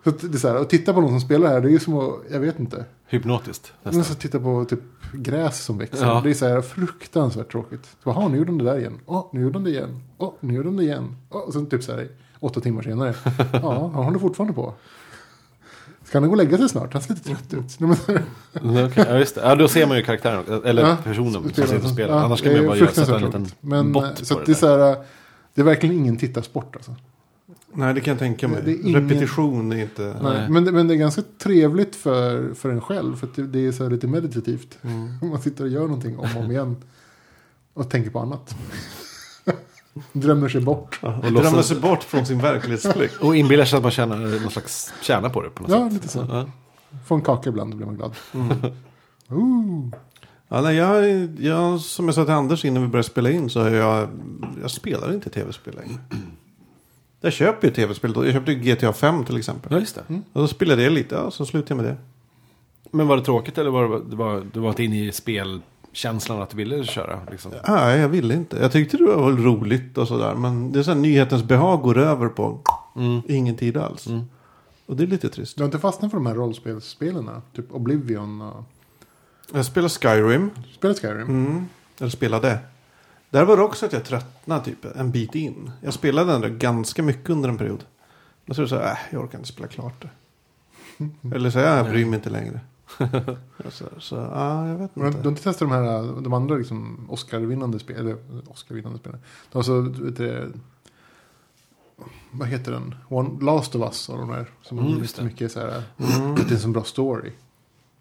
Så 0.05 0.11
att 0.11 0.21
det 0.21 0.35
är 0.35 0.39
så 0.39 0.49
här, 0.49 0.57
att 0.57 0.71
titta 0.71 0.95
på 0.95 1.01
någon 1.01 1.11
som 1.11 1.21
spelar 1.21 1.49
här, 1.49 1.61
det 1.61 1.69
är 1.69 1.71
ju 1.71 1.79
som 1.79 1.95
att, 1.99 2.15
jag 2.31 2.41
vet 2.41 2.61
inte. 2.61 2.85
Hypnotiskt. 3.07 3.73
Men 3.83 3.95
Nästan. 3.97 4.15
så 4.17 4.21
titta 4.21 4.41
på 4.41 4.65
typ 4.65 4.81
gräs 5.13 5.65
som 5.65 5.79
växer. 5.79 6.07
Ja. 6.07 6.21
Det 6.25 6.31
är 6.31 6.35
så 6.35 6.47
här 6.47 6.61
fruktansvärt 6.61 7.51
tråkigt. 7.53 7.97
Jaha, 8.05 8.29
nu 8.29 8.37
gjorde 8.39 8.51
de 8.51 8.59
det 8.59 8.65
där 8.65 8.79
igen. 8.79 8.99
Åh, 9.07 9.27
nu 9.33 9.41
gjorde 9.43 9.53
de 9.53 9.65
det 9.65 9.71
igen. 9.71 10.03
Åh, 10.19 10.33
nu 10.41 10.55
gjorde 10.55 10.69
de 10.69 10.77
det 10.77 10.83
igen. 10.83 11.17
Åh, 11.31 11.41
och 11.41 11.53
sen 11.53 11.67
typ 11.67 11.83
så 11.83 11.93
här 11.93 12.09
åtta 12.41 12.61
timmar 12.61 12.83
senare. 12.83 13.15
Ja, 13.53 13.91
han 13.95 14.05
håller 14.05 14.19
fortfarande 14.19 14.55
på. 14.55 14.75
Ska 16.11 16.19
han 16.21 16.29
gå 16.29 16.31
och 16.33 16.37
lägga 16.37 16.59
sig 16.59 16.69
snart? 16.69 16.93
Han 16.93 17.03
ser 17.03 17.15
lite 17.15 17.29
trött 17.29 17.55
ut. 17.55 17.81
Mm, 17.81 18.87
okej. 18.87 19.05
Ja, 19.09 19.19
just 19.19 19.35
det. 19.35 19.41
Ja, 19.41 19.55
då 19.55 19.69
ser 19.69 19.87
man 19.87 19.97
ju 19.97 20.03
karaktären. 20.03 20.63
Eller 20.65 20.83
Ja, 20.83 20.97
personen 21.05 21.33
som 21.33 21.49
sitter 21.49 21.85
och 21.85 21.91
spelar. 21.91 22.15
Ja, 22.17 22.25
Annars 22.25 22.43
det 22.43 22.45
kan 22.45 22.53
man 22.53 22.63
ju 22.63 22.69
bara 22.69 22.77
göra, 22.77 22.91
sätta 22.93 23.17
en 23.17 23.23
liten. 23.25 23.47
Men, 23.61 23.93
bot 23.93 24.05
eh, 24.05 24.11
på 24.11 24.25
så 24.25 24.35
det 24.35 24.41
att 24.41 24.47
det 24.47 24.53
är 24.53 24.55
så 24.55 24.67
här. 24.79 24.97
Det 25.55 25.61
är 25.61 25.65
verkligen 25.65 25.95
ingen 25.95 26.17
tittarsport 26.17 26.77
alltså. 26.77 26.95
Nej, 27.73 27.95
det 27.95 28.01
kan 28.01 28.13
jag 28.13 28.19
tänka 28.19 28.49
mig. 28.49 28.63
Det 28.65 28.71
är 28.73 28.87
ingen- 28.87 29.09
Repetition 29.09 29.73
är 29.73 29.77
inte... 29.83 30.17
Nej. 30.23 30.49
Men, 30.51 30.65
det- 30.65 30.73
men 30.73 30.89
det 30.89 30.95
är 30.95 30.97
ganska 30.99 31.23
trevligt 31.39 31.97
för, 31.97 32.55
för 32.55 32.71
en 32.71 32.81
själv. 32.81 33.17
För 33.17 33.27
att 33.27 33.35
det, 33.35 33.43
det 33.47 33.67
är 33.67 33.73
så 33.73 33.83
här 33.83 33.91
lite 33.91 34.07
meditativt. 34.07 34.79
Mm. 34.83 35.19
Man 35.31 35.43
sitter 35.43 35.65
och 35.65 35.71
gör 35.71 35.81
någonting 35.83 36.19
om 36.19 36.29
och 36.37 36.45
om 36.45 36.51
igen. 36.51 36.77
Och 37.75 37.91
tänker 37.91 38.11
på 38.11 38.19
annat. 38.21 38.55
Drömmer 40.13 40.49
sig 40.49 40.61
bort. 40.61 40.99
Ja, 41.03 41.09
Och 41.17 41.23
drömmer 41.23 41.41
låtsas- 41.43 41.67
sig 41.69 41.81
bort 41.81 42.03
från 42.05 42.27
sin 42.27 42.39
verklighetsflykt. 42.39 43.17
Och 43.17 43.37
inbillar 43.37 43.65
sig 43.65 43.77
att 43.77 43.83
man 43.83 43.93
tjänar 43.93 44.17
någon 44.17 44.51
slags 44.51 44.93
tjänar 45.03 45.29
på 45.29 45.43
det 45.43 45.51
på 45.51 45.63
något 45.63 45.71
Ja, 45.73 45.85
sätt. 45.85 45.93
lite 45.93 46.09
så. 46.09 46.27
Ja. 46.31 46.47
Får 47.07 47.17
en 47.17 47.23
kaka 47.23 47.49
ibland 47.51 47.73
och 47.73 47.77
blir 47.77 47.87
man 47.87 47.97
glad. 47.97 48.13
Mm. 48.35 48.49
Ooh. 49.29 49.89
Ja, 50.49 50.61
nej, 50.61 50.77
jag, 50.77 51.29
jag, 51.41 51.81
som 51.81 52.07
jag 52.07 52.15
sa 52.15 52.25
till 52.25 52.35
Anders 52.35 52.65
innan 52.65 52.83
vi 52.83 52.89
började 52.89 53.09
spela 53.09 53.31
in 53.31 53.51
så 53.51 53.61
är 53.61 53.75
jag, 53.75 54.09
jag 54.63 54.71
spelar 54.71 55.13
inte 55.15 55.31
tv-spel 55.31 55.75
längre. 55.75 55.99
Jag 57.21 57.33
köper 57.33 57.69
ju 57.69 57.75
tv-spel. 57.75 58.13
då. 58.13 58.25
Jag 58.25 58.33
köpte 58.33 58.53
ju 58.53 58.59
GTA 58.75 58.93
5 58.93 59.25
till 59.25 59.37
exempel. 59.37 59.73
ja, 59.73 59.79
just 59.79 59.95
det. 59.95 60.03
Mm. 60.09 60.23
Och 60.33 60.41
då 60.41 60.49
spelade 60.49 60.83
jag 60.83 60.93
lite, 60.93 61.15
ja, 61.15 61.31
så 61.31 61.47
slutade 61.47 61.75
jag 61.75 61.85
med 61.85 61.93
det. 61.93 61.97
Men 62.91 63.07
var 63.07 63.17
det 63.17 63.25
tråkigt 63.25 63.59
eller 63.59 63.71
var 63.71 63.89
det, 63.89 64.01
det 64.11 64.17
var, 64.17 64.43
du 64.53 64.61
var 64.61 64.69
inte 64.69 64.85
inne 64.85 65.05
i 65.07 65.13
spelkänslan 65.93 66.43
att 66.43 66.51
du 66.51 66.57
ville 66.57 66.85
köra? 66.85 67.21
Liksom? 67.31 67.53
Nej, 67.69 67.99
jag 67.99 68.09
ville 68.09 68.35
inte. 68.35 68.57
Jag 68.57 68.73
tyckte 68.73 68.97
det 68.97 69.05
var 69.05 69.33
roligt 69.33 69.99
och 69.99 70.09
sådär. 70.09 70.35
Men 70.35 70.73
det 70.73 70.79
är 70.79 70.83
så 70.83 70.91
här, 70.91 70.99
nyhetens 70.99 71.43
behag 71.43 71.83
går 71.83 71.99
över 71.99 72.29
på 72.29 72.61
Mm. 72.97 73.23
ingen 73.29 73.57
tid 73.57 73.77
alls. 73.77 74.07
Mm. 74.07 74.25
Och 74.87 74.97
det 74.97 75.03
är 75.03 75.07
lite 75.07 75.29
trist. 75.29 75.57
Du 75.57 75.63
har 75.63 75.67
inte 75.67 75.79
fastnat 75.79 76.11
för 76.11 76.19
de 76.19 76.27
här 76.27 76.35
rollspelsspelen? 76.35 77.31
Typ 77.57 77.73
Oblivion 77.75 78.41
och... 78.43 78.65
Jag 79.53 79.65
spelar 79.65 79.89
Skyrim. 79.89 80.51
Spelat 80.75 80.99
Skyrim? 80.99 81.23
Mm. 81.29 81.67
Eller 82.01 82.11
spelade. 82.11 82.59
Där 83.31 83.45
var 83.45 83.57
det 83.57 83.63
också 83.63 83.87
att 83.87 83.93
jag 83.93 84.05
tröttnade 84.05 84.65
typ 84.65 84.85
en 84.97 85.11
bit 85.11 85.35
in. 85.35 85.71
Jag 85.81 85.95
spelade 85.95 86.33
den 86.33 86.41
där 86.41 86.49
ganska 86.49 87.03
mycket 87.03 87.31
under 87.31 87.49
en 87.49 87.59
period. 87.59 87.85
Men 88.45 88.55
så 88.55 88.61
är 88.61 88.65
det 88.65 88.69
så 88.69 88.77
här, 88.79 88.91
äh, 88.93 88.99
jag 89.11 89.23
orkar 89.25 89.39
inte 89.39 89.49
spela 89.51 89.69
klart 89.69 90.03
det. 90.03 90.11
Eller 91.35 91.51
så 91.51 91.59
här, 91.59 91.77
jag 91.77 91.91
bryr 91.91 92.07
mig 92.07 92.15
inte 92.15 92.31
längre. 92.31 92.61
så, 93.71 93.85
så 93.99 94.17
ja, 94.17 94.69
jag 94.69 94.77
vet 94.79 94.97
Men 94.97 95.05
Du 95.05 95.11
har 95.11 95.17
inte. 95.17 95.29
inte 95.29 95.43
testat 95.43 95.69
de 95.69 95.71
här, 95.71 96.21
de 96.23 96.33
andra 96.33 96.55
liksom 96.57 97.07
Oscar-vinnande 97.11 97.79
Oscar-vinnande 98.47 98.99
spelen. 98.99 99.19
De 99.53 99.59
har 99.59 99.63
så, 99.63 99.81
vet 99.81 100.17
du, 100.17 100.53
vad 102.31 102.49
heter 102.49 102.73
den? 102.73 102.95
One, 103.09 103.45
Last 103.45 103.75
of 103.75 103.83
Us 103.83 104.09
och 104.09 104.19
de 104.19 104.31
där. 104.31 104.47
Som 104.63 104.79
har 104.79 104.87
Mm, 104.87 104.99
just 104.99 105.17
det. 105.17 105.25
mycket 105.25 105.53
så 105.53 105.61
här, 105.61 105.83
Mm. 105.99 106.35
det 106.35 106.43
är 106.43 106.53
en 106.53 106.59
så 106.61 106.69
bra 106.69 106.83
story. 106.85 107.33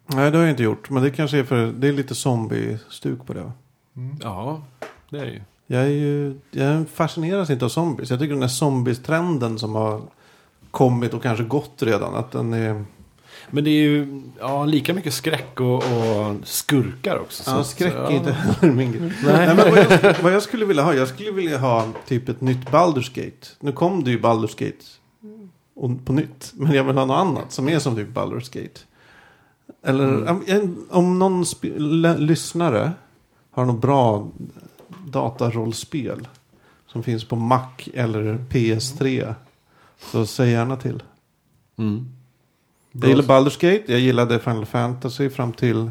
Nej, 0.06 0.30
det 0.30 0.36
har 0.38 0.44
jag 0.44 0.52
inte 0.52 0.62
gjort. 0.62 0.90
Men 0.90 1.02
det 1.02 1.10
kanske 1.10 1.38
är 1.38 1.44
för 1.44 1.66
det 1.72 1.88
är 1.88 1.92
lite 1.92 2.14
zombie-stuk 2.14 3.26
på 3.26 3.32
det. 3.32 3.42
va? 3.42 3.52
Mm. 3.96 4.16
Ja, 4.22 4.62
det 5.10 5.18
är 5.18 5.24
det 5.26 5.32
ju. 5.32 5.40
Jag, 5.66 5.82
är 5.82 5.86
ju, 5.88 6.38
jag 6.50 6.88
fascineras 6.88 7.50
inte 7.50 7.64
av 7.64 7.68
zombies. 7.68 8.10
Jag 8.10 8.18
tycker 8.18 8.32
den 8.32 8.42
här 8.42 8.48
zombies-trenden 8.48 9.58
som 9.58 9.74
har 9.74 10.02
kommit 10.70 11.14
och 11.14 11.22
kanske 11.22 11.44
gått 11.44 11.82
redan. 11.82 12.14
Att 12.14 12.30
den 12.30 12.52
är... 12.52 12.84
Men 13.50 13.64
det 13.64 13.70
är 13.70 13.82
ju 13.82 14.22
ja, 14.40 14.64
lika 14.64 14.94
mycket 14.94 15.14
skräck 15.14 15.60
och, 15.60 15.74
och 15.76 16.36
skurkar 16.44 17.18
också. 17.18 17.42
så 17.42 17.50
Ja, 17.50 17.64
skräck 17.64 17.94
är 17.94 18.10
inte 18.10 18.36
min 18.66 18.92
grej. 18.92 19.00
Nej. 19.00 19.46
Nej, 19.46 19.46
men 19.46 19.56
vad, 19.56 19.78
jag, 19.78 20.22
vad 20.22 20.32
jag 20.32 20.42
skulle 20.42 20.64
vilja 20.64 20.82
ha, 20.82 20.94
jag 20.94 21.08
skulle 21.08 21.30
vilja 21.30 21.58
ha 21.58 21.88
typ 22.06 22.28
ett 22.28 22.40
nytt 22.40 22.70
Baldur's 22.70 23.14
Gate. 23.14 23.46
Nu 23.60 23.72
kom 23.72 24.04
det 24.04 24.10
ju 24.10 24.20
Baldur's 24.20 24.58
Gate 24.64 24.84
och, 25.74 26.04
på 26.06 26.12
nytt. 26.12 26.52
Men 26.54 26.72
jag 26.72 26.84
vill 26.84 26.96
ha 26.96 27.04
något 27.04 27.16
annat 27.18 27.52
som 27.52 27.68
är 27.68 27.78
som 27.78 27.96
typ 27.96 28.08
Baldur's 28.08 28.60
Gate. 28.62 28.80
Eller 29.86 30.04
Mm. 30.08 30.86
om- 30.90 31.18
någon 31.18 31.44
lyssnare 32.18 32.92
har 33.50 33.64
något 33.64 33.80
bra 33.80 34.28
datarollspel 35.06 36.28
som 36.86 37.02
finns 37.02 37.24
på 37.24 37.36
Mac 37.36 37.66
eller 37.94 38.38
PS3. 38.50 39.34
Så 40.12 40.26
säg 40.26 40.50
gärna 40.50 40.76
till. 40.76 41.02
Mm. 41.78 42.06
Jag 42.92 43.08
gillar 43.08 43.22
Baldur's 43.24 43.60
Gate, 43.60 43.92
jag 43.92 44.00
gillade 44.00 44.38
Final 44.38 44.66
Fantasy 44.66 45.30
fram 45.30 45.52
till 45.52 45.90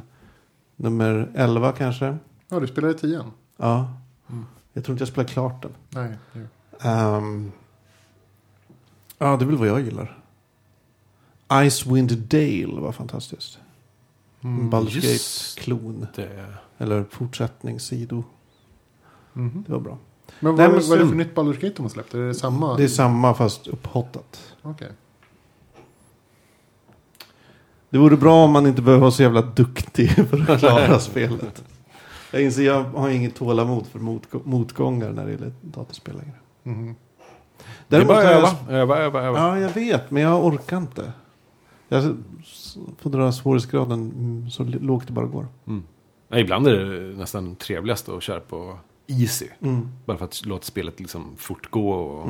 nummer 0.76 1.32
11 1.36 1.72
kanske. 1.72 2.18
Ja, 2.50 2.60
du 2.60 2.68
spelade 2.68 2.94
tian? 2.94 3.32
Ja. 3.58 3.94
Mm. 4.30 4.46
Jag 4.74 4.84
tror 4.84 4.94
inte 4.94 5.02
jag 5.02 5.10
spelar 5.10 5.28
klart 5.28 5.62
den. 5.62 5.72
Nej. 5.90 6.14
Ehm, 6.82 7.52
ja, 9.18 9.38
det 9.38 9.44
är 9.44 9.48
väl 9.48 9.58
vad 9.58 9.68
jag 9.68 9.82
gillar. 9.82 10.18
Icewind 11.54 12.18
Dale 12.18 12.82
var 12.82 12.92
fantastiskt. 12.92 13.60
Mm. 14.42 14.70
Baldur's 14.72 15.02
Gate-klon. 15.02 16.08
Eller 16.78 17.04
fortsättning, 17.10 17.80
sido. 17.80 18.24
Mhm. 19.34 19.64
Det 19.68 19.72
var 19.72 19.80
bra. 19.80 19.98
Men 20.40 20.56
Nej, 20.56 20.68
vad, 20.68 20.76
men 20.76 20.90
vad 20.90 21.00
är 21.00 21.04
det 21.04 21.10
för 21.10 21.16
nytt 21.16 21.36
Baldur's 21.36 21.54
Gate 21.62 21.74
de 21.76 21.82
har 21.82 21.90
släppt? 21.90 22.14
Är 22.14 22.20
det 22.20 22.34
samma? 22.34 22.78
Det 22.78 22.84
är 22.84 22.88
samma 22.88 23.34
fast 23.34 23.68
upphottat. 23.68 24.56
Okej. 24.62 24.92
Det 27.90 27.98
vore 27.98 28.18
bra 28.18 28.44
om 28.44 28.52
man 28.52 28.68
inte 28.68 28.82
behöver 28.82 29.02
vara 29.02 29.12
så 29.12 29.24
jävla 29.24 29.42
duktig 29.42 30.10
för 30.30 30.52
att 30.52 30.60
klara 30.60 31.00
spelet. 31.00 31.64
Jag 32.32 32.42
inser 32.42 32.64
jag 32.64 32.84
har 32.84 33.10
inget 33.10 33.36
tålamod 33.36 33.88
för 33.88 34.00
motgå- 34.00 34.42
motgångar 34.44 35.12
när 35.12 35.26
det 35.26 35.32
gäller 35.32 35.52
dataspel 35.62 36.16
längre. 36.18 36.34
Mhm. 36.64 36.96
det 37.88 37.96
är 37.98 38.06
bara 38.06 38.24
jag- 38.24 38.34
öva, 38.40 38.52
öva, 38.70 38.98
öva, 38.98 39.22
öva. 39.24 39.38
Ja, 39.40 39.60
jag 39.60 39.70
vet, 39.70 40.12
men 40.12 40.24
jag 40.24 40.46
orkar 40.46 40.78
inte. 40.78 41.12
Jag 41.88 42.16
får 43.02 43.10
dra 43.10 43.32
svårighetsgraden 43.32 44.12
mm, 44.18 44.50
så 44.50 44.64
lågt 44.64 45.08
det 45.08 45.14
bara 45.14 45.26
går. 45.26 45.48
Mm. 45.68 45.84
Ja, 46.28 46.38
ibland 46.40 46.68
är 46.68 46.86
det 46.86 47.18
nästan 47.18 47.56
trevligast 47.56 48.10
att 48.10 48.24
köra 48.24 48.40
på 48.40 48.78
easy. 49.08 49.48
Mm. 49.62 49.90
Bara 50.06 50.18
för 50.18 50.26
att 50.26 50.46
låta 50.46 50.64
spelet 50.64 51.00
liksom 51.00 51.26
fortgå 51.38 51.92
och 51.92 52.30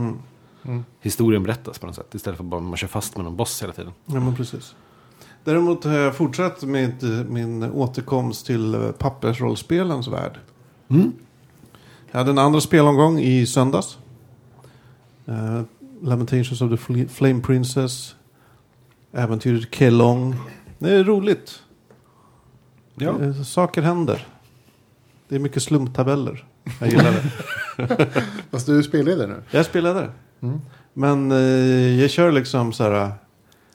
Mm. 0.66 0.86
historien 1.02 1.44
berättas 1.44 1.80
på 1.80 1.86
något 1.88 1.96
sätt. 1.96 2.16
Istället 2.16 2.38
för 2.38 2.44
att 2.44 2.50
bara 2.50 2.62
man 2.62 2.78
kör 2.78 2.88
fast 2.88 3.16
med 3.18 3.26
någon 3.26 3.36
boss 3.36 3.64
hela 3.64 3.74
tiden. 3.74 3.92
Ja, 4.06 4.20
men 4.20 4.36
precis. 4.36 4.76
Däremot 5.50 5.84
har 5.84 5.94
jag 5.94 6.16
fortsatt 6.16 6.64
med 6.64 7.04
min 7.30 7.64
återkomst 7.64 8.46
till 8.46 8.76
eh, 8.76 8.92
pappersrollspelens 8.92 10.08
värld. 10.08 10.40
Mm. 10.88 11.12
Jag 12.12 12.18
hade 12.20 12.32
en 12.32 12.38
andra 12.38 12.62
spelomgång 12.62 13.20
i 13.20 13.46
söndags. 13.46 13.98
Uh, 15.30 15.62
Lamentations 16.02 16.62
of 16.62 16.70
the 16.70 16.76
Fl- 16.76 17.08
Flame 17.08 17.42
Princess. 17.42 18.16
Äventyret 19.12 19.76
Kelong. 19.76 20.36
Det 20.80 20.92
är 20.92 21.04
roligt. 21.04 21.64
Ja. 22.96 23.22
Eh, 23.22 23.42
Saker 23.44 23.82
händer. 23.82 24.28
Det 25.28 25.36
är 25.36 25.40
mycket 25.40 25.64
slumptabeller. 25.64 26.46
Jag 26.80 26.90
gillar 26.90 27.12
det. 27.12 28.08
Fast 28.52 28.66
du 28.66 28.78
är 28.78 28.82
spelledare 28.82 29.28
nu. 29.28 29.42
jag 29.52 29.66
spelade 29.66 30.00
det. 30.00 30.12
Mm. 30.48 30.62
Men 30.94 31.32
eh, 31.32 32.00
jag 32.02 32.10
kör 32.10 32.32
liksom 32.32 32.74
så 32.74 32.84
här 32.84 33.12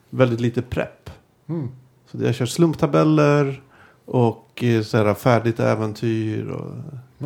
väldigt 0.09 0.41
lite 0.41 0.61
prepp. 0.61 1.09
Mm. 1.47 1.67
Så 2.11 2.17
jag 2.23 2.35
kör 2.35 2.45
slumptabeller 2.45 3.63
och 4.05 4.63
eh, 4.63 4.81
så 4.81 4.97
här 4.97 5.13
färdigt 5.13 5.59
äventyr 5.59 6.47
och 6.49 6.71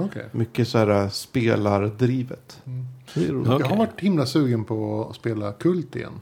Okej. 0.06 0.26
mycket 0.32 0.68
så 0.68 0.78
här 0.78 1.10
spelardrivet. 1.10 2.62
Mm. 2.66 2.86
Så. 3.08 3.20
Ja. 3.20 3.60
Jag 3.60 3.68
har 3.68 3.78
varit 3.78 4.00
himla 4.00 4.26
sugen 4.26 4.66
på 4.66 5.08
att 5.10 5.16
spela 5.16 5.52
Kult 5.54 5.96
igen. 5.96 6.14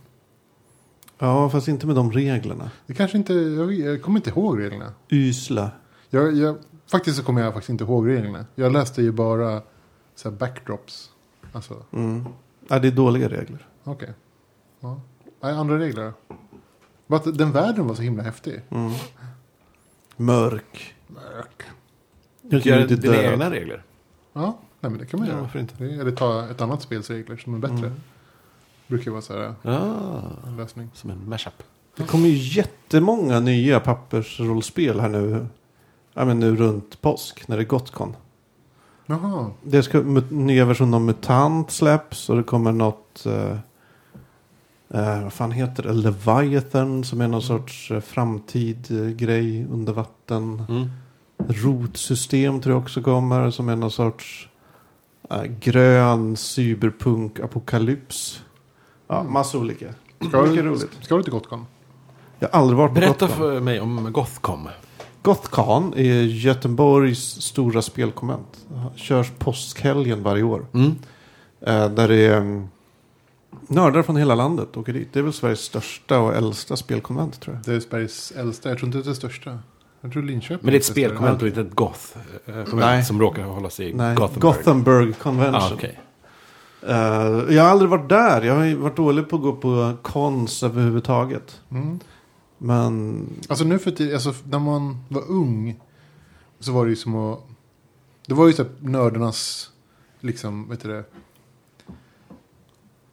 Ja, 1.20 1.50
fast 1.50 1.68
inte 1.68 1.88
med 1.88 1.96
de 1.96 2.12
reglerna. 2.12 2.72
Det 2.88 2.94
kanske 2.94 3.18
inte, 3.18 3.34
jag, 3.34 3.74
jag 3.74 4.02
kommer 4.02 4.20
inte 4.20 4.30
ihåg 4.30 4.60
reglerna. 4.60 4.94
Ysla. 5.12 5.72
Jag, 6.10 6.34
jag, 6.38 6.58
faktiskt 6.92 7.18
så 7.18 7.24
kommer 7.24 7.42
jag 7.42 7.54
faktiskt 7.54 7.70
inte 7.70 7.84
ihåg 7.84 8.08
reglerna. 8.08 8.46
Jag 8.56 8.72
läste 8.72 9.02
ju 9.02 9.12
bara 9.12 9.62
så 10.16 10.30
här 10.30 10.38
backdrops. 10.38 11.10
Alltså, 11.52 11.84
Mm. 11.92 12.26
Ja, 12.68 12.80
det 12.80 12.88
är 12.88 12.92
dåliga 12.92 13.30
regler. 13.30 13.68
okej. 13.84 14.14
Ja. 14.80 15.02
Nej, 15.42 15.54
andra 15.54 15.80
regler 15.80 16.04
då? 16.28 16.36
Bara 17.08 17.16
att 17.20 17.38
Den 17.38 17.52
världen 17.52 17.88
var 17.88 17.96
så 17.96 18.02
himla 18.02 18.24
häftig. 18.24 18.62
Mm. 18.70 18.92
Mörk. 20.18 20.96
Mörk. 21.08 21.64
Är 22.52 22.60
dina 22.88 23.02
död. 23.02 23.34
egna 23.34 23.52
regler. 23.52 23.84
Ja, 24.34 24.58
nej, 24.80 24.90
men 24.92 24.98
det 25.00 25.06
kan 25.06 25.20
man 25.20 25.28
Ja, 25.30 25.34
göra. 25.34 25.42
varför 25.42 25.60
inte? 25.60 25.74
Det, 25.84 25.94
eller 25.94 26.12
ta 26.12 26.50
ett 26.50 26.62
annat 26.62 26.82
spels 26.82 27.10
regler 27.10 27.38
som 27.38 27.54
är 27.54 27.60
bättre. 27.60 27.76
Mm. 27.88 27.94
Brukar 28.88 29.12
vara 29.12 29.22
så 29.22 29.34
här 29.34 29.54
Ah, 29.64 30.48
en 30.48 30.58
lösning. 30.58 30.90
som 30.94 31.10
en 31.10 31.30
mashup. 31.30 31.64
Det 31.96 32.04
kommer 32.04 32.28
ju 32.28 32.36
jättemånga 32.58 33.40
nya 33.40 33.80
pappersrollspel 33.80 35.00
här 35.00 35.10
nu. 35.10 35.48
Ja, 36.14 36.26
men 36.26 36.40
nu 36.40 36.56
runt 36.56 37.02
påsk 37.02 37.48
när 37.48 37.58
det 37.58 37.64
är 37.64 37.68
Gotcon. 37.68 38.16
Jaha. 39.06 39.52
Det 39.64 39.84
ska 39.84 40.00
nya 40.30 40.66
version 40.66 40.94
av 40.94 41.02
MUTANT 41.02 41.72
släpps 41.72 42.30
och 42.30 42.38
det 42.38 42.44
kommer 42.44 42.72
något. 42.72 43.26
Eh, 43.26 43.58
eh, 44.90 45.24
vad 45.24 45.34
fan 45.34 45.52
heter 45.52 45.84
det? 45.84 45.94
Leviathan 45.94 47.04
som 47.04 47.22
är 47.22 47.28
någon 47.28 47.42
sorts 47.42 47.92
eh, 47.92 48.00
framtid-grej 48.00 49.68
under 49.72 49.94
vatten. 49.94 50.64
Mm. 50.70 50.90
Rotsystem 51.48 52.62
tror 52.62 52.76
jag 52.76 52.82
också 52.84 53.02
kommer 53.02 53.52
som 53.52 53.70
är 53.70 53.76
någon 53.76 53.92
sorts 53.92 54.50
eh, 55.30 55.44
grön 55.44 56.36
cyberpunk-apokalyps. 56.38 58.40
Ja, 59.08 59.20
Mm. 59.20 59.34
massa 59.34 59.58
olika. 59.58 59.86
Ska 60.30 60.42
Mycket 60.42 60.66
roligt. 60.66 60.90
ska 61.02 61.18
du 61.18 61.24
till 61.24 61.32
Gotcon? 61.34 61.66
Jag 62.40 62.50
har 62.50 62.60
aldrig 62.60 62.78
varit 62.78 62.94
på 62.94 63.00
Berätta 63.00 63.28
Gotcon. 63.28 63.38
för 63.38 63.60
mig 63.60 63.80
om 63.80 64.14
Gothcom. 64.14 64.70
Gothcon 65.22 65.94
är 65.98 66.22
Göteborgs 66.22 67.42
stora 67.42 67.82
spelkonvent. 67.82 68.66
Körs 68.96 69.32
påskhelgen 69.40 70.24
varje 70.24 70.44
år. 70.44 70.66
Mm. 70.74 70.96
Eh, 71.62 71.90
där 71.90 72.08
det 72.08 72.16
är 72.16 72.38
mm, 72.38 72.68
nördar 73.68 74.04
från 74.04 74.16
hela 74.16 74.36
landet 74.36 74.78
åker 74.78 74.94
dit. 74.94 75.14
Det 75.14 75.20
är 75.20 75.24
väl 75.24 75.34
Sveriges 75.34 75.60
största 75.60 76.20
och 76.20 76.36
äldsta 76.36 76.76
spelkonvent 76.78 77.42
tror 77.42 77.56
jag. 77.56 77.66
Det 77.66 77.74
är 77.74 77.80
Sveriges 77.80 78.32
äldsta. 78.32 78.70
Jag 78.70 78.78
tror 78.78 78.88
inte 78.88 78.98
det 78.98 79.04
är 79.06 79.10
det 79.10 79.16
största. 79.16 79.60
Jag 80.02 80.12
tror 80.12 80.24
Linköping. 80.24 80.60
Men 80.62 80.72
det 80.72 80.78
är 80.78 80.80
ett 80.80 80.86
spelkonvent 80.86 81.42
och 81.42 81.48
inte 81.48 81.62
ett 81.62 81.76
goth 81.76 82.18
eh, 82.46 82.54
konvent 82.54 82.74
Nej. 82.80 83.06
som 83.06 83.22
råkar 83.22 83.44
hålla 83.44 83.70
sig 83.70 83.90
i 83.90 83.94
Nej, 83.94 84.16
Gothenburg. 84.16 84.42
Gothenburg 84.42 85.20
Convention. 85.20 85.56
Ah, 85.56 85.72
okej. 85.74 86.00
Eh, 86.82 87.56
jag 87.56 87.64
har 87.64 87.70
aldrig 87.70 87.90
varit 87.90 88.10
där. 88.10 88.42
Jag 88.42 88.56
har 88.56 88.64
ju 88.64 88.76
varit 88.76 88.96
dålig 88.96 89.30
på 89.30 89.36
att 89.36 89.42
gå 89.42 89.56
på 89.56 89.94
cons 90.02 90.64
överhuvudtaget. 90.64 91.62
Mm. 91.70 92.00
Men 92.58 93.24
Alltså 93.50 93.66
nu 93.66 93.80
för 93.80 93.92
tiden, 93.92 94.14
alltså 94.14 94.34
när 94.44 94.60
man 94.60 95.04
var 95.10 95.32
ung. 95.32 95.80
Så 96.60 96.72
var 96.72 96.86
det 96.86 96.90
ju 96.90 96.96
som 96.96 97.16
att. 97.16 97.40
Det 98.28 98.34
var 98.34 98.48
ju 98.48 98.54
så 98.54 98.64
här 98.64 98.72
nördarnas. 98.80 99.70
Liksom, 100.20 100.70
vet 100.70 100.82
du 100.82 100.90
det. 100.90 101.04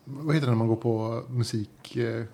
Vad 0.04 0.34
heter 0.34 0.46
det 0.46 0.52
när 0.52 0.58
man 0.58 0.68
går 0.68 0.76
på 0.76 1.22
musikfestival? 1.28 2.26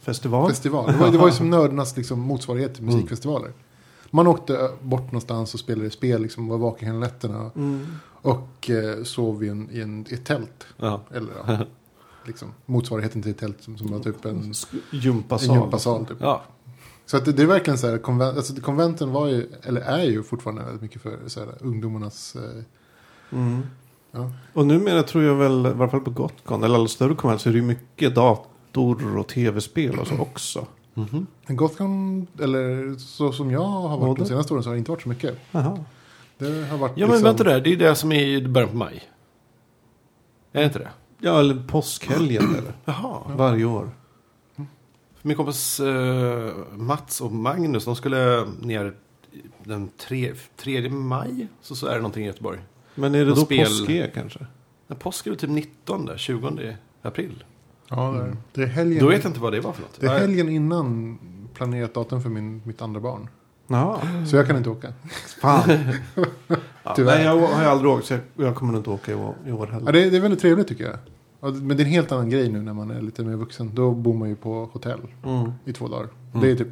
festival. 0.00 0.48
festival? 0.50 0.92
Det, 0.92 0.98
var, 0.98 1.10
det 1.10 1.18
var 1.18 1.26
ju 1.26 1.32
som 1.32 1.50
nördarnas 1.50 1.96
liksom, 1.96 2.20
motsvarighet 2.20 2.74
till 2.74 2.84
musikfestivaler. 2.84 3.52
Man 4.10 4.26
åkte 4.26 4.70
bort 4.82 5.02
någonstans 5.06 5.54
och 5.54 5.60
spelade 5.60 5.90
spel, 5.90 6.22
liksom, 6.22 6.48
var 6.48 6.58
vaken 6.58 6.86
hela 6.88 6.98
nätterna. 6.98 7.50
Mm. 7.56 7.86
Och 8.06 8.70
eh, 8.70 9.02
sov 9.04 9.44
i, 9.44 9.48
en, 9.48 9.70
i, 9.70 9.80
en, 9.80 10.06
i 10.10 10.14
ett 10.14 10.24
tält. 10.24 10.66
Ja. 10.76 11.00
Eller 11.14 11.32
ja, 11.46 11.58
liksom, 12.26 12.52
motsvarigheten 12.66 13.22
till 13.22 13.30
ett 13.30 13.38
tält 13.38 13.62
som, 13.62 13.78
som 13.78 13.92
var 13.92 13.98
typ 14.00 14.24
en, 14.24 14.42
Sk- 14.52 14.80
en 14.92 14.98
Gympasal. 14.98 15.56
gympasal. 15.56 16.06
Typ. 16.06 16.16
ja. 16.20 16.42
Så 17.06 17.16
att 17.16 17.24
det, 17.24 17.32
det 17.32 17.42
är 17.42 17.46
verkligen 17.46 17.78
så 17.78 17.90
här, 17.90 17.98
konvent, 17.98 18.36
alltså 18.36 18.60
konventen 18.60 19.10
var 19.12 19.26
ju, 19.28 19.52
eller 19.62 19.80
är 19.80 20.04
ju 20.04 20.22
fortfarande 20.22 20.62
väldigt 20.62 20.82
mycket 20.82 21.02
för 21.02 21.18
så 21.26 21.40
här, 21.40 21.48
ungdomarnas... 21.60 22.36
Eh, 22.36 22.62
Mm. 23.30 23.62
Ja. 24.14 24.30
Och 24.52 24.66
numera 24.66 25.02
tror 25.02 25.24
jag 25.24 25.34
väl, 25.34 25.66
i 25.66 25.72
varje 25.72 25.90
fall 25.90 26.00
på 26.00 26.10
Gotcon, 26.10 26.64
eller 26.64 26.74
alla 26.74 26.88
större 26.88 27.14
konvent, 27.14 27.40
så 27.40 27.48
är 27.48 27.52
det 27.52 27.58
ju 27.58 27.64
mycket 27.64 28.14
dator 28.14 29.18
och 29.18 29.26
tv-spel 29.28 29.98
och 29.98 30.06
så 30.06 30.18
också. 30.18 30.66
Mhm. 30.94 31.26
En 31.46 31.56
Gothcon, 31.56 32.26
eller 32.40 32.94
så 32.98 33.32
som 33.32 33.50
jag 33.50 33.60
har 33.64 33.88
varit 33.88 34.00
Både. 34.00 34.22
de 34.22 34.28
senaste 34.28 34.52
åren 34.54 34.62
så 34.62 34.70
har 34.70 34.74
det 34.74 34.78
inte 34.78 34.90
varit 34.90 35.02
så 35.02 35.08
mycket. 35.08 35.38
Jaha. 35.50 35.84
Det 36.38 36.66
har 36.70 36.78
varit 36.78 36.92
ja, 36.96 37.06
men 37.06 37.16
liksom, 37.16 37.22
vänta 37.22 37.44
där. 37.44 37.60
Det 37.60 37.72
är 37.72 37.76
det 37.76 37.94
som 37.94 38.12
är 38.12 38.26
i 38.26 38.48
början 38.48 38.70
på 38.70 38.76
maj. 38.76 39.02
Är 40.52 40.60
det 40.60 40.66
inte 40.66 40.78
det? 40.78 40.90
Ja, 41.18 41.40
eller 41.40 41.54
påskhelgen 41.68 42.42
eller? 42.58 42.72
Jaha. 42.84 43.20
Varje 43.36 43.64
år. 43.64 43.90
Min 45.22 45.36
kompis 45.36 45.80
eh, 45.80 46.52
Mats 46.72 47.20
och 47.20 47.32
Magnus, 47.32 47.84
de 47.84 47.96
skulle 47.96 48.46
ner 48.60 48.94
den 49.64 49.90
tre, 49.98 50.34
3 50.56 50.90
maj. 50.90 51.48
Så, 51.60 51.76
så 51.76 51.86
är 51.86 51.94
det 51.94 51.98
någonting 51.98 52.24
i 52.24 52.26
Göteborg. 52.26 52.60
Men 52.94 53.14
är 53.14 53.18
det 53.18 53.24
då 53.30 53.36
spel- 53.36 53.64
påsk 53.66 53.88
är 53.90 54.06
kanske? 54.10 54.46
Men 54.86 54.98
påsk 54.98 55.26
är 55.26 55.30
väl 55.30 55.38
typ 55.38 55.50
19, 55.50 56.10
20 56.16 56.76
april. 57.02 57.44
Ja, 57.90 57.96
det 58.12 58.18
är, 58.22 58.36
det 58.52 58.62
är 58.62 58.66
helgen. 58.66 59.04
Då 59.04 59.08
vet 59.10 59.24
jag 59.24 59.30
inte 59.30 59.40
vad 59.40 59.52
det 59.52 59.60
var 59.60 59.72
för 59.72 59.82
något. 59.82 60.00
Det 60.00 60.06
är 60.06 60.18
helgen 60.18 60.48
innan 60.48 61.18
planerat 61.54 61.94
datum 61.94 62.22
för 62.22 62.30
min, 62.30 62.62
mitt 62.64 62.82
andra 62.82 63.00
barn. 63.00 63.28
Ja, 63.66 64.00
Så 64.30 64.36
jag 64.36 64.46
kan 64.46 64.56
inte 64.56 64.70
åka. 64.70 64.92
fan. 65.40 65.62
ja, 66.82 66.94
nej, 66.98 67.24
jag 67.24 67.38
har 67.46 67.62
ju 67.62 67.68
aldrig 67.68 67.90
åkt 67.92 68.06
så 68.06 68.14
jag, 68.14 68.20
jag 68.46 68.54
kommer 68.54 68.76
inte 68.78 68.90
åka 68.90 69.12
i 69.12 69.14
år, 69.14 69.34
i 69.46 69.52
år 69.52 69.68
Ja, 69.70 69.74
heller. 69.74 69.92
det, 69.92 70.02
är, 70.04 70.10
det 70.10 70.16
är 70.16 70.20
väldigt 70.20 70.40
trevligt 70.40 70.68
tycker 70.68 70.84
jag. 70.84 70.96
Ja, 71.40 71.48
Men 71.50 71.76
det 71.76 71.82
är 71.82 71.84
en 71.84 71.90
helt 71.90 72.12
annan 72.12 72.30
grej 72.30 72.48
nu 72.48 72.62
när 72.62 72.72
man 72.74 72.90
är 72.90 73.02
lite 73.02 73.24
mer 73.24 73.36
vuxen. 73.36 73.70
Då 73.74 73.90
bor 73.90 74.14
man 74.14 74.28
ju 74.28 74.36
på 74.36 74.68
hotell 74.72 75.00
Mm. 75.24 75.50
i 75.64 75.72
två 75.72 75.88
dagar. 75.88 76.08
Mm. 76.34 76.40
Det 76.46 76.50
är 76.50 76.56
typ 76.56 76.68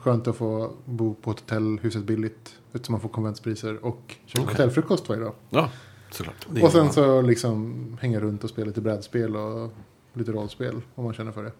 skönt 0.00 0.28
att 0.28 0.36
få 0.36 0.72
bo 0.84 1.14
på 1.14 1.30
ett 1.30 1.40
hotell, 1.40 1.78
huset 1.82 2.04
billigt. 2.04 2.54
Eftersom 2.72 2.92
man 2.92 3.00
får 3.00 3.08
konventspriser 3.08 3.84
och 3.84 4.14
köpa 4.26 4.42
Okej. 4.42 4.52
hotellfrukost 4.54 5.08
varje 5.08 5.22
dag. 5.22 5.32
Ja, 5.50 5.70
såklart. 6.10 6.46
Är 6.56 6.64
Och 6.64 6.72
sen 6.72 6.92
så 6.92 7.22
liksom 7.22 7.74
hänga 8.00 8.20
runt 8.20 8.44
och 8.44 8.50
spela 8.50 8.66
lite 8.66 8.80
brädspel 8.80 9.36
och 9.36 9.72
lite 10.12 10.32
rollspel 10.32 10.80
om 10.94 11.04
man 11.04 11.14
känner 11.14 11.32
för 11.32 11.42
det. 11.42 11.52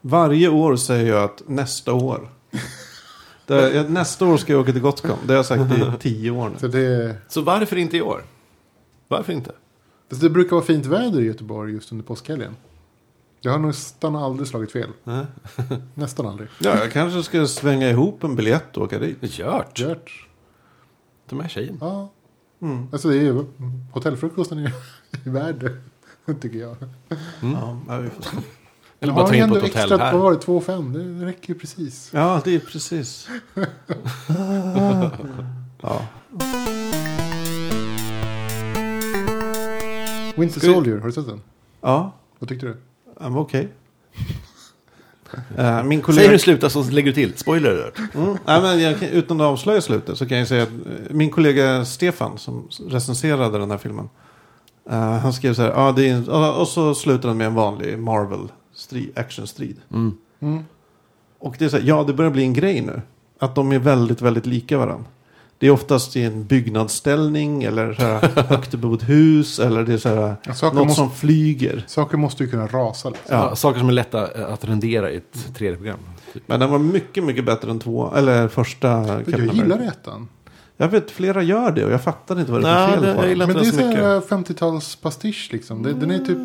Varje 0.00 0.48
år 0.48 0.76
säger 0.76 1.08
jag 1.14 1.24
att 1.24 1.42
nästa 1.46 1.92
år. 1.92 2.28
Jag, 3.46 3.90
nästa 3.90 4.26
år 4.26 4.36
ska 4.36 4.52
jag 4.52 4.60
åka 4.60 4.72
till 4.72 4.80
Gotcon. 4.80 5.18
Det 5.26 5.32
har 5.32 5.36
jag 5.36 5.46
sagt 5.46 5.72
i 5.72 5.92
tio 6.00 6.30
år 6.30 6.52
Så 6.58 6.66
nu. 6.66 6.72
det, 6.72 7.16
Så 7.28 7.40
varför 7.42 7.76
inte 7.76 7.96
i 7.96 8.02
år? 8.02 8.22
Varför 9.08 9.32
inte? 9.32 9.52
det 10.08 10.30
brukar 10.30 10.50
vara 10.56 10.64
fint 10.64 10.86
väder 10.86 11.20
i 11.20 11.24
Göteborg 11.24 11.72
just 11.72 11.92
under 11.92 12.04
påskhelgen. 12.04 12.56
Jag 13.40 13.52
har 13.52 13.58
nästan 13.58 14.16
aldrig 14.16 14.48
slagit 14.48 14.72
fel. 14.72 14.90
Nej. 15.04 15.26
Nästan 15.94 16.26
aldrig. 16.26 16.48
Ja, 16.60 16.78
jag 16.78 16.92
kanske 16.92 17.22
ska 17.22 17.46
svänga 17.46 17.90
ihop 17.90 18.24
en 18.24 18.36
biljett 18.36 18.76
och 18.76 18.82
åka 18.84 18.98
dit. 18.98 19.38
Gjort. 19.38 19.78
Gört. 19.78 20.26
Ta 21.28 21.36
med 21.36 21.50
tjejen. 21.50 21.78
Ja, 21.80 22.10
Mm. 22.62 22.88
alltså 22.92 23.08
det 23.08 23.14
är 23.16 23.22
ju 23.22 23.44
hotellfrukosten 23.92 24.58
är 24.58 24.72
ju 25.24 25.30
värd 25.30 25.72
tycker 26.40 26.58
jag. 26.58 26.76
Ja, 27.40 27.78
ja, 27.88 27.96
vi 27.98 28.10
får 28.10 28.22
se. 28.22 28.36
Eller 29.00 29.12
bara 29.12 29.26
ta 29.26 29.34
in 29.34 29.48
på 29.48 29.56
ett 29.56 29.62
hotell 29.62 29.80
extra, 29.82 29.96
här. 29.98 30.12
Vad 30.12 30.22
var 30.22 30.32
det? 30.32 30.38
2 30.38 30.60
5 30.60 30.92
det, 30.92 31.14
det 31.18 31.26
räcker 31.26 31.54
ju 31.54 31.60
precis. 31.60 32.10
ja, 32.14 32.40
det 32.44 32.54
är 32.54 32.58
precis. 32.60 33.28
ja. 35.80 36.02
Winter 40.36 40.60
Soldier, 40.60 40.98
har 40.98 41.06
du 41.06 41.12
sett 41.12 41.26
den? 41.26 41.40
ja, 41.80 42.12
Vad 42.38 42.48
tyckte 42.48 42.66
du? 42.66 42.76
Den 43.20 43.32
var 43.34 43.40
okej. 43.42 43.68
Eh, 45.56 45.82
min 45.84 46.00
Säger 46.00 46.02
kollega... 46.02 46.32
du 46.32 46.38
sluta 46.38 46.70
så 46.70 46.82
lägger 46.82 47.06
du 47.08 47.12
till. 47.14 47.36
Spoiler 47.36 47.70
alert. 47.70 48.14
Mm. 48.14 48.36
Nej, 48.46 48.62
men 48.62 48.80
jag, 48.80 49.00
kan- 49.00 49.08
utan 49.08 49.40
att 49.40 49.46
avslöja 49.46 49.80
slutet 49.80 50.18
så 50.18 50.26
kan 50.26 50.38
jag 50.38 50.48
säga 50.48 50.62
att 50.62 50.68
eh, 50.68 50.74
min 51.10 51.30
kollega 51.30 51.84
Stefan 51.84 52.38
som 52.38 52.68
recenserade 52.88 53.58
den 53.58 53.70
här 53.70 53.78
filmen. 53.78 54.08
Eh, 54.90 54.98
han 55.18 55.32
skrev 55.32 55.54
så 55.54 55.62
här, 55.62 55.70
ja 55.70 55.92
det 55.92 56.08
är 56.08 56.14
en, 56.14 56.28
och 56.28 56.68
så 56.68 56.94
slutar 56.94 57.28
han 57.28 57.38
med 57.38 57.46
en 57.46 57.54
vanlig 57.54 57.98
Marvel 57.98 58.48
strid, 58.74 59.18
actionstrid. 59.18 59.76
Mm. 59.92 60.16
Mm. 60.40 60.64
Och 61.38 61.54
det 61.58 61.64
är 61.64 61.68
så 61.68 61.76
här, 61.76 61.84
ja 61.86 62.04
det 62.04 62.12
börjar 62.12 62.30
bli 62.30 62.42
en 62.42 62.52
grej 62.52 62.80
nu. 62.80 63.02
Att 63.38 63.54
de 63.54 63.72
är 63.72 63.78
väldigt, 63.78 64.22
väldigt 64.22 64.46
lika 64.46 64.78
varandra. 64.78 65.04
Det 65.60 65.66
är 65.66 65.70
oftast 65.70 66.16
i 66.16 66.22
en 66.22 66.44
byggnadsställning 66.44 67.62
eller 67.64 67.92
så 67.94 68.02
här 68.02 68.42
högt 68.48 68.74
ett 68.74 68.80
hus. 69.08 69.58
Eller 69.58 69.84
det 69.84 69.92
är 69.92 69.98
så 69.98 70.08
här, 70.08 70.36
Ja, 70.46 70.54
saker, 70.54 70.76
något 70.76 70.86
måste, 70.86 70.98
som 71.00 71.10
flyger. 71.10 71.84
saker 71.86 72.16
måste 72.16 72.44
ju 72.44 72.50
kunna 72.50 72.66
rasa. 72.66 73.08
Liksom. 73.10 73.36
Ja. 73.36 73.56
saker 73.56 73.78
som 73.78 73.88
är 73.88 73.92
lätta 73.92 74.26
att 74.52 74.64
rendera 74.64 75.10
i 75.10 75.16
ett 75.16 75.48
3D-program. 75.58 75.98
Men 76.46 76.60
den 76.60 76.70
var 76.70 76.78
mycket, 76.78 77.24
mycket 77.24 77.44
bättre 77.44 77.70
än 77.70 77.78
två, 77.78 78.12
eller 78.14 78.48
första 78.48 78.88
Jag 79.26 79.54
gillar 79.54 79.78
ettan. 79.78 80.28
Jag 80.76 80.88
vet, 80.88 81.10
flera 81.10 81.42
gör 81.42 81.72
det 81.72 81.84
och 81.84 81.92
jag 81.92 82.02
fattar 82.02 82.40
inte 82.40 82.52
vad 82.52 82.62
det 82.62 82.68
är 82.68 82.86
för 82.88 82.92
fel 82.94 83.02
det- 83.02 83.14
på 83.14 83.22
den. 83.22 83.38
Men 83.38 83.48
det 83.48 83.52
är 83.52 83.54
den 83.54 83.64
så 83.64 83.70
så 83.78 83.86
mycket. 83.86 84.02
här 84.02 84.20
50-tals 84.20 84.96
pastisch 84.96 85.48
liksom. 85.52 85.82
Det, 85.82 85.92
den 85.92 86.10
är 86.10 86.18
typ 86.18 86.38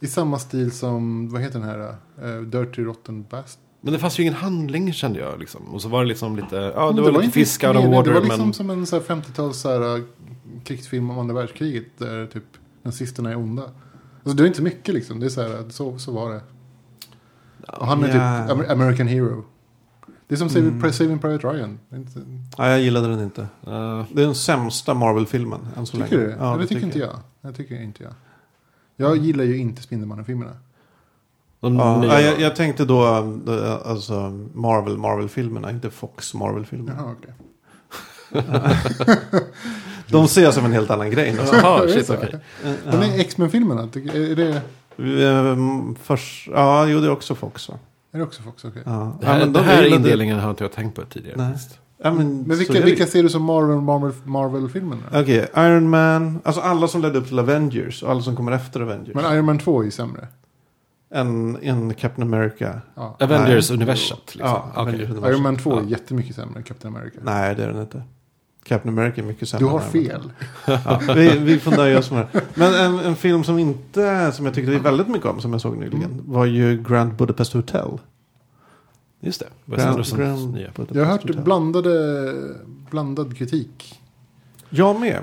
i 0.00 0.06
samma 0.06 0.38
stil 0.38 0.72
som, 0.72 1.30
vad 1.32 1.42
heter 1.42 1.58
den 1.58 1.68
här? 1.68 1.78
Uh, 2.24 2.42
Dirty 2.42 2.82
Rotten 2.84 3.22
Bastard. 3.30 3.62
Men 3.80 3.92
det 3.92 3.98
fanns 3.98 4.18
ju 4.18 4.22
ingen 4.22 4.34
handling 4.34 4.92
kände 4.92 5.18
jag. 5.18 5.38
Liksom. 5.40 5.62
Och 5.74 5.82
så 5.82 5.88
var 5.88 6.02
det 6.02 6.08
liksom 6.08 6.36
lite, 6.36 6.56
ja 6.56 6.88
det 6.88 6.94
Men 6.94 7.04
var, 7.04 7.10
lite 7.12 7.24
inte 7.24 7.34
fisk 7.34 7.64
out 7.64 7.76
of 7.76 7.84
water. 7.84 8.02
Det 8.10 8.14
var 8.14 8.20
liksom 8.26 8.44
men... 8.44 8.54
som 8.54 8.70
en 8.70 8.86
så 8.86 8.96
här 8.96 9.02
50-tals 9.02 9.58
så 9.58 9.68
här, 9.68 9.96
uh, 9.98 10.04
krigsfilm 10.64 11.10
om 11.10 11.18
andra 11.18 11.34
världskriget. 11.34 11.84
Där 11.98 12.26
typ 12.26 12.44
nazisterna 12.82 13.30
är 13.30 13.36
onda. 13.36 13.62
Alltså, 14.22 14.36
det 14.36 14.42
är 14.42 14.46
inte 14.46 14.62
mycket 14.62 14.94
liksom. 14.94 15.20
Det 15.20 15.26
är 15.26 15.30
så 15.30 15.42
här, 15.42 15.64
så, 15.70 15.98
så 15.98 16.12
var 16.12 16.30
det. 16.32 16.40
Och 17.66 17.86
han 17.86 18.04
är 18.04 18.08
Ja. 18.08 18.12
typ 18.48 18.56
Amer- 18.58 18.72
American 18.72 19.06
Hero. 19.08 19.44
Det 20.28 20.34
är 20.34 20.48
som 20.48 20.48
Mm. 20.48 20.92
Saving 20.92 21.18
Private 21.18 21.48
Ryan. 21.48 21.78
Inte- 21.92 22.20
Nej, 22.58 22.70
jag 22.70 22.80
gillade 22.80 23.08
den 23.08 23.20
inte. 23.20 23.40
Eh, 23.42 24.04
Det 24.12 24.22
är 24.22 24.26
den 24.26 24.34
sämsta 24.34 24.94
Marvel-filmen 24.94 25.60
än 25.76 25.86
så 25.86 25.96
Tycker 25.96 26.10
du 26.10 26.16
länge. 26.26 26.36
det? 26.38 26.44
Ja, 26.44 26.56
det 26.56 26.66
tycker 26.66 26.82
inte 26.86 26.98
jag. 26.98 27.16
Det 27.40 27.52
tycker 27.52 27.82
inte 27.82 28.02
jag. 28.02 28.12
Jag 28.96 29.16
gillar 29.16 29.44
ju 29.44 29.56
inte 29.58 29.82
Spindelmannen-filmerna. 29.82 30.50
De 31.60 31.76
Ja, 31.76 32.00
nya- 32.00 32.06
ja, 32.12 32.20
jag, 32.20 32.40
jag 32.40 32.56
tänkte 32.56 32.84
då 32.84 33.04
eh, 33.06 33.90
alltså 33.90 34.14
Marvel, 34.54 34.98
Marvel-filmerna, 34.98 35.70
inte 35.70 35.90
Fox 35.90 36.34
Marvel-filmer. 36.34 36.92
Jaha, 36.98 37.14
okej. 37.18 37.34
De 40.10 40.28
ser 40.28 40.42
jag 40.42 40.54
som 40.54 40.64
en 40.64 40.72
helt 40.72 40.90
annan 40.90 41.10
grej. 41.10 41.32
nu. 41.32 41.38
Jaha, 41.52 41.78
Är 41.82 41.86
det 41.86 41.92
shit 41.92 42.10
okej. 42.10 42.34
Men 42.84 43.02
är 43.02 43.20
X-Men-filmerna, 43.20 43.82
är 43.82 44.36
det, 44.36 44.62
Ehm, 45.00 45.94
Först, 46.02 46.48
ja, 46.52 46.86
jo 46.86 47.00
det 47.00 47.06
är 47.06 47.10
också 47.10 47.34
Fox 47.34 47.68
va? 47.68 47.74
är 48.12 48.18
det 48.18 48.24
också 48.24 48.42
Fox? 48.42 48.64
Okej. 48.64 48.82
Ja. 48.86 49.16
Det 49.20 49.26
här, 49.26 49.38
ja, 49.40 49.46
det 49.46 49.52
de 49.52 49.60
här 49.64 49.94
indelningen 49.94 50.38
har 50.38 50.50
inte 50.50 50.64
jag 50.64 50.72
tänkt 50.72 50.94
på 50.96 51.02
tidigare. 51.04 51.36
Nej. 51.36 51.54
Ja, 52.02 52.12
men 52.12 52.42
Men 52.42 52.58
vilka, 52.58 52.72
det. 52.72 52.80
vilka 52.80 53.06
ser 53.06 53.22
du 53.22 53.28
som 53.28 53.42
Marvel, 53.42 53.80
Marvel, 53.80 54.12
Marvel-filmerna? 54.24 55.02
Okej, 55.12 55.48
Iron 55.56 55.90
Man, 55.90 56.38
alltså 56.44 56.60
alla 56.62 56.88
som 56.88 57.02
ledde 57.02 57.18
upp 57.18 57.28
till 57.28 57.38
Avengers 57.38 58.02
och 58.02 58.10
alla 58.10 58.20
som 58.22 58.36
kommer 58.36 58.52
efter 58.52 58.80
Avengers. 58.80 59.14
Men 59.14 59.34
Iron 59.34 59.44
Man 59.44 59.58
2 59.58 59.80
är 59.80 59.84
ju 59.84 59.90
sämre. 59.90 60.28
En, 61.10 61.58
en 61.62 61.94
Captain 61.94 62.28
America. 62.34 62.80
Ja. 62.94 63.16
Avengers-universat. 63.20 64.18
Liksom. 64.26 64.40
Ja. 64.40 64.72
Avengers 64.74 65.10
universum. 65.10 65.30
Iron 65.32 65.42
Man 65.42 65.56
2 65.56 65.72
är 65.72 65.82
Ja. 65.82 65.88
jättemycket 65.88 66.36
sämre 66.36 66.56
än 66.56 66.62
Captain 66.62 66.96
America. 66.96 67.18
Nej, 67.22 67.54
det 67.54 67.64
är 67.64 67.68
den 67.72 67.80
inte. 67.80 68.02
Captain 68.64 68.98
America 68.98 69.20
är 69.20 69.24
mycket 69.24 69.40
du 69.40 69.46
sämre. 69.46 69.66
har 69.66 69.80
än 69.80 69.96
Iron 69.96 70.12
Man. 70.12 70.30
fel. 70.66 70.80
Ja, 70.84 71.00
vi, 71.14 71.38
vi 71.38 71.58
får 71.58 71.70
nöja 71.70 71.98
oss 71.98 72.10
med 72.10 72.26
det. 72.32 72.42
Men 72.54 72.74
en, 72.74 72.98
en 72.98 73.16
film 73.16 73.44
som 73.44 73.58
inte, 73.58 74.32
som 74.32 74.44
jag 74.46 74.54
tyckte 74.54 74.78
väldigt 74.78 75.08
mycket 75.08 75.26
om, 75.26 75.40
som 75.40 75.52
jag 75.52 75.60
såg 75.60 75.76
nyligen, 75.76 76.10
Mm. 76.10 76.32
var 76.32 76.44
ju 76.44 76.82
Grand 76.88 77.14
Budapest 77.14 77.52
Hotel. 77.52 77.88
Just 79.20 79.40
det. 79.40 79.46
Wes 79.64 79.76
Grand, 79.78 79.90
Andersons 79.90 80.20
Grand 80.20 80.54
nya. 80.54 80.70
Budapest 80.76 80.96
Jag 80.96 81.04
har 81.04 81.12
hört 81.12 81.22
Hotel. 81.22 81.42
blandade, 81.42 82.34
blandad 82.90 83.36
kritik. 83.36 84.00
Jag 84.70 85.00
med. 85.00 85.18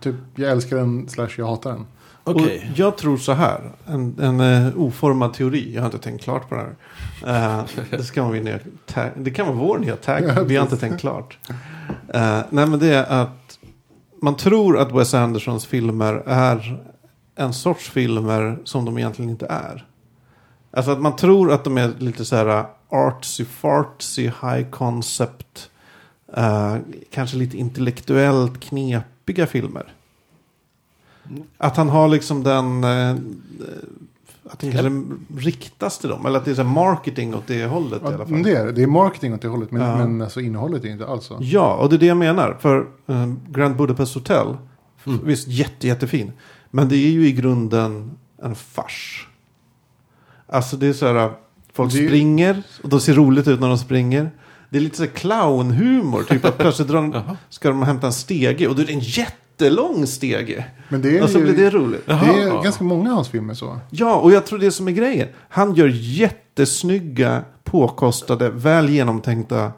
Typ, 0.00 0.14
jag 0.34 0.50
älskar 0.50 0.76
den 0.76 1.08
slash 1.08 1.28
jag 1.38 1.46
hatar 1.46 1.70
den. 1.72 1.86
Okej. 2.24 2.68
Och 2.72 2.78
jag 2.78 2.96
tror 2.96 3.16
så 3.16 3.32
här, 3.32 3.60
en, 3.86 4.18
en 4.20 4.40
uh, 4.40 4.80
oformad 4.80 5.34
teori, 5.34 5.74
jag 5.74 5.82
har 5.82 5.86
inte 5.86 5.98
tänkt 5.98 6.24
klart 6.24 6.48
på 6.48 6.54
det 6.54 6.60
här. 6.60 7.58
Eh, 7.58 7.64
det, 7.90 8.04
ska 8.04 8.22
vara 8.22 8.32
nya 8.32 8.58
tag, 8.86 9.10
det 9.16 9.30
kan 9.30 9.46
vara 9.46 9.56
vår 9.56 9.78
nya 9.78 9.96
tag, 9.96 10.44
vi 10.46 10.56
har 10.56 10.62
inte 10.62 10.76
tänkt 10.76 11.00
klart. 11.00 11.38
Eh, 12.14 12.40
nej 12.50 12.66
men 12.66 12.78
det 12.78 12.94
är 12.94 13.22
att 13.22 13.58
man 14.22 14.36
tror 14.36 14.78
att 14.78 14.92
Wes 14.92 15.14
Andersons 15.14 15.66
filmer 15.66 16.22
är 16.26 16.84
en 17.36 17.52
sorts 17.52 17.90
filmer 17.90 18.58
som 18.64 18.84
de 18.84 18.98
egentligen 18.98 19.30
inte 19.30 19.46
är. 19.46 19.86
Alltså 20.70 20.90
att 20.90 21.00
man 21.00 21.16
tror 21.16 21.52
att 21.52 21.64
de 21.64 21.78
är 21.78 21.92
lite 21.98 22.24
så 22.24 22.36
här 22.36 22.64
artsy 22.88 23.44
fartsy, 23.44 24.22
high 24.22 24.70
concept, 24.70 25.70
eh, 26.36 26.76
kanske 27.10 27.36
lite 27.36 27.56
intellektuellt 27.56 28.60
knepiga 28.60 29.46
filmer. 29.46 29.92
Att 31.58 31.76
han 31.76 31.88
har 31.88 32.08
liksom 32.08 32.42
den... 32.42 32.84
Eh, 32.84 33.16
att 34.50 34.58
den 34.58 34.72
kanske 34.72 35.14
riktas 35.40 35.98
till 35.98 36.08
dem. 36.08 36.26
Eller 36.26 36.38
att 36.38 36.44
det 36.44 36.50
är 36.50 36.54
så 36.54 36.64
marketing 36.64 37.34
åt 37.34 37.46
det 37.46 37.64
hållet 37.66 38.02
i 38.02 38.06
alla 38.06 38.18
Ja, 38.18 38.26
fall. 38.26 38.42
det 38.42 38.56
är 38.56 38.72
det. 38.72 38.82
Är 38.82 38.86
marketing 38.86 39.34
åt 39.34 39.42
det 39.42 39.48
hållet. 39.48 39.70
Men, 39.70 39.82
Ja. 39.82 39.96
men 39.96 40.22
alltså, 40.22 40.40
innehållet 40.40 40.84
är 40.84 40.88
inte 40.88 41.06
alls 41.06 41.24
så. 41.24 41.38
Ja, 41.40 41.74
och 41.74 41.88
det 41.88 41.96
är 41.96 41.98
det 41.98 42.06
jag 42.06 42.16
menar. 42.16 42.56
För 42.60 42.86
eh, 43.06 43.32
Grand 43.50 43.76
Budapest 43.76 44.14
Hotel, 44.14 44.56
Mm. 45.06 45.20
visst 45.24 45.48
jätte, 45.48 45.86
jättefin. 45.86 46.32
Men 46.70 46.88
det 46.88 46.96
är 46.96 47.10
ju 47.10 47.26
i 47.26 47.32
grunden 47.32 48.10
en 48.42 48.54
fars. 48.54 49.28
Alltså 50.46 50.76
det 50.76 50.86
är 50.86 50.92
så 50.92 51.06
här, 51.06 51.32
folk 51.72 51.92
Det 51.92 52.06
springer 52.08 52.62
och 52.82 52.88
de 52.88 53.00
ser 53.00 53.14
roligt 53.14 53.48
ut 53.48 53.60
när 53.60 53.68
de 53.68 53.78
springer. 53.78 54.30
Det 54.70 54.76
är 54.76 54.80
lite 54.80 54.96
så 54.96 55.02
här 55.02 55.10
clownhumor, 55.10 56.22
typ 56.22 56.44
att 56.44 56.58
plötsligt 56.58 56.88
drar 56.88 57.22
ska 57.48 57.68
de 57.68 57.82
hämta 57.82 58.06
en 58.06 58.12
stege 58.12 58.68
och 58.68 58.76
då 58.76 58.82
är 58.82 58.86
det 58.86 58.92
en 58.92 59.00
jättelång 59.58 60.06
stege. 60.06 60.64
Men 60.88 61.02
det 61.02 61.18
är, 61.18 61.22
Och 61.22 61.30
så 61.30 61.38
ju, 61.38 61.44
blir 61.44 61.56
det 61.56 61.70
roligt. 61.70 62.06
det 62.06 62.12
Jaha. 62.12 62.58
är 62.58 62.62
ganska 62.62 62.84
många 62.84 63.08
av 63.10 63.14
hans 63.14 63.28
filmer 63.28 63.54
så. 63.54 63.78
Ja, 63.90 64.16
och 64.16 64.32
jag 64.32 64.46
tror 64.46 64.58
det 64.58 64.66
är 64.66 64.70
som 64.70 64.88
är 64.88 64.92
grejen. 64.92 65.28
Han 65.48 65.74
gör 65.74 65.88
jättesnygga, 65.94 67.44
påkostade, 67.64 68.50
väl 68.50 68.88
genomtänkta, 68.88 69.72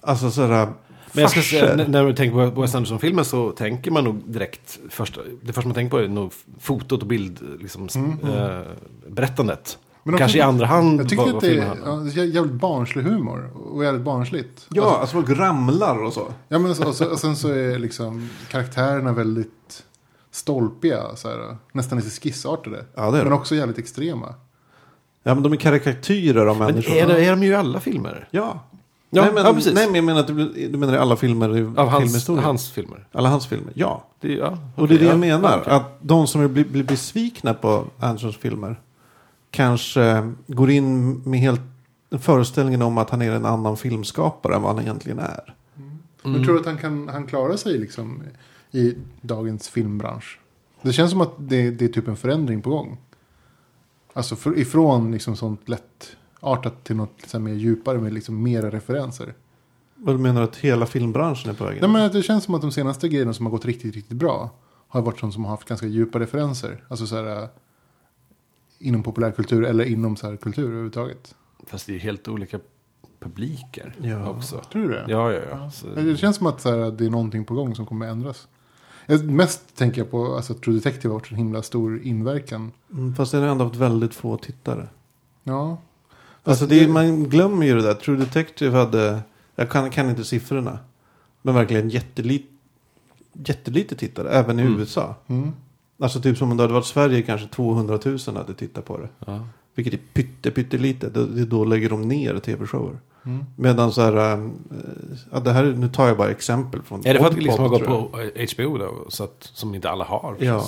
alltså 0.00 0.30
sådär 0.30 0.68
Men 1.12 1.22
jag 1.22 1.30
ska 1.30 1.42
säga, 1.42 1.62
farser. 1.68 1.78
n- 1.84 1.90
när 1.90 2.04
du 2.04 2.12
tänker 2.14 2.50
på 2.50 2.60
Wes 2.60 2.74
Anderson-filmen 2.74 3.24
så 3.24 3.50
tänker 3.50 3.90
man 3.90 4.04
nog 4.04 4.22
direkt, 4.26 4.78
första, 4.90 5.20
det 5.42 5.52
första 5.52 5.68
man 5.68 5.74
tänker 5.74 5.90
på 5.90 5.98
är 5.98 6.08
nog 6.08 6.32
fotot 6.60 7.02
och 7.02 7.08
bild, 7.08 7.38
liksom, 7.60 7.88
Mm, 7.94 8.18
eh, 8.34 8.60
berättandet. 9.08 9.78
Men 10.04 10.18
Kanske 10.18 10.38
i 10.38 10.40
andra 10.40 10.66
hand 10.66 11.00
Jag 11.00 11.08
tycker 11.08 11.36
att 11.36 11.40
det 11.40 11.58
är, 11.58 11.76
ja, 11.84 11.90
det 11.92 12.20
är 12.20 12.24
jävligt 12.24 12.52
barnslig 12.60 13.02
humor. 13.02 13.50
Och 13.72 13.84
jävligt 13.84 14.02
barnsligt. 14.02 14.66
Ja, 14.68 14.82
Alltså, 14.82 15.00
alltså 15.00 15.16
folk 15.16 15.38
ramlar 15.38 16.02
och 16.04 16.12
så. 16.12 16.26
ja 16.48 16.58
men 16.58 16.74
så, 16.74 16.88
och, 16.88 16.94
så, 16.94 17.06
och 17.10 17.18
sen 17.18 17.36
så 17.36 17.48
är 17.48 17.78
liksom 17.78 18.28
karaktärerna 18.50 19.12
väldigt 19.12 19.82
stolpiga. 20.30 21.16
Så 21.16 21.28
här, 21.28 21.56
nästan 21.72 21.98
lite 21.98 22.10
skissartade. 22.10 22.84
Ja, 22.94 23.02
det 23.10 23.18
är 23.18 23.22
Men 23.22 23.28
det. 23.32 23.34
också 23.38 23.54
jävligt 23.54 23.78
extrema. 23.78 24.34
Ja, 25.22 25.34
men 25.34 25.42
de 25.42 25.52
är 25.52 25.56
karikatyrer 25.56 26.46
av 26.46 26.58
Men 26.58 26.66
människor. 26.66 26.96
är, 26.96 27.06
det, 27.06 27.24
är 27.24 27.30
de 27.30 27.42
ju 27.42 27.50
i 27.50 27.54
alla 27.54 27.80
filmer? 27.80 28.28
Ja. 28.30 28.60
Ja, 29.14 29.22
nej, 29.22 29.32
men, 29.34 29.44
ja, 29.44 29.54
precis. 29.54 29.74
Nej, 29.74 29.86
men 29.86 29.94
jag 29.94 30.04
menar 30.04 30.20
att 30.20 30.26
du, 30.26 30.68
du 30.68 30.78
menar 30.78 30.94
i 30.94 30.98
alla 30.98 31.16
filmer 31.16 31.56
i 31.58 31.62
Av 31.76 31.88
hans, 31.88 32.28
hans 32.28 32.70
filmer? 32.70 33.06
Alla 33.12 33.28
hans 33.28 33.46
filmer, 33.46 33.72
ja. 33.74 34.04
Det, 34.20 34.32
ja, 34.34 34.58
Och 34.76 34.88
det 34.88 34.94
är 34.94 34.98
det 34.98 35.04
jag 35.04 35.14
ja, 35.14 35.18
menar. 35.18 35.58
okej. 35.60 35.72
Att 35.72 35.98
de 36.00 36.26
som 36.26 36.52
blir, 36.52 36.64
blir 36.64 36.82
besvikna 36.82 37.54
på 37.54 37.84
Andersons 38.00 38.36
filmer 38.36 38.80
kanske 39.52 40.32
går 40.46 40.70
in 40.70 41.14
med 41.30 41.40
helt 41.40 41.60
föreställningen 42.10 42.82
om 42.82 42.98
att 42.98 43.10
han 43.10 43.22
är 43.22 43.32
en 43.32 43.46
annan 43.46 43.76
filmskapare 43.76 44.54
än 44.54 44.62
vad 44.62 44.74
han 44.74 44.82
egentligen 44.84 45.18
är. 45.18 45.54
Men 46.22 46.32
Mm. 46.34 46.44
tror 46.44 46.54
du 46.54 46.60
att 46.60 46.66
han 46.66 46.78
kan 46.78 47.08
han 47.08 47.26
klara 47.26 47.56
sig 47.56 47.78
liksom 47.78 48.22
i 48.70 48.94
dagens 49.20 49.68
filmbransch? 49.68 50.38
Det 50.82 50.92
känns 50.92 51.10
som 51.10 51.20
att 51.20 51.32
det, 51.38 51.70
det 51.70 51.84
är 51.84 51.88
typ 51.88 52.08
en 52.08 52.16
förändring 52.16 52.62
på 52.62 52.70
gång. 52.70 52.98
Alltså 54.12 54.36
för, 54.36 54.58
ifrån 54.58 55.12
liksom 55.12 55.36
sånt 55.36 55.68
lättartat 55.68 56.84
till 56.84 56.96
något 56.96 57.12
liksom 57.20 57.44
mer 57.44 57.52
djupare 57.54 57.98
med 57.98 58.12
liksom 58.12 58.42
mera 58.42 58.70
referenser. 58.70 59.34
Vad 59.94 60.14
du 60.14 60.18
menar 60.18 60.42
att 60.42 60.56
hela 60.56 60.86
filmbranschen 60.86 61.50
är 61.50 61.54
på 61.54 61.64
väg? 61.64 61.78
Nej, 61.80 61.90
men 61.90 62.02
att 62.02 62.12
det 62.12 62.22
känns 62.22 62.44
som 62.44 62.54
att 62.54 62.60
de 62.60 62.72
senaste 62.72 63.08
grejerna 63.08 63.32
som 63.34 63.46
har 63.46 63.50
gått 63.50 63.64
riktigt, 63.64 63.94
riktigt 63.94 64.16
bra 64.16 64.50
har 64.88 65.02
varit 65.02 65.18
sånt 65.20 65.34
som 65.34 65.44
har 65.44 65.50
haft 65.50 65.68
ganska 65.68 65.86
djupa 65.86 66.20
referenser. 66.20 66.84
Alltså 66.88 67.06
så 67.06 67.16
här, 67.16 67.48
inom 68.82 69.02
populärkultur 69.02 69.64
eller 69.64 69.84
inom 69.84 70.16
så 70.16 70.30
här 70.30 70.36
kultur 70.36 70.64
överhuvudtaget. 70.64 71.34
Fast 71.66 71.86
det 71.86 71.94
är 71.94 71.98
helt 71.98 72.28
olika 72.28 72.58
publiker 73.20 73.94
Ja. 74.02 74.28
också. 74.30 74.62
Tror 74.72 74.82
du 74.82 74.88
det? 74.88 75.04
Ja, 75.08 75.32
ja, 75.32 75.40
ja. 75.50 75.70
Så, 75.70 75.86
Det 75.86 76.16
känns 76.16 76.36
som 76.36 76.46
att 76.46 76.60
så 76.60 76.70
här, 76.70 76.90
det 76.90 77.06
är 77.06 77.10
någonting 77.10 77.44
på 77.44 77.54
gång 77.54 77.74
som 77.74 77.86
kommer 77.86 78.06
ändras. 78.06 78.48
Jag, 79.06 79.24
mest 79.30 79.76
tänker 79.76 80.00
jag 80.00 80.10
på 80.10 80.34
alltså, 80.36 80.52
att 80.52 80.62
True 80.62 80.74
Detective 80.76 81.08
har 81.08 81.20
varit 81.20 81.30
en 81.30 81.36
himla 81.36 81.62
stor 81.62 82.02
inverkan. 82.02 82.72
Mm, 82.92 83.14
fast 83.14 83.32
den 83.32 83.42
har 83.42 83.48
ändå 83.48 83.64
haft 83.64 83.76
väldigt 83.76 84.14
få 84.14 84.36
tittare. 84.36 84.88
Ja. 85.42 85.78
Alltså 86.44 86.66
det, 86.66 86.84
är- 86.84 86.88
man 86.88 87.24
glömmer 87.24 87.66
ju 87.66 87.74
det 87.74 87.82
där. 87.82 87.94
True 87.94 88.16
Detective 88.18 88.78
hade, 88.78 89.20
jag 89.56 89.70
kan, 89.70 89.90
kan 89.90 90.10
inte 90.10 90.24
siffrorna. 90.24 90.78
Men 91.42 91.54
verkligen 91.54 91.88
jättelit, 91.88 92.50
jättelite 93.32 93.94
tittare, 93.96 94.30
även 94.30 94.58
i 94.58 94.62
Mm. 94.62 94.78
USA. 94.80 95.14
Mm. 95.26 95.52
Alltså 96.02 96.20
typ 96.20 96.38
som 96.38 96.50
om 96.50 96.56
det 96.56 96.62
hade 96.62 96.74
varit 96.74 96.86
Sverige 96.86 97.22
kanske 97.22 97.46
200 97.48 97.98
000 98.04 98.18
hade 98.36 98.54
tittat 98.54 98.84
på 98.84 98.98
det. 98.98 99.08
ja. 99.26 99.46
Vilket 99.74 99.94
är 99.94 99.98
pytte, 100.12 100.50
pyttelite. 100.50 101.08
Det, 101.08 101.44
då 101.44 101.64
lägger 101.64 101.90
de 101.90 102.02
ner 102.08 102.38
tv-shower. 102.38 102.98
Mm. 103.26 103.44
Medan 103.56 103.92
så 103.92 104.00
här, 104.02 104.16
äh, 104.38 104.48
ja, 105.32 105.40
det 105.40 105.52
här, 105.52 105.64
nu 105.64 105.88
tar 105.88 106.08
jag 106.08 106.16
bara 106.16 106.30
exempel 106.30 106.82
från 106.82 107.06
Är 107.06 107.14
det 107.14 107.20
för 107.20 107.26
att 107.26 107.34
det 107.34 107.40
liksom 107.40 107.62
har 107.62 107.68
gått 107.68 107.84
på 107.84 108.10
HBO 108.56 108.78
då? 108.78 109.06
Så 109.08 109.24
att, 109.24 109.50
som 109.54 109.74
inte 109.74 109.90
alla 109.90 110.04
har? 110.04 110.36
Ja. 110.38 110.64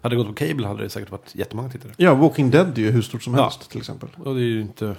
Hade 0.00 0.14
det 0.14 0.16
gått 0.16 0.26
på 0.26 0.34
cable 0.34 0.66
hade 0.66 0.82
det 0.82 0.90
säkert 0.90 1.10
varit 1.10 1.34
jättemånga 1.34 1.68
tittare. 1.70 1.92
Ja, 1.96 2.14
Walking 2.14 2.50
Dead 2.50 2.78
är 2.78 2.82
ju 2.82 2.90
hur 2.90 3.02
stort 3.02 3.22
som 3.22 3.34
Ja. 3.34 3.42
helst 3.42 3.70
till 3.70 3.78
exempel. 3.80 4.08
Och 4.24 4.34
det 4.34 4.40
är 4.40 4.44
ju 4.44 4.60
inte... 4.60 4.96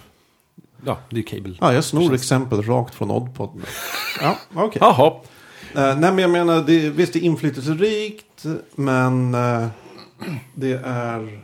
Ja, 0.86 0.98
det 1.10 1.20
är 1.20 1.24
cable. 1.24 1.56
Ja, 1.62 1.74
jag 1.74 1.84
snor 1.84 2.14
exempel 2.14 2.62
rakt 2.62 2.96
från 2.96 3.12
Oddpod. 3.12 3.50
Ja, 4.22 4.38
okej. 4.54 4.78
Jaha. 4.82 5.14
Eh, 5.76 6.00
nej, 6.00 6.12
men 6.12 6.18
jag 6.18 6.30
menar, 6.32 6.64
det, 6.68 6.90
visst 6.90 7.14
det 7.14 7.20
är 7.20 7.24
inflytelserikt, 7.24 8.46
men 8.76 9.34
eh, 9.36 9.68
det 10.56 10.74
är 10.86 11.40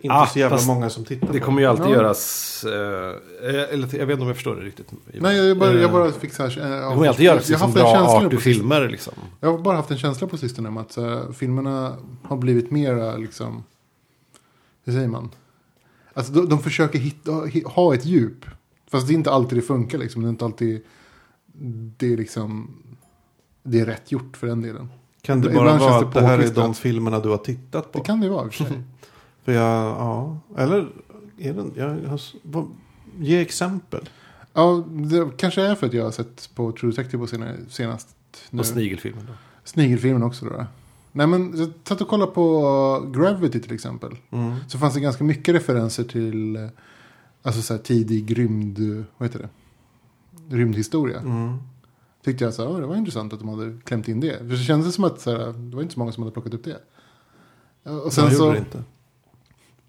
inte 0.00 0.14
Ah, 0.16 0.26
så 0.26 0.38
jävla 0.38 0.60
många 0.66 0.90
som 0.90 1.04
tittar 1.04 1.32
Det 1.32 1.38
på 1.38 1.44
kommer 1.44 1.60
ju 1.62 1.66
alltid 1.68 1.86
Ja. 1.86 1.90
göras... 1.90 2.64
Eh, 2.64 3.72
eller 3.72 3.96
jag 3.98 4.06
vet 4.06 4.10
inte 4.10 4.22
om 4.22 4.26
jag 4.26 4.36
förstår 4.36 4.56
det 4.56 4.62
riktigt. 4.62 4.86
Nej, 5.14 5.36
jag 5.36 5.58
bara, 5.58 5.70
Eh, 5.72 5.80
jag 5.80 5.92
bara 5.92 6.12
fick 6.12 6.32
så 6.34 6.42
här... 6.42 6.48
eh, 6.58 6.88
Det 6.88 6.94
kommer 6.94 7.08
alltid 7.08 7.24
göras 7.26 7.48
jag 7.50 7.58
har 7.58 7.66
liksom 7.68 7.72
haft 7.72 7.76
en 7.76 7.82
bra 7.82 7.94
känsla 7.94 8.20
nu 8.20 8.26
arty 8.26 8.36
på 8.36 8.42
sistone. 8.42 8.54
filmer 8.54 8.88
liksom. 8.88 9.12
Jag 9.40 9.50
har 9.50 9.58
bara 9.58 9.76
haft 9.76 9.90
en 9.90 9.98
känsla 9.98 10.26
på 10.26 10.36
sistone 10.38 10.68
om 10.68 10.76
att 10.76 10.98
uh, 10.98 11.32
filmerna 11.32 11.96
har 12.22 12.36
blivit 12.36 12.70
mera 12.70 13.16
liksom... 13.16 13.64
Hur 14.84 14.92
säger 14.92 15.08
man? 15.08 15.30
Alltså 16.14 16.32
de, 16.32 16.48
de 16.48 16.58
försöker 16.62 16.98
hitta, 16.98 17.30
hi- 17.32 17.66
ha 17.66 17.94
ett 17.94 18.04
djup. 18.04 18.44
Fast 18.90 19.06
det 19.06 19.12
är 19.12 19.14
inte 19.14 19.30
alltid 19.30 19.58
det 19.58 19.62
funkar 19.62 19.98
liksom. 19.98 20.22
Det 20.22 20.28
är 20.28 20.30
inte 20.30 20.44
alltid... 20.44 20.82
Det 21.96 22.12
är 22.12 22.16
liksom... 22.16 22.76
Det 23.62 23.80
är 23.80 23.86
rätt 23.86 24.12
gjort 24.12 24.36
för 24.36 24.46
den 24.46 24.62
delen. 24.62 24.88
Kan 25.22 25.40
det 25.40 25.48
Ibland 25.48 25.66
bara 25.66 25.78
vara 25.78 26.00
det 26.00 26.06
att 26.06 26.14
det 26.14 26.26
här 26.26 26.38
är 26.38 26.54
de 26.54 26.74
filmerna 26.74 27.20
du 27.20 27.28
har 27.28 27.36
tittat 27.36 27.92
på? 27.92 27.98
Det 27.98 28.04
kan 28.04 28.20
det 28.20 28.26
ju 28.26 28.32
vara 28.32 28.44
i 28.44 28.48
och 28.48 28.54
för 28.54 28.64
sig. 28.64 28.82
För 29.44 29.52
jag, 29.52 29.86
ja, 29.86 30.38
eller 30.56 30.88
är 31.38 31.54
det, 31.54 31.64
jag, 31.76 32.08
har 32.08 32.20
vad, 32.42 32.70
ge 33.18 33.40
exempel. 33.40 34.08
ja, 34.52 34.84
det 34.88 35.30
kanske 35.36 35.62
är 35.62 35.74
för 35.74 35.86
att 35.86 35.92
jag 35.92 36.04
har 36.04 36.10
sett 36.10 36.50
på 36.54 36.72
True 36.72 36.90
Detective 36.90 37.20
på 37.20 37.26
senare, 37.26 37.56
senast. 37.68 38.16
Nu. 38.50 38.60
Och 38.60 38.66
snigelfilmen 38.66 39.26
då. 39.26 39.32
Snigelfilmen 39.64 40.22
också 40.22 40.44
då. 40.44 40.66
Nej 41.12 41.26
men 41.26 41.58
jag 41.58 41.72
satt 41.84 42.00
och 42.00 42.08
kollade 42.08 42.32
på 42.32 43.12
Gravity 43.14 43.60
till 43.60 43.74
exempel. 43.74 44.16
Mm. 44.30 44.54
Så 44.68 44.78
fanns 44.78 44.94
det 44.94 45.00
ganska 45.00 45.24
mycket 45.24 45.54
referenser 45.54 46.04
till 46.04 46.56
eh, 46.56 46.68
alltså 47.42 47.62
så 47.62 47.74
här 47.74 47.80
tidig 47.80 48.38
rymd, 48.38 48.78
vad 49.16 49.28
heter 49.28 49.38
det? 49.38 49.48
Rymdhistoria. 50.48 51.20
Mm. 51.20 51.56
Tyckte 52.24 52.44
jag 52.44 52.54
så 52.54 52.62
här, 52.62 52.70
"Åh, 52.70 52.80
det 52.80 52.86
var 52.86 52.96
intressant 52.96 53.32
att 53.32 53.38
de 53.40 53.48
hade 53.48 53.78
klämt 53.84 54.08
in 54.08 54.20
det. 54.20 54.38
För 54.38 54.44
det 54.44 54.56
kändes 54.56 54.94
som 54.94 55.04
att 55.04 55.20
så 55.20 55.30
här, 55.30 55.52
det 55.52 55.76
var 55.76 55.82
inte 55.82 55.94
så 55.94 56.00
många 56.00 56.12
som 56.12 56.22
hade 56.22 56.32
plockat 56.32 56.54
upp 56.54 56.64
det. 56.64 56.80
Och 57.90 58.12
sen, 58.12 58.24
gjorde 58.24 58.36
så, 58.36 58.52
det 58.52 58.58
inte. 58.58 58.84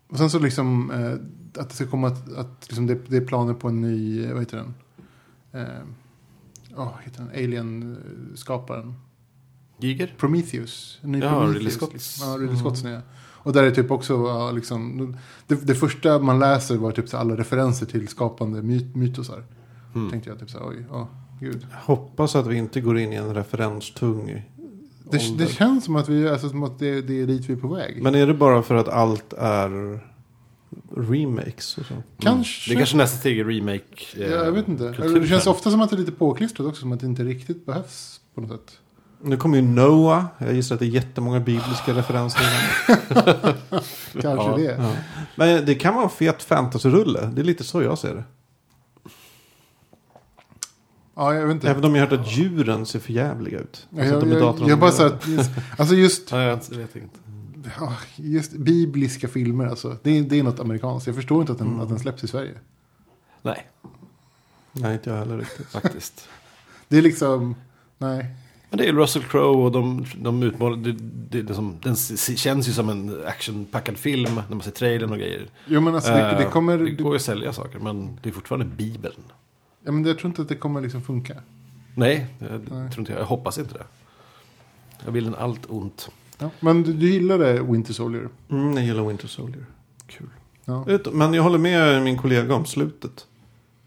och 0.08 0.18
sen 0.18 0.30
så 0.30 0.40
liksom 0.40 0.92
eh, 0.92 1.62
att 1.62 1.70
det 1.70 1.76
ska 1.76 1.88
komma 1.88 2.08
att, 2.08 2.34
att 2.34 2.66
liksom 2.68 2.88
det, 2.88 3.00
det 3.08 3.18
är 3.18 3.26
planer 3.26 3.54
på 3.54 3.68
en 3.68 3.82
ny, 3.82 4.26
eh, 4.26 4.32
vad 4.32 4.40
heter 4.42 4.58
den? 4.58 4.74
Eh, 5.52 6.80
oh, 6.80 6.92
heter 7.04 7.20
den? 7.24 7.30
Alien-skaparen. 7.30 8.94
Giger? 9.80 10.16
Prometheus. 10.18 11.00
En 11.02 11.12
ny 11.12 11.20
Ja, 11.20 11.30
Prometheus, 11.30 11.56
Ridley 11.56 11.72
Scott. 11.72 11.94
Liksom. 11.94 12.30
Ja, 12.30 12.38
Ridley 12.38 12.58
Scotts 12.58 12.84
nya. 12.84 13.02
Och 13.18 13.54
där 13.54 13.64
är 13.64 13.72
typ 13.72 13.92
också, 13.92 14.14
ja, 14.14 14.52
liksom, 14.52 15.16
det, 15.48 15.56
det 15.68 15.76
första 15.76 16.20
man 16.20 16.40
läser 16.40 16.78
var 16.78 16.92
typ 16.92 17.10
så 17.10 17.18
alla 17.18 17.38
referenser 17.38 17.86
till 17.86 18.08
skapande 18.08 18.62
myt, 18.62 18.96
mytosar. 18.96 19.44
Mm. 19.96 20.12
Tänkte 20.12 20.30
jag 20.30 20.40
typ 20.40 20.50
så 20.50 20.58
här, 20.60 20.68
oj, 20.68 20.86
ja, 20.92 21.08
gud. 21.40 21.68
Jag 21.72 21.96
hoppas 21.96 22.36
att 22.36 22.48
vi 22.48 22.58
inte 22.58 22.82
går 22.82 22.98
in 23.00 23.14
i 23.14 23.16
en 23.16 23.34
referenstung 23.36 24.42
Det, 25.12 25.38
det 25.38 25.48
känns 25.48 25.86
som 25.86 25.96
att, 25.96 26.10
vi, 26.10 26.30
alltså, 26.30 26.50
som 26.50 26.64
att 26.64 26.80
det, 26.80 27.02
det 27.02 27.22
är 27.22 27.26
dit 27.28 27.50
vi 27.50 27.54
är 27.54 27.58
på 27.58 27.68
väg. 27.68 28.02
Men 28.04 28.16
är 28.16 28.28
det 28.28 28.34
bara 28.34 28.62
för 28.64 28.76
att 28.76 28.88
allt 28.88 29.34
är 29.34 30.00
remakes 30.98 31.78
och 31.78 31.86
så? 31.86 31.94
kanske. 32.20 32.72
Det 32.72 32.76
är 32.76 32.78
kanske 32.78 32.98
nästa 32.98 33.18
steg 33.18 33.38
i 33.38 33.44
remake. 33.44 33.84
eh, 34.18 34.22
ja, 34.32 34.46
jag 34.46 34.52
vet 34.52 34.68
inte. 34.68 34.84
kulturen. 34.98 35.22
Det 35.22 35.28
känns 35.28 35.48
ofta 35.48 35.72
som 35.72 35.82
att 35.82 35.90
det 35.90 35.96
är 35.96 35.98
lite 35.98 36.12
påklistrat 36.12 36.68
också, 36.68 36.82
som 36.82 36.92
att 36.92 37.00
det 37.00 37.06
inte 37.06 37.24
riktigt 37.24 37.66
behövs 37.66 38.20
på 38.36 38.42
något 38.42 38.50
sätt. 38.52 38.80
Nu 39.22 39.38
kommer 39.38 39.56
ju 39.58 39.62
Noah. 39.64 40.26
Jag 40.38 40.54
gissar 40.54 40.76
att 40.76 40.80
det 40.80 40.86
är 40.86 40.90
jättemånga 40.90 41.40
bibliska 41.40 41.94
referenser. 41.96 42.42
Kanske 44.22 44.28
Ja. 44.50 44.56
det. 44.58 44.64
Ja. 44.80 44.92
Men 45.36 45.66
det 45.66 45.76
kan 45.76 45.94
vara 45.96 46.04
en 46.04 46.10
fet 46.10 46.44
fantasyrulle. 46.44 47.30
Det 47.34 47.42
är 47.42 47.46
lite 47.46 47.64
så 47.64 47.82
jag 47.82 47.98
ser 47.98 48.16
det. 48.16 48.24
Ja, 51.16 51.34
jag 51.36 51.48
vet 51.48 51.54
inte. 51.56 51.70
Även 51.70 51.86
om 51.86 51.96
jag 51.96 52.06
har 52.08 52.12
hört 52.18 52.20
att 52.20 52.32
djuren 52.38 52.86
ser 52.86 53.00
för 53.00 53.14
jävliga 53.14 53.60
ut. 53.60 53.88
jag, 53.90 54.00
Alltså 54.02 54.18
att 54.18 54.24
jag, 54.28 54.34
jag, 54.42 54.56
datorn- 54.56 54.70
jag 54.70 54.80
bara 54.80 54.92
så 54.92 55.04
att, 55.06 55.26
alltså 55.78 55.96
just, 55.96 56.32
Nej, 56.32 56.46
jag 56.48 56.78
vet 56.78 56.96
inte. 56.96 57.20
ja, 57.80 57.94
just 58.16 58.52
bibliska 58.52 59.28
filmer 59.28 59.66
alltså. 59.66 59.98
Det 60.04 60.18
är, 60.18 60.24
det 60.24 60.40
är 60.40 60.44
något 60.44 60.60
amerikanskt. 60.60 61.08
Jag 61.08 61.16
förstår 61.16 61.42
inte 61.42 61.52
att 61.52 61.58
den, 61.58 61.68
Mm. 61.68 61.80
att 61.80 61.90
den 61.90 62.00
släpps 62.00 62.24
i 62.24 62.28
Sverige. 62.28 62.54
Nej, 63.42 63.68
Nej, 64.72 64.94
inte 64.94 65.10
jag 65.10 65.18
heller 65.18 65.38
riktigt. 65.38 65.68
faktiskt. 65.68 66.30
Det 66.88 66.98
är 66.98 67.02
liksom, 67.02 67.56
nej. 67.98 68.26
Men 68.70 68.78
det 68.78 68.88
är 68.88 68.94
Russell 68.94 69.24
Crowe 69.24 69.64
och 69.66 69.72
de, 69.72 70.06
de 70.22 70.44
utmålar... 70.44 70.78
Det, 70.78 70.92
det, 71.30 71.42
det 71.42 71.54
som, 71.54 71.78
den 71.84 71.96
känns 72.36 72.68
ju 72.70 72.72
som 72.74 72.90
en 72.90 73.16
actionpackad 73.28 73.98
film 73.98 74.36
när 74.36 74.44
man 74.50 74.62
ser 74.62 74.72
trailern 74.72 75.12
och 75.12 75.18
grejer. 75.18 75.48
Jo 75.68 75.82
men 75.82 75.96
alltså 75.96 76.12
det, 76.12 76.18
det 76.18 76.44
Eh, 76.44 76.50
kommer, 76.50 76.78
det 76.78 76.92
går 76.92 77.12
ju 77.12 77.16
att 77.16 77.22
sälja 77.22 77.54
saker, 77.54 77.80
men 77.80 78.20
det 78.24 78.30
är 78.30 78.34
fortfarande 78.34 78.66
Bibeln. 78.66 79.16
Ja, 79.86 79.92
men 79.92 80.06
jag 80.06 80.20
tror 80.20 80.30
inte 80.30 80.42
att 80.42 80.50
det 80.50 80.56
kommer 80.56 80.82
liksom 80.82 81.02
funka. 81.02 81.34
Nej, 81.96 82.28
jag 82.40 82.50
Nej. 82.52 82.68
tror 82.92 83.00
inte 83.00 83.12
jag. 83.12 83.22
Jag 83.22 83.26
hoppas 83.26 83.58
inte 83.58 83.74
det. 83.74 83.84
Jag 85.06 85.12
vill 85.12 85.28
en 85.28 85.36
allt 85.36 85.66
ont. 85.70 86.10
Ja. 86.38 86.50
Men 86.60 86.84
du, 86.84 86.94
du 86.94 87.10
gillade 87.10 87.62
Winter 87.64 87.94
Soldier? 87.94 88.30
Mm, 88.50 88.74
jag 88.74 88.86
gillar 88.86 89.04
Winter 89.04 89.28
Soldier. 89.28 89.66
Kul. 90.08 90.28
Ja. 90.66 90.86
Men 91.12 91.34
jag 91.34 91.44
håller 91.44 91.58
med 91.58 92.04
min 92.04 92.18
kollega 92.18 92.56
om 92.56 92.66
slutet. 92.66 93.28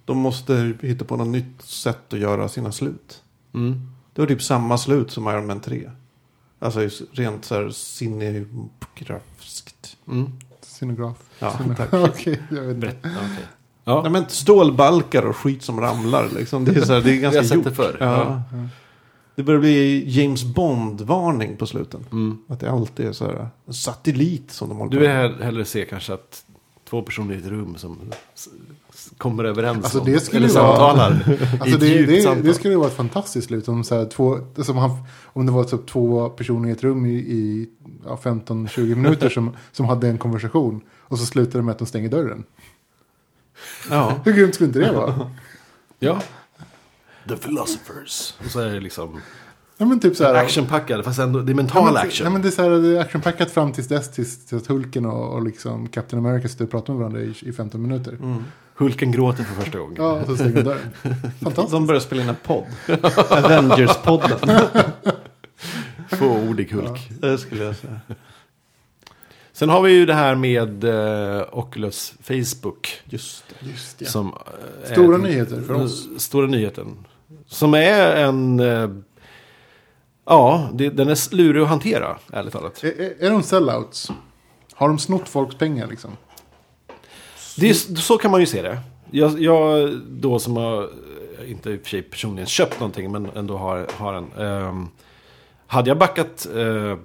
De 0.05 0.19
måste 0.19 0.75
hitta 0.83 1.05
på 1.05 1.17
något 1.17 1.29
nytt 1.29 1.63
sätt 1.63 2.13
att 2.13 2.19
göra 2.19 2.49
sina 2.49 2.73
slut. 2.73 3.23
Mm. 3.55 3.81
Det 4.13 4.21
var 4.23 4.27
typ 4.27 4.43
samma 4.43 4.79
slut 4.79 5.11
som 5.11 5.29
Iron 5.29 5.47
Man 5.47 5.61
3. 5.61 5.91
Alltså 6.59 6.89
rent 7.13 7.45
så 7.45 7.55
här 7.55 7.71
cinegrafiskt. 7.71 9.97
Mm. 10.09 10.33
Scenograf? 10.63 11.17
Ja, 11.39 11.51
Scenograf. 11.51 11.91
tack. 11.91 11.93
Okej, 12.11 12.43
jag 12.51 12.63
vet 12.63 12.75
inte. 12.75 12.87
Berätta. 12.87 13.09
okej. 13.09 13.45
Ja. 13.89 14.03
Nej, 14.03 14.11
men 14.13 14.25
stålbalkar 14.29 15.23
och 15.27 15.37
skit 15.37 15.63
som 15.63 15.81
ramlar 15.81 16.29
liksom. 16.37 16.65
Det 16.65 16.77
är, 16.77 16.81
så 16.85 16.93
här, 16.93 17.01
det 17.01 17.11
är 17.17 17.17
ganska 17.21 17.31
Vi 17.31 17.37
har 17.37 17.45
sett 17.49 17.55
gjort. 17.57 17.65
det 17.65 17.75
förr. 17.75 17.97
Ja. 18.01 18.43
Ja. 18.53 18.59
Det 19.35 19.43
börjar 19.43 19.61
bli 19.61 20.05
James 20.07 20.45
Bond-varning 20.45 21.57
på 21.57 21.67
sluten. 21.67 22.01
Mm. 22.13 22.39
Att 22.49 22.61
det 22.61 22.71
alltid 22.71 23.07
är 23.07 23.13
så 23.13 23.25
här 23.25 23.49
en 23.67 23.75
satellit 23.75 24.51
som 24.51 24.69
de 24.69 24.79
håller 24.79 24.91
Du 24.91 24.97
på 24.97 25.01
vill 25.01 25.11
med. 25.11 25.35
hellre 25.47 25.65
se 25.65 25.85
kanske 25.85 26.15
att 26.15 26.45
två 26.91 27.03
personer 27.03 27.35
i 27.35 27.39
ett 27.39 27.47
rum 27.47 27.75
som 27.77 27.99
s- 28.35 28.49
s- 28.95 29.11
kommer 29.19 29.45
överens 29.45 29.85
Alltså, 29.85 30.01
det 30.05 30.21
skulle 30.21 30.47
eller 30.47 30.61
vara- 30.61 30.77
samtalar. 30.77 31.13
i 31.29 31.57
Alltså 31.61 31.75
ett 31.75 31.81
det, 31.81 31.87
djupt 31.89 32.09
det, 32.11 32.23
samtal. 32.23 32.45
det 32.45 32.55
skulle 32.55 32.77
vara 32.77 32.87
ett 32.89 32.95
fantastiskt 32.97 33.47
slut 33.47 33.69
om, 33.69 33.85
så 33.85 33.95
här, 33.99 34.05
två, 34.05 34.39
som 34.63 34.77
han, 34.77 34.91
om 35.25 35.47
det 35.47 35.53
var 35.53 35.65
typ 35.65 35.87
två 35.87 36.29
personer 36.29 36.69
i 36.69 36.73
ett 36.73 36.83
rum 36.83 37.07
i, 37.07 37.15
i 37.15 37.69
ja, 38.07 38.19
15-20 38.23 38.95
minuter 38.95 39.29
som, 39.29 39.51
som 39.73 39.87
hade 39.87 40.09
en 40.09 40.19
konversation. 40.19 40.81
Och 41.01 41.19
så 41.19 41.27
slutar 41.27 41.59
det 41.59 41.65
med 41.65 41.73
att 41.73 41.79
de 41.79 41.87
stänger 41.87 42.09
dörren. 42.09 42.45
Ja. 43.91 44.21
Hur 44.25 44.33
grymt 44.33 44.55
skulle 44.55 44.67
inte 44.67 44.79
det 44.79 44.93
vara? 44.93 45.31
Ja. 45.99 46.23
The 47.29 47.37
Philosophers. 47.37 48.35
Och 48.45 48.51
så 48.51 48.61
är 48.61 48.67
det 48.75 48.81
liksom 48.81 49.21
Ja, 49.81 49.87
men 49.87 50.01
typ 50.01 50.17
så 50.17 50.25
här, 50.25 50.35
actionpackad, 50.35 51.05
fast 51.05 51.19
ändå 51.19 51.41
det 51.41 51.51
är 51.51 51.55
Ja, 51.55 51.57
mental 51.57 51.85
men, 51.85 51.97
action. 51.97 52.25
Ja, 52.25 52.31
men 52.31 52.43
det 52.43 52.49
är 52.49 52.51
så 52.51 52.63
här, 52.63 52.71
det 52.71 52.99
är 52.99 53.01
actionpackat 53.01 53.51
fram 53.51 53.73
tills 53.73 53.89
dess, 53.89 54.11
tills, 54.11 54.47
tills 54.47 54.63
att 54.63 54.69
Hulken 54.69 55.07
och, 55.07 55.35
och 55.35 55.43
liksom 55.43 55.89
Captain 55.89 56.27
America 56.27 56.49
sitter 56.49 56.65
och 56.65 56.71
pratar 56.71 56.93
med 56.93 57.01
varandra 57.01 57.21
i, 57.21 57.35
i 57.41 57.53
15 57.53 57.83
minuter. 57.83 58.13
Mm. 58.13 58.45
Hulken 58.75 59.13
gråter 59.13 59.45
för 59.45 59.63
första 59.63 59.79
gången. 59.79 59.97
Ja, 59.99 60.25
så 60.27 60.35
stänger 60.37 60.63
dörren. 60.63 60.91
Fantastiskt. 61.43 61.71
De 61.71 61.87
börjar 61.87 62.01
spela 62.01 62.23
in 62.23 62.29
en 62.29 62.37
podd. 62.45 62.67
Avengers-podden. 63.31 64.61
Fåordig 66.09 66.73
Hulk. 66.73 67.11
Det 67.21 67.39
skulle 67.39 67.65
jag 67.65 67.77
säga. 67.77 68.01
Sen 69.59 69.69
har 69.69 69.83
vi 69.83 69.93
ju 69.93 70.07
det 70.07 70.15
här 70.15 70.35
med 70.35 70.85
eh, 70.85 71.45
Oculus 71.53 72.15
Facebook. 72.21 73.01
Just. 73.05 73.45
Just 73.61 74.01
ja. 74.01 74.07
Som, 74.09 74.27
eh, 74.85 74.93
Stora 74.93 75.15
är- 75.15 75.19
nyheter 75.19 75.63
för 75.63 75.75
oss. 75.75 76.09
Stora 76.19 76.47
nyheten. 76.47 77.07
Som 77.47 77.75
är 77.75 78.17
en... 78.17 78.61
Eh, 78.61 78.91
ja, 80.25 80.71
det, 80.75 80.91
den 80.91 81.09
är 81.09 81.35
lurig 81.35 81.63
att 81.63 81.69
hantera, 81.69 82.19
ärligt 82.33 82.53
talat. 82.53 82.85
Är, 82.85 83.01
är, 83.01 83.25
är 83.27 83.31
de 83.31 83.43
sellouts? 83.43 84.11
Har 84.75 84.89
de 84.89 84.99
snott 84.99 85.29
folks 85.29 85.57
pengar 85.57 85.87
liksom? 85.87 86.11
Det 87.57 87.71
är, 87.71 87.75
så 87.97 88.19
kan 88.19 88.31
man 88.31 88.41
ju 88.41 88.47
se 88.47 88.63
det. 88.63 88.79
Jag, 89.11 89.43
jag 89.43 89.91
då 90.09 90.39
som 90.39 90.57
har, 90.57 90.83
eh, 90.83 91.51
inte 91.51 91.71
i 91.71 91.77
och 91.77 91.81
för 91.81 91.89
sig 91.89 92.03
personligen 92.03 92.47
köpt 92.47 92.81
någonting, 92.81 93.13
men 93.13 93.31
ändå 93.35 93.57
har, 93.57 93.87
har 93.97 94.15
en. 94.15 94.33
ehm, 94.39 94.89
hade 95.67 95.91
jag 95.91 95.99
backat 95.99 96.47
eh, 96.55 96.97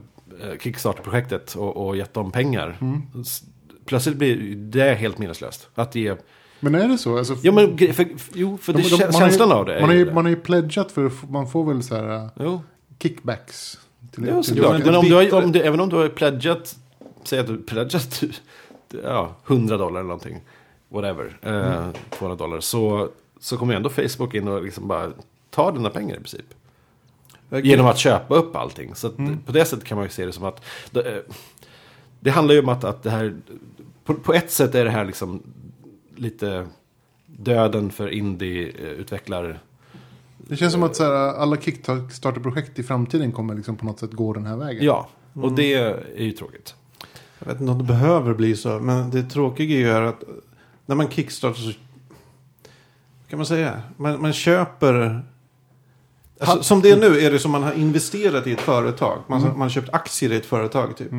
Kickstarter-projektet 0.59 1.55
och, 1.55 1.87
och 1.87 1.97
gett 1.97 2.13
dem 2.13 2.31
pengar. 2.31 2.77
s- 3.21 3.43
Plötsligt 3.85 4.15
blir 4.17 4.55
det 4.55 4.93
helt 4.93 5.17
minneslöst. 5.17 5.69
Att 5.75 5.95
ge... 5.95 6.15
Men 6.59 6.75
är 6.75 6.87
det 6.87 6.97
så? 6.97 7.17
Alltså, 7.17 7.35
Ja, 7.41 7.51
men 7.51 7.77
gre- 7.77 7.91
för, 7.93 8.05
jo, 8.33 8.57
för 8.57 8.73
det, 8.73 8.81
de- 8.81 8.89
de- 8.89 8.95
har 9.03 9.07
ju- 9.07 9.11
känslan 9.19 9.51
av 9.51 9.65
det. 9.65 9.75
är 9.75 9.79
Man 9.79 9.89
har, 9.89 9.93
ju 9.93 9.99
ju, 9.99 10.05
det. 10.05 10.13
man 10.13 10.27
ju 10.27 10.35
pledgat 10.35 10.91
för, 10.91 11.11
man 11.29 11.47
får 11.47 11.65
väl 11.73 11.83
så 11.83 11.95
här 11.95 12.15
uh, 12.23 12.27
Jo, 12.39 12.61
kickbacks. 12.99 13.79
Till, 14.11 14.25
jo 14.29 14.43
till- 14.43 14.55
såklart. 14.55 14.71
men 14.71 14.81
men 14.81 14.91
det 14.93 14.97
om 14.99 15.05
du 15.05 15.15
har, 15.15 15.43
om 15.43 15.51
du, 15.51 15.61
även 15.61 15.79
om 15.79 15.89
du 15.89 15.95
har 15.95 16.09
pledgat, 16.09 16.75
säg 17.23 17.39
att 17.39 17.47
du 17.47 17.57
pledgat 17.57 18.23
ja, 19.03 19.35
100 19.47 19.77
dollar 19.77 19.99
eller 19.99 20.07
någonting, 20.07 20.41
whatever, 20.89 21.37
eh, 21.41 21.89
200 22.17 22.35
dollar, 22.45 22.59
så, 22.59 23.09
så 23.39 23.57
kommer 23.57 23.73
ändå 23.75 23.89
Facebook 23.89 24.33
in 24.33 24.47
och 24.47 24.63
liksom 24.63 24.87
bara 24.87 25.11
tar 25.49 25.71
dina 25.71 25.89
pengar 25.89 26.13
i 26.15 26.17
princip. 26.17 26.45
Genom 27.61 27.85
att 27.85 27.97
köpa 27.97 28.35
upp 28.35 28.55
allting. 28.55 28.95
Så 28.95 29.07
att 29.07 29.17
på 29.45 29.51
det 29.51 29.65
sättet 29.65 29.85
kan 29.85 29.95
man 29.95 30.05
ju 30.05 30.09
se 30.09 30.25
det 30.25 30.31
som 30.31 30.43
att 30.43 30.63
det, 30.91 31.01
eh, 31.01 31.21
det 32.19 32.29
handlar 32.29 32.53
ju 32.53 32.61
om 32.61 32.69
att, 32.69 32.83
att 32.83 33.03
det 33.03 33.09
här, 33.09 33.35
på, 34.03 34.13
på 34.13 34.33
ett 34.33 34.51
sätt 34.51 34.75
är 34.75 34.85
det 34.85 34.91
här 34.91 35.05
liksom 35.05 35.43
lite 36.15 36.67
döden 37.25 37.89
för 37.89 38.07
indie-utvecklare. 38.07 39.59
Det 40.37 40.55
känns 40.55 40.73
som 40.73 40.83
att 40.83 40.95
så 40.95 41.03
här, 41.03 41.11
alla 41.11 41.57
Kickstarter-projekt 41.57 42.79
i 42.79 42.83
framtiden 42.83 43.31
kommer 43.31 43.55
liksom 43.55 43.75
på 43.75 43.85
något 43.85 43.99
sätt 43.99 44.11
gå 44.11 44.33
den 44.33 44.45
här 44.45 44.57
vägen. 44.57 44.85
Ja, 44.85 45.07
och 45.33 45.51
det 45.51 45.73
är 45.73 46.21
ju 46.21 46.31
tråkigt. 46.31 46.75
Jag 47.39 47.47
vet 47.47 47.61
inte 47.61 47.71
om 47.71 47.77
det 47.77 47.83
behöver 47.83 48.33
bli 48.33 48.55
så. 48.55 48.79
Men 48.79 49.09
det 49.09 49.23
tråkiga 49.23 49.75
är 49.75 50.01
ju 50.01 50.07
att 50.07 50.23
när 50.85 50.95
man 50.95 51.09
kickstartar 51.09 51.59
så... 51.59 51.71
Kan 53.29 53.39
man 53.39 53.45
säga? 53.45 53.81
Man, 53.97 54.21
man 54.21 54.33
köper... 54.33 55.23
Alltså, 56.39 56.63
som 56.63 56.81
det 56.81 56.89
är 56.91 56.97
nu 56.97 57.19
är 57.19 57.31
det 57.31 57.39
som 57.39 57.51
man 57.51 57.63
har 57.63 57.73
investerat 57.73 58.47
i 58.47 58.51
ett 58.51 58.61
företag. 58.61 59.19
Man, 59.27 59.41
man 59.41 59.61
har 59.61 59.69
köpt 59.69 59.93
aktier 59.93 60.31
i 60.31 60.35
ett 60.35 60.45
företag 60.45 60.97
typ. 60.97 61.11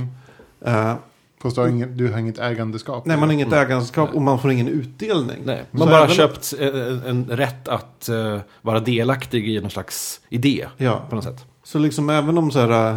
Eh, 0.65 0.95
Fast 1.43 1.57
du 1.57 1.62
har, 1.62 1.69
inget, 1.69 1.99
du 1.99 2.12
har 2.12 2.19
inget 2.19 2.39
ägandeskap. 2.39 3.07
nej, 3.07 3.17
man 3.17 3.29
har 3.29 3.35
inget 3.35 3.53
ägandeskap 3.53 4.15
och 4.15 4.23
man 4.23 4.39
får 4.39 4.51
ingen 4.51 4.69
utdelning. 4.69 5.43
Nej, 5.45 5.65
man 5.71 5.89
bara 5.89 6.05
även- 6.05 6.15
köpt 6.17 6.55
en, 6.59 7.03
en 7.07 7.27
rätt 7.27 7.69
att 7.69 8.09
eh, 8.09 8.39
vara 8.62 8.81
delaktig 8.81 9.49
i 9.49 9.61
någon 9.61 9.71
slags 9.71 10.21
idé. 10.29 10.67
Ja. 10.77 11.03
På 11.09 11.15
något 11.15 11.25
sätt. 11.25 11.45
Så 11.65 11.79
liksom 11.79 12.11
även 12.11 12.39
om 12.39 12.51
så 12.51 12.59
här... 12.61 12.95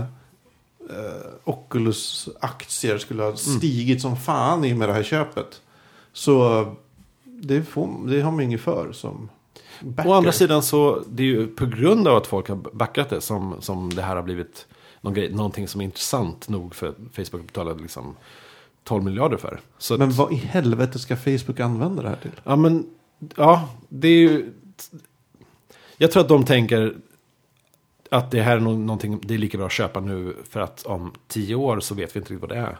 Uh, 0.89 0.95
Oculus-aktier 1.43 2.97
skulle 2.97 3.23
ha 3.23 3.35
stigit 3.35 4.01
som 4.01 4.17
fan 4.17 4.65
i 4.65 4.73
och 4.73 4.77
med 4.77 4.89
det 4.89 4.93
här 4.93 5.03
köpet. 5.03 5.61
Så 6.13 6.65
det, 7.23 7.63
får, 7.63 8.07
det 8.07 8.21
har 8.21 8.31
man 8.31 8.41
inget 8.41 8.61
för 8.61 8.91
som 8.91 9.29
backer. 9.81 10.09
Å 10.09 10.13
andra 10.13 10.31
sidan 10.31 10.63
så, 10.63 11.03
det 11.07 11.23
är 11.23 11.27
ju 11.27 11.47
på 11.47 11.65
grund 11.65 12.07
av 12.07 12.17
att 12.17 12.27
folk 12.27 12.49
har 12.49 12.55
backat 12.55 13.09
det 13.09 13.21
som, 13.21 13.55
som 13.59 13.93
det 13.93 14.01
här 14.01 14.15
har 14.15 14.23
blivit 14.23 14.67
någon 15.01 15.13
grej, 15.13 15.33
någonting 15.33 15.67
som 15.67 15.81
är 15.81 15.85
intressant 15.85 16.49
nog 16.49 16.75
för 16.75 16.93
Facebook 17.13 17.41
att 17.41 17.47
betala 17.47 17.73
liksom 17.73 18.15
12 18.83 19.03
miljarder 19.03 19.37
för. 19.37 19.59
Så 19.77 19.93
att, 19.93 19.99
Men 19.99 20.11
vad 20.11 20.31
i 20.31 20.35
helvete 20.35 20.99
ska 20.99 21.15
Facebook 21.15 21.59
använda 21.59 22.01
det 22.01 22.09
här 22.09 22.15
till? 22.15 22.31
Ja, 22.43 22.55
men 22.55 22.85
ja, 23.35 23.69
det 23.89 24.07
är 24.07 24.19
ju... 24.19 24.53
Jag 25.97 26.11
tror 26.11 26.21
att 26.23 26.29
de 26.29 26.45
tänker 26.45 26.95
att 28.11 28.31
det 28.31 28.41
här 28.41 28.55
är 28.55 28.59
nå- 28.59 28.77
någonting, 28.77 29.19
det 29.23 29.33
är 29.33 29.37
lika 29.37 29.57
bra 29.57 29.67
att 29.67 29.71
köpa 29.73 29.99
nu 29.99 30.35
för 30.49 30.59
att 30.59 30.85
om 30.85 31.11
tio 31.27 31.55
år 31.55 31.79
så 31.79 31.95
vet 31.95 32.15
vi 32.15 32.19
inte 32.19 32.33
riktigt 32.33 32.49
vad 32.49 32.57
det 32.57 32.61
är. 32.63 32.77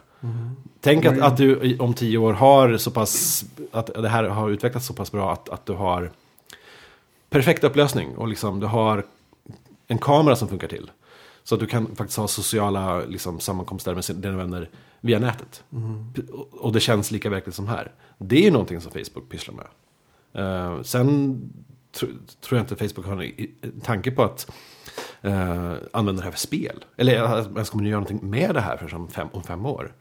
Tänk 0.80 1.04
att, 1.04 1.18
att 1.18 1.36
du 1.36 1.78
om 1.78 1.94
tio 1.94 2.18
år 2.18 2.32
har 2.32 2.76
så 2.76 2.90
pass, 2.90 3.44
att 3.72 3.86
det 3.86 4.08
här 4.08 4.24
har 4.24 4.50
utvecklats 4.50 4.86
så 4.86 4.94
pass 4.94 5.12
bra 5.12 5.32
att, 5.32 5.48
att 5.48 5.66
du 5.66 5.72
har 5.72 6.10
perfekt 7.30 7.64
upplösning 7.64 8.16
och 8.16 8.28
liksom 8.28 8.60
du 8.60 8.66
har 8.66 9.06
en 9.86 9.98
kamera 9.98 10.36
som 10.36 10.48
funkar 10.48 10.68
till. 10.68 10.90
Så 11.44 11.54
att 11.54 11.60
du 11.60 11.66
kan 11.66 11.96
faktiskt 11.96 12.18
ha 12.18 12.28
sociala 12.28 13.00
liksom, 13.04 13.40
sammankomster 13.40 13.94
med 13.94 14.04
dina 14.22 14.36
vänner 14.36 14.70
via 15.00 15.18
nätet. 15.18 15.64
Och- 16.32 16.54
Och 16.54 16.72
det 16.72 16.80
känns 16.80 17.10
lika 17.10 17.30
verkligt 17.30 17.54
som 17.54 17.68
här. 17.68 17.92
Det 18.18 18.36
är 18.38 18.42
ju 18.42 18.50
någonting 18.50 18.80
som 18.80 18.92
Facebook 18.92 19.28
pysslar 19.28 19.54
med. 19.54 19.66
Uh, 20.44 20.82
sen 20.82 21.40
tr- 21.94 22.16
tror 22.40 22.58
jag 22.58 22.62
inte 22.62 22.76
Facebook 22.88 23.06
har 23.06 23.22
en 23.62 23.80
tanke 23.80 24.10
på 24.10 24.22
att 24.22 24.50
uh, 25.24 25.74
använda 25.92 26.20
det 26.20 26.24
här 26.24 26.30
för 26.30 26.38
spel. 26.38 26.84
Eller 26.96 27.14
eh, 27.14 27.30
att 27.32 27.44
man 27.46 27.54
ens 27.54 27.70
kommer 27.70 27.84
att 27.84 27.90
göra 27.90 28.00
någonting 28.00 28.30
med 28.30 28.54
det 28.54 28.60
här 28.60 28.76
för 28.76 29.08
fem, 29.10 29.28
om 29.32 29.42
fem 29.42 29.66
år. 29.66 29.92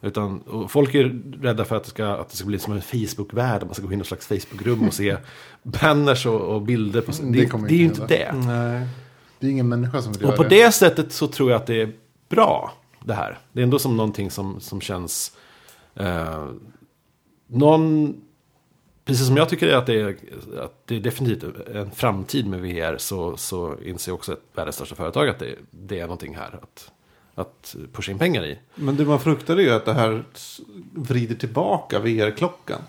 Utan, 0.00 0.44
folk 0.68 0.94
är 0.94 1.22
rädda 1.42 1.64
för 1.64 1.76
att 1.76 1.84
det, 1.84 1.90
ska, 1.90 2.06
att 2.06 2.28
det 2.28 2.36
ska 2.36 2.46
bli 2.46 2.58
som 2.58 2.72
en 2.72 2.82
Facebook-värld. 2.82 3.62
Man 3.64 3.74
ska 3.74 3.82
gå 3.82 3.88
in 3.88 3.92
i 3.92 3.96
någon 3.96 4.04
slags 4.04 4.26
Facebook-rum 4.26 4.88
och 4.88 4.94
se 4.94 5.16
banners 5.62 6.26
och, 6.26 6.40
och 6.40 6.62
bilder. 6.62 7.00
På, 7.00 7.12
det, 7.12 7.32
Det 7.32 7.46
kommer 7.46 7.68
det 7.68 7.74
är 7.74 7.78
ju 7.78 7.84
inte 7.84 8.06
det. 8.06 8.32
Nej. 8.32 8.86
Det 9.38 9.46
är 9.46 9.50
ingen 9.50 9.68
människa 9.68 10.02
som 10.02 10.12
vill 10.12 10.26
Och 10.26 10.36
på 10.36 10.42
det. 10.42 10.48
det 10.48 10.72
sättet 10.72 11.12
så 11.12 11.26
tror 11.26 11.50
jag 11.50 11.60
att 11.60 11.66
det 11.66 11.82
är 11.82 11.92
bra. 12.28 12.72
Det 13.04 13.14
här. 13.14 13.38
Det 13.52 13.60
är 13.60 13.64
ändå 13.64 13.78
som 13.78 13.96
någonting 13.96 14.30
som, 14.30 14.60
som 14.60 14.80
känns... 14.80 15.36
Eh, 15.94 16.46
någon... 17.46 18.14
Precis 19.04 19.26
som 19.26 19.36
jag 19.36 19.48
tycker 19.48 19.74
att 19.76 19.86
det 19.86 20.00
är, 20.00 20.16
att 20.64 20.86
det 20.86 20.96
är 20.96 21.00
definitivt 21.00 21.68
en 21.74 21.90
framtid 21.90 22.46
med 22.46 22.60
VR 22.60 22.96
så, 22.98 23.36
så 23.36 23.76
inser 23.84 24.12
också 24.12 24.32
ett 24.32 24.42
världens 24.54 24.76
största 24.76 24.94
företag 24.94 25.28
att 25.28 25.38
det, 25.38 25.54
det 25.70 25.98
är 25.98 26.02
någonting 26.02 26.36
här 26.36 26.58
att, 26.62 26.92
att 27.40 27.76
pusha 27.92 28.12
in 28.12 28.18
pengar 28.18 28.44
i. 28.46 28.58
Men 28.74 28.96
det 28.96 29.04
man 29.04 29.20
fruktar 29.20 29.56
är 29.56 29.60
ju 29.60 29.70
att 29.70 29.84
det 29.84 29.92
här 29.92 30.24
vrider 30.94 31.34
tillbaka 31.34 31.98
VR-klockan. 31.98 32.80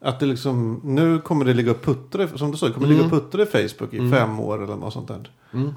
Att 0.00 0.20
det 0.20 0.26
liksom, 0.26 0.80
nu 0.84 1.18
kommer 1.18 1.44
det 1.44 1.54
ligga 1.54 1.70
och 1.70 1.82
puttra, 1.82 2.28
som 2.38 2.50
du 2.50 2.56
sa, 2.56 2.66
det 2.66 2.72
kommer 2.72 2.88
ligga 2.88 3.04
och 3.04 3.10
puttra 3.10 3.42
i 3.42 3.46
Facebook 3.46 3.94
i 3.94 4.10
fem 4.10 4.40
år 4.40 4.64
eller 4.64 4.76
något 4.76 4.92
sånt 4.92 5.08
där. 5.08 5.30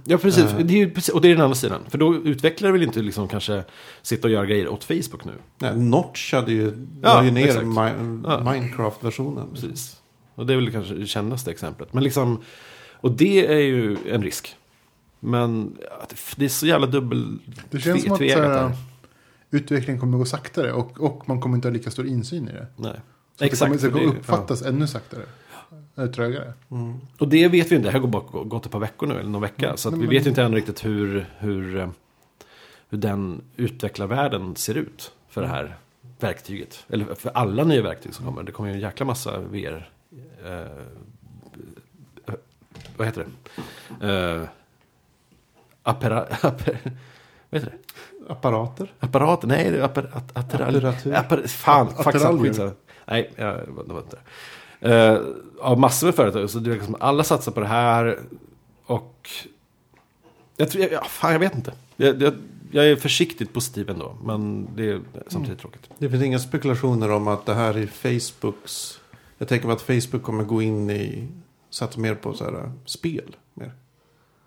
Ja, 0.06 0.18
precis. 0.18 0.44
Eh. 0.44 0.58
Det 0.60 0.82
är. 0.82 1.16
Och 1.16 1.22
det 1.22 1.28
är 1.28 1.34
den 1.34 1.42
andra 1.42 1.56
sidan. 1.56 1.82
För 1.90 1.98
då 1.98 2.16
utvecklare 2.16 2.72
vill 2.72 2.84
inte 2.84 3.02
liksom 3.02 3.28
kanske 3.28 3.64
sitta 4.02 4.28
och 4.28 4.32
göra 4.32 4.46
grejer 4.46 4.68
åt 4.68 4.84
Facebook 4.84 5.26
nu. 5.26 5.32
Nej, 5.58 5.78
Notch 5.78 6.34
hade 6.34 6.52
ju, 6.52 6.88
Ja, 7.02 7.24
ju 7.24 7.32
ner. 7.32 7.62
Mi- 7.62 8.24
Ja. 8.28 8.52
Minecraft-versionen. 8.52 9.48
Precis. 9.54 9.98
Och 10.36 10.46
det 10.46 10.54
är 10.54 10.58
väl 10.58 10.72
kanske 10.72 10.94
det 10.94 11.06
kändaste 11.08 11.52
exemplet. 11.52 11.94
Men 11.94 12.04
liksom, 12.04 12.42
och 12.92 13.12
det 13.12 13.48
är 13.48 13.60
ju 13.60 13.98
en 14.12 14.24
risk. 14.24 14.56
Men 15.24 15.78
att 16.02 16.16
det 16.38 16.46
är 16.46 16.50
så 16.50 16.68
jävla 16.68 16.88
dubbel... 16.88 17.40
Det 17.70 17.80
känns 17.80 18.04
som 18.04 18.12
att 18.12 18.18
så 18.18 18.24
tveeggat 18.26 18.48
här, 18.48 18.72
utvecklingen 19.52 20.00
kommer 20.00 20.18
gå 20.18 20.26
saktare 20.26 20.74
och, 20.74 21.02
och 21.02 21.30
man 21.30 21.42
kommer 21.42 21.56
inte 21.56 21.68
ha 21.68 21.74
lika 21.74 21.92
stor 21.92 22.06
insyn 22.08 22.48
i 22.50 22.52
det. 22.52 22.68
Nej. 22.76 23.00
Så 23.38 23.44
Exakt. 23.46 23.82
det 23.82 23.90
kommer 23.90 24.08
att 24.08 24.14
uppfattas 24.16 24.62
ännu 24.62 24.88
saktare. 24.88 25.24
Eller 25.96 26.08
trögare. 26.14 26.54
ja. 26.68 26.94
Och 27.18 27.28
det 27.28 27.48
vet 27.48 27.72
vi 27.72 27.76
inte. 27.76 27.88
Det 27.88 27.92
här 27.92 28.00
går 28.00 28.08
bara 28.08 28.44
gått 28.44 28.66
ett 28.66 28.72
par 28.72 28.80
veckor 28.80 29.08
nu, 29.08 29.20
eller 29.20 29.30
någon 29.30 29.42
vecka. 29.42 29.78
Så 29.78 29.90
att 29.90 29.94
Nej, 29.94 30.02
vi 30.02 30.08
men- 30.08 30.16
vet 30.18 30.26
inte 30.28 30.44
än 30.44 30.54
riktigt 30.54 30.86
hur, 30.86 31.26
hur, 31.38 31.78
eh, 31.78 31.90
hur 32.90 32.98
den 32.98 33.42
utvecklarvärlden 33.56 34.56
ser 34.56 34.78
ut 34.78 35.12
för 35.30 35.42
det 35.42 35.48
här 35.48 35.76
verktyget. 36.20 36.86
Eller 36.90 37.16
för 37.16 37.30
alla 37.30 37.64
nya 37.64 37.82
verktyg 37.82 38.14
som 38.14 38.26
kommer. 38.26 38.44
Det 38.44 38.52
kommer 38.52 38.70
ju 38.70 38.76
en 38.76 38.82
jäkla 38.82 39.06
massa 39.06 39.40
VR... 39.40 39.90
Eh, 40.46 40.52
eh, 40.60 40.66
vad 42.98 43.08
heter 43.08 43.26
det? 44.00 44.08
Eh, 44.42 44.48
appara, 45.84 46.22
apper, 46.42 46.80
heter 47.52 47.68
det? 47.72 48.34
Apparater. 48.34 48.94
Apparater? 49.00 49.48
Nej, 49.48 49.72
det 49.72 49.78
är 49.78 49.84
attiral, 50.34 50.76
Apparatur. 50.76 51.14
appar, 51.14 51.48
fan. 51.48 51.88
Nej, 53.06 53.32
jag, 53.36 53.56
det 53.88 53.94
var 53.94 54.02
inte 54.02 54.16
det. 54.16 54.22
Uh, 54.90 55.22
av 55.60 55.80
massor 55.80 56.08
med 56.08 56.16
företag. 56.16 56.50
Så 56.50 56.60
det 56.60 56.72
är 56.72 56.76
liksom, 56.76 56.96
alla 57.00 57.24
satsar 57.24 57.52
på 57.52 57.60
det 57.60 57.68
här. 57.68 58.20
Och 58.86 59.30
jag, 60.58 60.72
tror, 60.72 60.88
ja, 60.92 61.04
fan, 61.04 61.32
jag 61.32 61.40
vet 61.40 61.56
inte. 61.56 61.74
Jag, 61.96 62.22
jag, 62.22 62.34
jag 62.72 62.90
är 62.90 62.96
försiktigt 62.96 63.54
positiv 63.54 63.90
ändå. 63.90 64.18
Men 64.24 64.68
det 64.76 64.90
är 64.90 65.02
samtidigt 65.28 65.60
tråkigt. 65.60 65.90
Det 65.98 66.10
finns 66.10 66.24
inga 66.24 66.40
spekulationer 66.40 67.12
om 67.12 67.28
att 67.28 67.46
det 67.46 67.54
här 67.54 67.78
är 67.78 67.88
Facebooks... 67.88 69.00
Jag 69.38 69.48
tänker 69.48 69.68
mig 69.68 69.76
att 69.76 69.82
Facebook 69.82 70.24
kommer 70.24 70.44
gå 70.44 70.62
in 70.62 70.90
i... 70.90 71.28
Satsa 71.70 72.00
mer 72.00 72.16
på 72.16 72.34
så 72.34 72.44
här, 72.44 72.72
spel. 72.86 73.36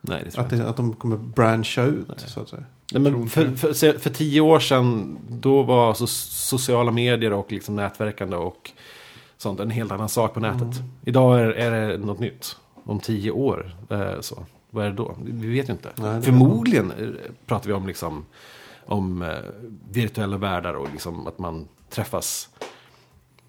Nej, 0.07 0.23
det 0.25 0.31
tror 0.31 0.45
Att, 0.45 0.53
jag 0.53 0.59
inte. 0.59 0.71
att 0.71 0.77
de 0.77 0.93
kommer 0.93 1.17
branscha 1.17 1.83
ut, 1.83 2.09
så 2.17 2.41
att 2.41 2.49
säga. 2.49 2.65
Nej, 2.93 3.03
men 3.03 3.29
för, 3.29 3.51
för, 3.51 3.99
för, 3.99 4.11
tio 4.11 4.41
år 4.41 4.61
sedan, 4.61 5.19
då 5.29 5.63
var 5.63 5.95
så, 5.95 6.07
sociala 6.07 6.91
medier 6.91 7.33
och 7.33 7.53
liksom 7.53 7.77
nätverkande 7.77 8.37
och 8.37 8.71
sånt 9.37 9.61
en 9.61 9.71
helt 9.71 9.93
annan 9.93 10.09
sak 10.09 10.35
på 10.35 10.41
nätet. 10.41 10.83
Idag 11.05 11.41
är, 11.41 11.47
är 11.49 11.89
det 11.89 11.99
något 11.99 12.21
nytt. 12.21 12.57
Om 12.85 13.01
tio 13.01 13.31
år, 13.31 13.77
eh, 13.91 14.21
så. 14.21 14.47
Vad 14.71 14.87
är 14.87 14.91
det 14.91 14.97
då? 14.97 15.17
Vi 15.25 15.53
vet 15.53 15.69
ju 15.69 15.73
inte. 15.73 15.89
Nej, 15.95 16.23
Förmodligen 16.23 16.91
eh, 16.91 17.09
pratar 17.47 17.67
vi 17.67 17.73
om, 17.73 17.87
liksom, 17.87 18.25
om 18.87 19.23
eh, 19.23 19.37
virtuella 19.91 20.37
världar 20.37 20.75
och 20.75 20.89
liksom 20.93 21.27
att 21.27 21.39
man 21.39 21.69
träffas 21.91 22.49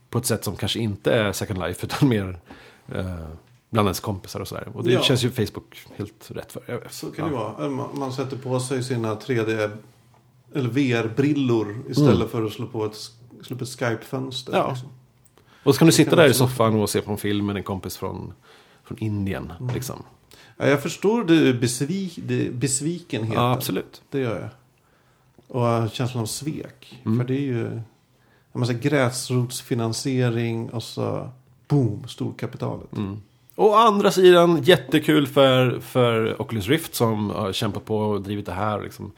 på 0.09 0.17
ett 0.17 0.25
sätt 0.25 0.43
som 0.43 0.55
kanske 0.55 0.79
inte 0.79 1.13
är 1.13 1.31
Second 1.31 1.59
Life 1.59 1.85
utan 1.85 2.09
mer 2.09 2.39
eh, 2.93 3.27
bland 3.75 3.87
ens 3.87 3.99
kompisar 3.99 4.39
och 4.39 4.47
sådär. 4.47 4.67
Och 4.73 4.83
det 4.83 4.91
Ja. 4.91 5.01
känns 5.01 5.23
ju 5.23 5.31
Facebook 5.31 5.85
helt 5.95 6.31
rätt 6.31 6.51
för. 6.51 6.87
Så 6.91 7.11
kan 7.11 7.25
Ja. 7.33 7.55
det 7.57 7.67
vara. 7.67 7.89
Man, 7.93 8.13
sätter 8.13 8.37
på 8.37 8.59
sig 8.59 8.83
sina 8.83 9.15
3D 9.15 9.71
eller 10.53 10.69
VR-brillor 10.69 11.83
istället 11.89 12.31
för 12.31 12.45
att 12.45 12.53
slå 12.53 12.67
på 12.67 12.85
ett, 12.85 12.95
slå 13.41 13.57
på 13.57 13.63
ett 13.63 13.69
Skype-fönster. 13.69 14.53
Ja. 14.53 14.69
Liksom. 14.69 14.89
Och 15.63 15.75
så 15.75 15.79
kan 15.79 15.85
du 15.85 15.91
sitta 15.91 16.09
kan 16.09 16.19
där 16.19 16.29
i 16.29 16.33
soffan 16.33 16.75
och 16.75 16.89
se 16.89 17.01
på 17.01 17.11
en 17.11 17.17
film 17.17 17.45
med 17.45 17.57
en 17.57 17.63
kompis 17.63 17.97
från, 17.97 18.33
från 18.83 18.97
Indien. 18.97 19.53
Mm. 19.59 19.73
Liksom. 19.75 20.03
Ja, 20.57 20.67
jag 20.67 20.81
förstår 20.83 21.23
det, 21.23 21.53
besvik, 21.53 22.19
besvikenheten. 22.51 23.43
Ja, 23.43 23.53
absolut. 23.53 24.01
Det 24.09 24.19
gör 24.19 24.39
jag. 24.41 24.49
Och 25.47 25.91
känslan 25.91 26.21
av 26.21 26.27
svek. 26.27 27.01
Mm. 27.05 27.17
För 27.17 27.25
det 27.27 27.33
är 27.35 27.41
ju 27.41 27.67
en 27.67 28.59
massa 28.59 28.73
gräsrotsfinansiering 28.73 30.69
och 30.69 30.83
så 30.83 31.29
boom, 31.67 32.07
storkapitalet. 32.07 32.97
Mm. 32.97 33.21
Och 33.55 33.69
å 33.69 33.73
andra 33.75 34.11
sidan, 34.11 34.61
jättekul 34.63 35.27
för, 35.27 35.79
för 35.79 36.41
Oculus 36.41 36.67
Rift 36.67 36.95
som 36.95 37.29
har 37.29 37.53
kämpat 37.53 37.85
på 37.85 37.97
och 37.97 38.21
drivit 38.21 38.45
det 38.45 38.51
här. 38.51 38.81
Liksom, 38.81 39.11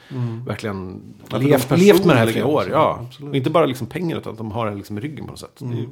Verkligen 0.45 1.01
Ja, 1.29 1.37
för 1.37 1.39
levt, 1.39 1.71
levt 1.79 2.05
med 2.05 2.15
det 2.15 2.19
här 2.19 2.29
i 2.29 2.31
flera 2.31 2.45
år. 2.47 2.57
också. 2.59 2.69
Ja. 2.71 2.99
Absolut. 3.07 3.29
Och 3.29 3.35
inte 3.35 3.49
bara 3.49 3.65
liksom 3.65 3.87
pengar 3.87 4.17
utan 4.17 4.31
att 4.31 4.37
de 4.37 4.51
har 4.51 4.69
det 4.69 4.75
liksom 4.75 4.97
i 4.97 5.01
ryggen 5.01 5.25
på 5.25 5.31
något 5.31 5.39
sätt. 5.39 5.61
Är 5.61 5.65
ju- 5.65 5.89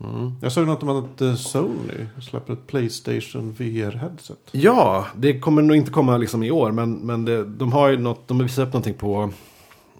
Mm. 0.00 0.32
Jag 0.42 0.52
såg 0.52 0.66
något 0.66 0.82
om 0.82 0.88
att 0.88 1.20
eh, 1.20 1.34
Sony 1.34 2.06
släpper 2.22 2.52
ett 2.52 2.66
Playstation 2.66 3.52
VR-headset. 3.58 4.36
Ja, 4.52 5.06
det 5.16 5.40
kommer 5.40 5.62
nog 5.62 5.76
inte 5.76 5.90
komma 5.90 6.16
liksom 6.16 6.42
i 6.42 6.50
år. 6.50 6.72
Men, 6.72 6.92
men 6.94 7.24
det, 7.24 7.44
de 7.44 7.72
har 7.72 7.88
ju 7.88 7.98
något, 7.98 8.28
de 8.28 8.36
har 8.36 8.42
visat 8.42 8.66
upp 8.68 8.72
någonting 8.72 8.94
på, 8.94 9.30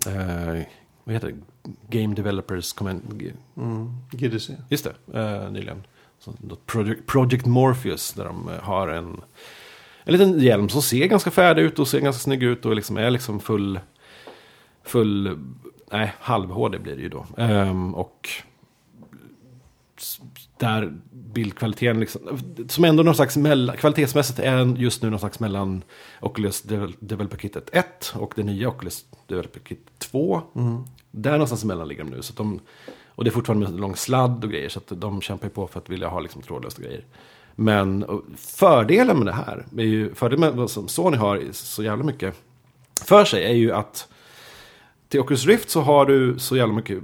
eh, 0.07 0.63
vad 1.05 1.15
heter 1.15 1.33
det? 1.33 1.35
Game 1.99 2.15
Developers 2.15 2.73
Comment. 2.73 3.05
Mm. 3.57 3.91
GDC. 4.11 4.53
Just 4.69 4.89
det, 5.07 5.21
eh, 5.21 5.51
nyligen. 5.53 5.83
Project, 6.67 7.07
Project 7.07 7.47
Morpheus, 7.47 8.13
där 8.13 8.25
de 8.25 8.49
eh, 8.49 8.61
har 8.63 8.89
en, 8.89 9.21
en 10.05 10.13
liten 10.13 10.41
hjälm 10.41 10.69
som 10.69 10.83
ser 10.83 11.07
ganska 11.07 11.31
färdig 11.31 11.63
ut 11.63 11.79
och 11.79 11.89
ser 11.89 12.01
ganska 12.01 12.21
snygg 12.21 12.43
ut 12.43 12.67
och 12.67 12.75
liksom 12.77 12.97
är 12.97 13.11
liksom 13.11 13.41
full, 13.41 13.81
full, 14.85 15.39
nej, 15.93 16.15
halv-HD 16.21 16.79
blir 16.79 16.97
det 16.97 17.03
ju 17.03 17.09
då. 17.09 17.27
Ehm, 17.37 17.95
och 17.95 18.29
där 20.59 20.93
bildkvaliteten 21.11 22.01
liksom, 22.01 22.21
som 22.69 22.85
ändå 22.85 23.03
någon 23.03 23.15
slags 23.15 23.37
mellan, 23.37 23.77
kvalitetsmässigt 23.77 24.39
är 24.39 24.77
just 24.77 25.03
nu 25.03 25.11
någon 25.11 25.19
slags 25.19 25.41
mellan 25.41 25.83
Oculus 26.21 26.65
Devel- 26.65 26.95
Developer 27.01 27.37
Kit 27.37 27.57
1 27.73 28.13
och 28.17 28.33
det 28.37 28.43
nya 28.43 28.69
Oculus 28.69 29.05
Developer 29.27 29.61
Kit 29.61 29.87
2. 29.99 30.43
Där 31.11 31.33
någonstans 31.33 31.65
emellan 31.65 31.89
ligger 31.89 32.05
de 32.05 32.11
nu. 32.11 32.23
Så 32.23 32.33
de, 32.37 32.61
och 33.15 33.25
det 33.25 33.31
är 33.31 33.33
fortfarande 33.33 33.71
med 33.71 33.81
lång 33.81 33.97
sladd 33.97 34.45
och 34.45 34.51
grejer. 34.51 34.69
Så 34.69 34.79
att 34.79 35.01
de 35.01 35.21
kämpar 35.21 35.47
ju 35.47 35.51
på 35.51 35.67
för 35.67 35.81
att 35.81 35.91
vilja 35.91 36.09
ha 36.09 36.21
liksom 36.21 36.43
trådlöst 36.43 36.79
och 36.79 36.85
grejer. 36.85 37.05
Men 37.57 38.07
fördelen 38.37 39.17
med 39.17 39.27
det 39.27 39.33
här, 39.33 39.67
är 39.79 39.83
ju, 39.83 40.15
fördelen 40.15 40.41
med 40.41 40.53
vad 40.53 40.71
som 40.71 40.89
Sony 40.89 41.17
har 41.17 41.43
så 41.53 41.83
jävla 41.83 42.05
mycket 42.05 42.35
för 43.05 43.25
sig 43.25 43.45
är 43.45 43.55
ju 43.55 43.73
att 43.73 44.09
till 45.09 45.21
Oculus 45.21 45.47
Rift 45.47 45.71
så 45.71 45.81
har 45.81 46.07
du 46.07 46.39
så 46.39 46.57
jävla 46.57 46.75
mycket 46.75 46.99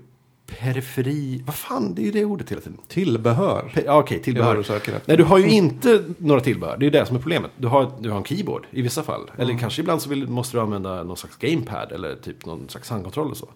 periferi. 0.47 1.43
Vad 1.47 1.55
fan, 1.55 1.95
det 1.95 2.03
är 2.03 2.05
ju 2.05 2.13
det 2.13 2.25
ordet 2.25 2.51
hela 2.51 2.61
tiden. 2.61 2.79
Tillbehör. 2.89 3.65
Okej, 3.73 3.85
vad 3.87 4.23
tillbehör. 4.23 4.57
du 4.57 4.63
söker 4.63 4.93
efter. 4.93 5.09
Nej, 5.09 5.17
du 5.17 5.25
har 5.25 5.39
ju 5.39 5.51
inte 5.51 6.05
några 6.19 6.41
tillbehör. 6.41 6.77
Det 6.77 6.83
är 6.83 6.87
ju 6.87 6.91
det 6.91 7.07
som 7.07 7.17
är 7.17 7.21
problemet. 7.21 7.51
Du 7.57 7.69
har, 7.69 7.93
du 8.01 8.11
har 8.11 8.19
en 8.19 8.25
keyboard 8.25 8.67
i 8.71 8.83
vissa 8.83 9.03
fall. 9.03 9.31
Eller 9.39 9.59
kanske 9.59 9.83
ibland 9.83 10.03
så 10.03 10.11
vill, 10.11 10.29
måste 10.29 10.57
du 10.57 10.61
använda 10.61 11.03
någon 11.03 11.17
slags 11.17 11.37
gamepad 11.37 11.93
eller 11.93 12.17
typ 12.17 12.47
någon 12.47 12.69
slags 12.69 12.91
handkontroll 12.91 13.31
och 13.31 13.37
så. 13.37 13.49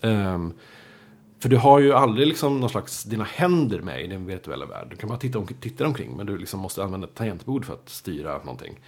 Ehm, 0.00 0.52
för 1.38 1.48
du 1.48 1.56
har 1.56 1.78
ju 1.78 1.92
aldrig 1.92 2.26
liksom 2.26 2.60
någon 2.60 2.70
slags 2.70 3.04
dina 3.04 3.24
händer 3.24 3.80
med 3.80 4.04
i 4.04 4.06
din 4.06 4.26
virtuella 4.26 4.66
värld. 4.66 4.86
Du 4.90 4.96
kan 4.96 5.08
bara 5.08 5.18
titta, 5.18 5.38
om, 5.38 5.46
titta 5.46 5.86
omkring 5.86 6.16
men 6.16 6.26
du 6.26 6.38
liksom 6.38 6.60
måste 6.60 6.84
använda 6.84 7.06
ett 7.06 7.14
tangentbord 7.14 7.64
för 7.64 7.74
att 7.74 7.88
styra 7.88 8.38
någonting. 8.38 8.80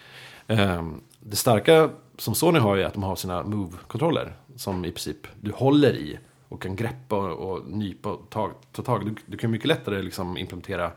Ehm, 0.46 1.01
det 1.20 1.36
starka 1.36 1.90
som 2.18 2.34
Sony 2.34 2.59
har 2.59 2.76
är 2.76 2.84
att 2.84 2.94
de 2.94 3.03
har 3.03 3.16
sina 3.16 3.42
Move-kontroller 3.42 4.36
som 4.57 4.84
i 4.84 4.90
princip 4.90 5.26
du 5.40 5.53
håller 5.53 5.94
i 5.94 6.18
och 6.49 6.62
kan 6.62 6.76
greppa 6.76 7.16
och, 7.16 7.51
och 7.51 7.70
nypa 7.70 8.12
och 8.12 8.30
ta, 8.30 8.51
ta 8.72 8.82
tag. 8.82 9.07
Du, 9.07 9.14
du 9.26 9.36
kan 9.36 9.51
mycket 9.51 9.68
lättare 9.68 10.03
liksom 10.03 10.36
implementera 10.36 10.92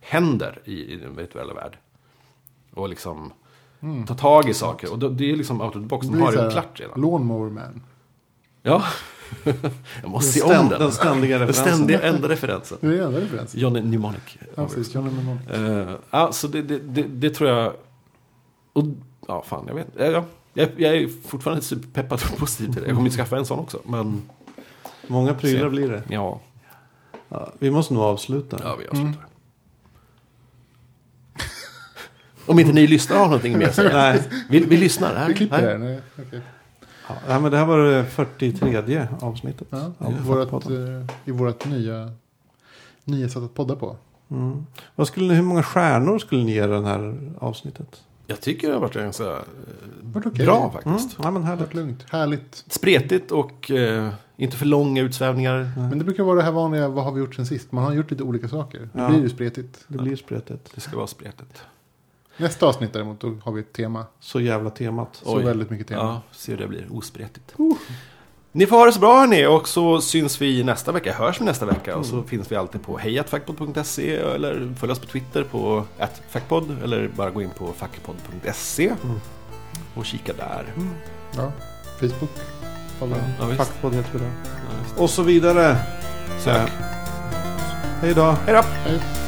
händer 0.00 0.62
i, 0.64 0.92
i 0.92 0.96
din 0.96 1.16
virtuella 1.16 1.54
värld. 1.54 1.78
Och 2.74 2.88
liksom 2.88 3.32
ta 4.06 4.14
tag 4.14 4.48
i 4.48 4.54
saker. 4.54 4.92
Och 4.92 4.98
då, 4.98 5.08
det 5.08 5.30
är 5.30 5.36
liksom 5.36 5.60
out 5.60 5.76
of 5.76 5.82
the 5.82 5.88
box. 5.88 6.06
Det 6.06 6.12
De 6.12 6.22
har 6.22 6.32
det 6.32 6.50
klart 6.50 6.80
redan. 6.80 7.00
Lawnmower 7.00 7.50
Man. 7.50 7.82
Ja. 8.62 8.82
Jag 10.02 10.10
måste 10.10 10.32
se 10.32 10.42
om 10.42 10.68
den. 10.68 10.80
den 10.80 10.92
ständiga 10.92 11.38
Den 11.38 11.48
referensen. 11.48 11.74
ständiga 11.74 12.02
enda 12.02 12.28
referensen. 12.28 12.78
Det 12.80 12.86
är 12.98 13.02
enda 13.06 13.20
referensen. 13.20 13.60
Johnny 13.60 13.82
Mnemonic. 13.82 14.20
Ja, 14.54 14.66
precis. 14.66 14.94
Johnny 14.94 15.10
Mnemonic. 15.10 15.42
Uh, 15.90 15.96
ja, 16.10 16.32
så 16.32 16.48
det, 16.48 16.62
det, 16.62 16.78
det, 16.78 17.02
det 17.02 17.30
tror 17.30 17.50
jag... 17.50 17.72
Och, 18.72 18.84
ja, 19.28 19.42
fan, 19.46 19.64
jag 19.68 19.74
vet. 19.74 19.86
Ja, 19.98 20.04
ja. 20.04 20.24
Jag, 20.54 20.68
jag 20.76 20.96
är 20.96 21.08
fortfarande 21.28 21.62
superpeppad 21.64 22.22
och 22.32 22.38
positiv 22.38 22.72
till 22.72 22.82
det. 22.82 22.88
Jag 22.88 22.96
kommer 22.96 23.06
inte 23.08 23.16
skaffa 23.16 23.36
en 23.36 23.46
sån 23.46 23.58
också. 23.58 23.80
Men 23.84 24.22
Många 25.06 25.34
prylar 25.34 25.62
Se. 25.64 25.68
blir 25.68 25.88
det. 25.88 26.02
ja, 26.08 26.40
Ja, 27.28 27.52
vi 27.58 27.70
måste 27.70 27.94
nog 27.94 28.02
avsluta. 28.02 28.60
ja 28.62 28.76
vi 28.80 28.86
avslutar. 28.86 29.26
Om 32.46 32.58
inte 32.58 32.72
ni 32.72 32.86
lyssnar 32.86 33.16
har 33.16 33.24
någonting 33.24 33.58
mer 33.58 33.66
att 33.68 33.74
säga. 33.74 33.92
Nej. 33.92 34.22
Vi, 34.50 34.60
vi 34.60 34.76
lyssnar. 34.76 35.14
Här. 35.14 35.28
Vi 35.28 35.34
klipper 35.34 35.60
här. 35.60 35.78
Nej, 35.78 36.00
okej. 36.18 36.40
Ja, 37.08 37.14
nej, 37.28 37.40
men 37.40 37.50
det 37.50 37.56
här 37.58 37.66
var 37.66 37.78
det 37.78 38.04
43 38.04 39.06
avsnittet. 39.20 39.66
Ja, 39.70 39.92
av 39.98 40.12
i 40.12 40.16
vårat, 40.22 40.52
eh, 40.70 41.06
I 41.24 41.30
vårt 41.30 41.66
nya, 41.66 42.10
nya 43.04 43.28
sätt 43.28 43.42
att 43.42 43.54
podda 43.54 43.76
på. 43.76 43.96
Mm. 44.30 44.66
Vad 44.94 45.06
skulle 45.08 45.28
ni, 45.28 45.34
hur 45.34 45.42
många 45.42 45.62
stjärnor 45.62 46.18
skulle 46.18 46.44
ni 46.44 46.52
ge 46.52 46.66
det 46.66 46.86
här 46.86 47.18
avsnittet? 47.38 48.02
Jag 48.26 48.40
tycker 48.40 48.68
det 48.68 48.74
har 48.74 48.80
varit 48.80 48.94
ganska 48.94 49.24
eh, 49.24 49.38
okej. 50.14 50.46
bra 50.46 50.58
Mm. 50.58 50.70
faktiskt. 50.72 51.18
Ja, 51.22 51.30
men 51.30 51.42
härligt. 51.44 51.74
lugnt. 51.74 52.06
Härligt. 52.10 52.64
Spretigt 52.68 53.30
och 53.32 53.70
eh, 53.70 54.08
inte 54.36 54.56
för 54.56 54.66
långa 54.66 55.02
utsvävningar. 55.02 55.70
Men 55.76 55.98
det 55.98 56.04
brukar 56.04 56.22
vara 56.22 56.36
det 56.36 56.42
här 56.42 56.52
vanliga, 56.52 56.88
vad 56.88 57.04
har 57.04 57.12
vi 57.12 57.20
gjort 57.20 57.34
sen 57.34 57.46
sist? 57.46 57.72
Man 57.72 57.84
har 57.84 57.92
gjort 57.92 58.10
lite 58.10 58.22
olika 58.22 58.48
saker. 58.48 58.88
Det 58.92 59.00
Ja. 59.00 59.08
blir 59.08 59.20
ju 59.20 59.28
spretigt. 59.28 59.84
Det 59.88 59.98
blir 59.98 60.16
spretigt. 60.16 60.70
Det 60.74 60.80
ska 60.80 60.96
vara 60.96 61.06
spretigt. 61.06 61.62
Nästa 62.36 62.66
avsnitt 62.66 62.92
däremot, 62.92 63.20
då 63.20 63.34
har 63.44 63.52
vi 63.52 63.60
ett 63.60 63.72
tema. 63.72 64.06
Så 64.20 64.40
jävla 64.40 64.70
temat. 64.70 65.08
Så 65.12 65.36
Oj. 65.36 65.44
väldigt 65.44 65.70
mycket 65.70 65.88
tema. 65.88 66.02
Ja, 66.02 66.22
se 66.32 66.52
hur 66.52 66.58
det 66.58 66.66
blir. 66.68 66.86
Ospretigt. 66.90 67.54
Ni 68.52 68.66
får 68.66 68.76
ha 68.76 68.86
det 68.86 68.92
så 68.92 69.00
bra 69.00 69.18
hörni 69.20 69.46
och 69.46 69.68
så 69.68 70.00
syns 70.00 70.40
vi 70.40 70.64
nästa 70.64 70.92
vecka. 70.92 71.12
Hörs 71.14 71.40
vi 71.40 71.44
nästa 71.44 71.66
vecka 71.66 71.96
och 71.96 72.06
så 72.06 72.22
finns 72.22 72.52
vi 72.52 72.56
alltid 72.56 72.82
på 72.82 72.98
hejatfackpodd.se 72.98 74.16
eller 74.16 74.74
följ 74.78 74.92
oss 74.92 74.98
på 74.98 75.06
Twitter 75.06 75.44
på 75.44 75.84
@fackpodd 76.28 76.82
eller 76.82 77.08
bara 77.08 77.30
gå 77.30 77.42
in 77.42 77.50
på 77.50 77.72
fackpodd.se 77.72 78.92
och 79.94 80.06
kika 80.06 80.32
där. 80.32 80.72
Ja. 81.36 81.52
Facebook. 82.00 82.30
Ja, 83.00 83.06
visst. 83.46 83.56
Fackpodd 83.58 83.94
heter 83.94 84.12
vi 84.12 84.18
där. 84.18 84.30
Ja. 84.96 85.02
Och 85.02 85.10
så 85.10 85.22
vidare. 85.22 85.76
Sök. 86.44 86.70
Hej 88.00 88.14
då. 88.14 88.36
Hej 88.46 88.54
då! 88.54 88.62
Hej. 88.62 89.25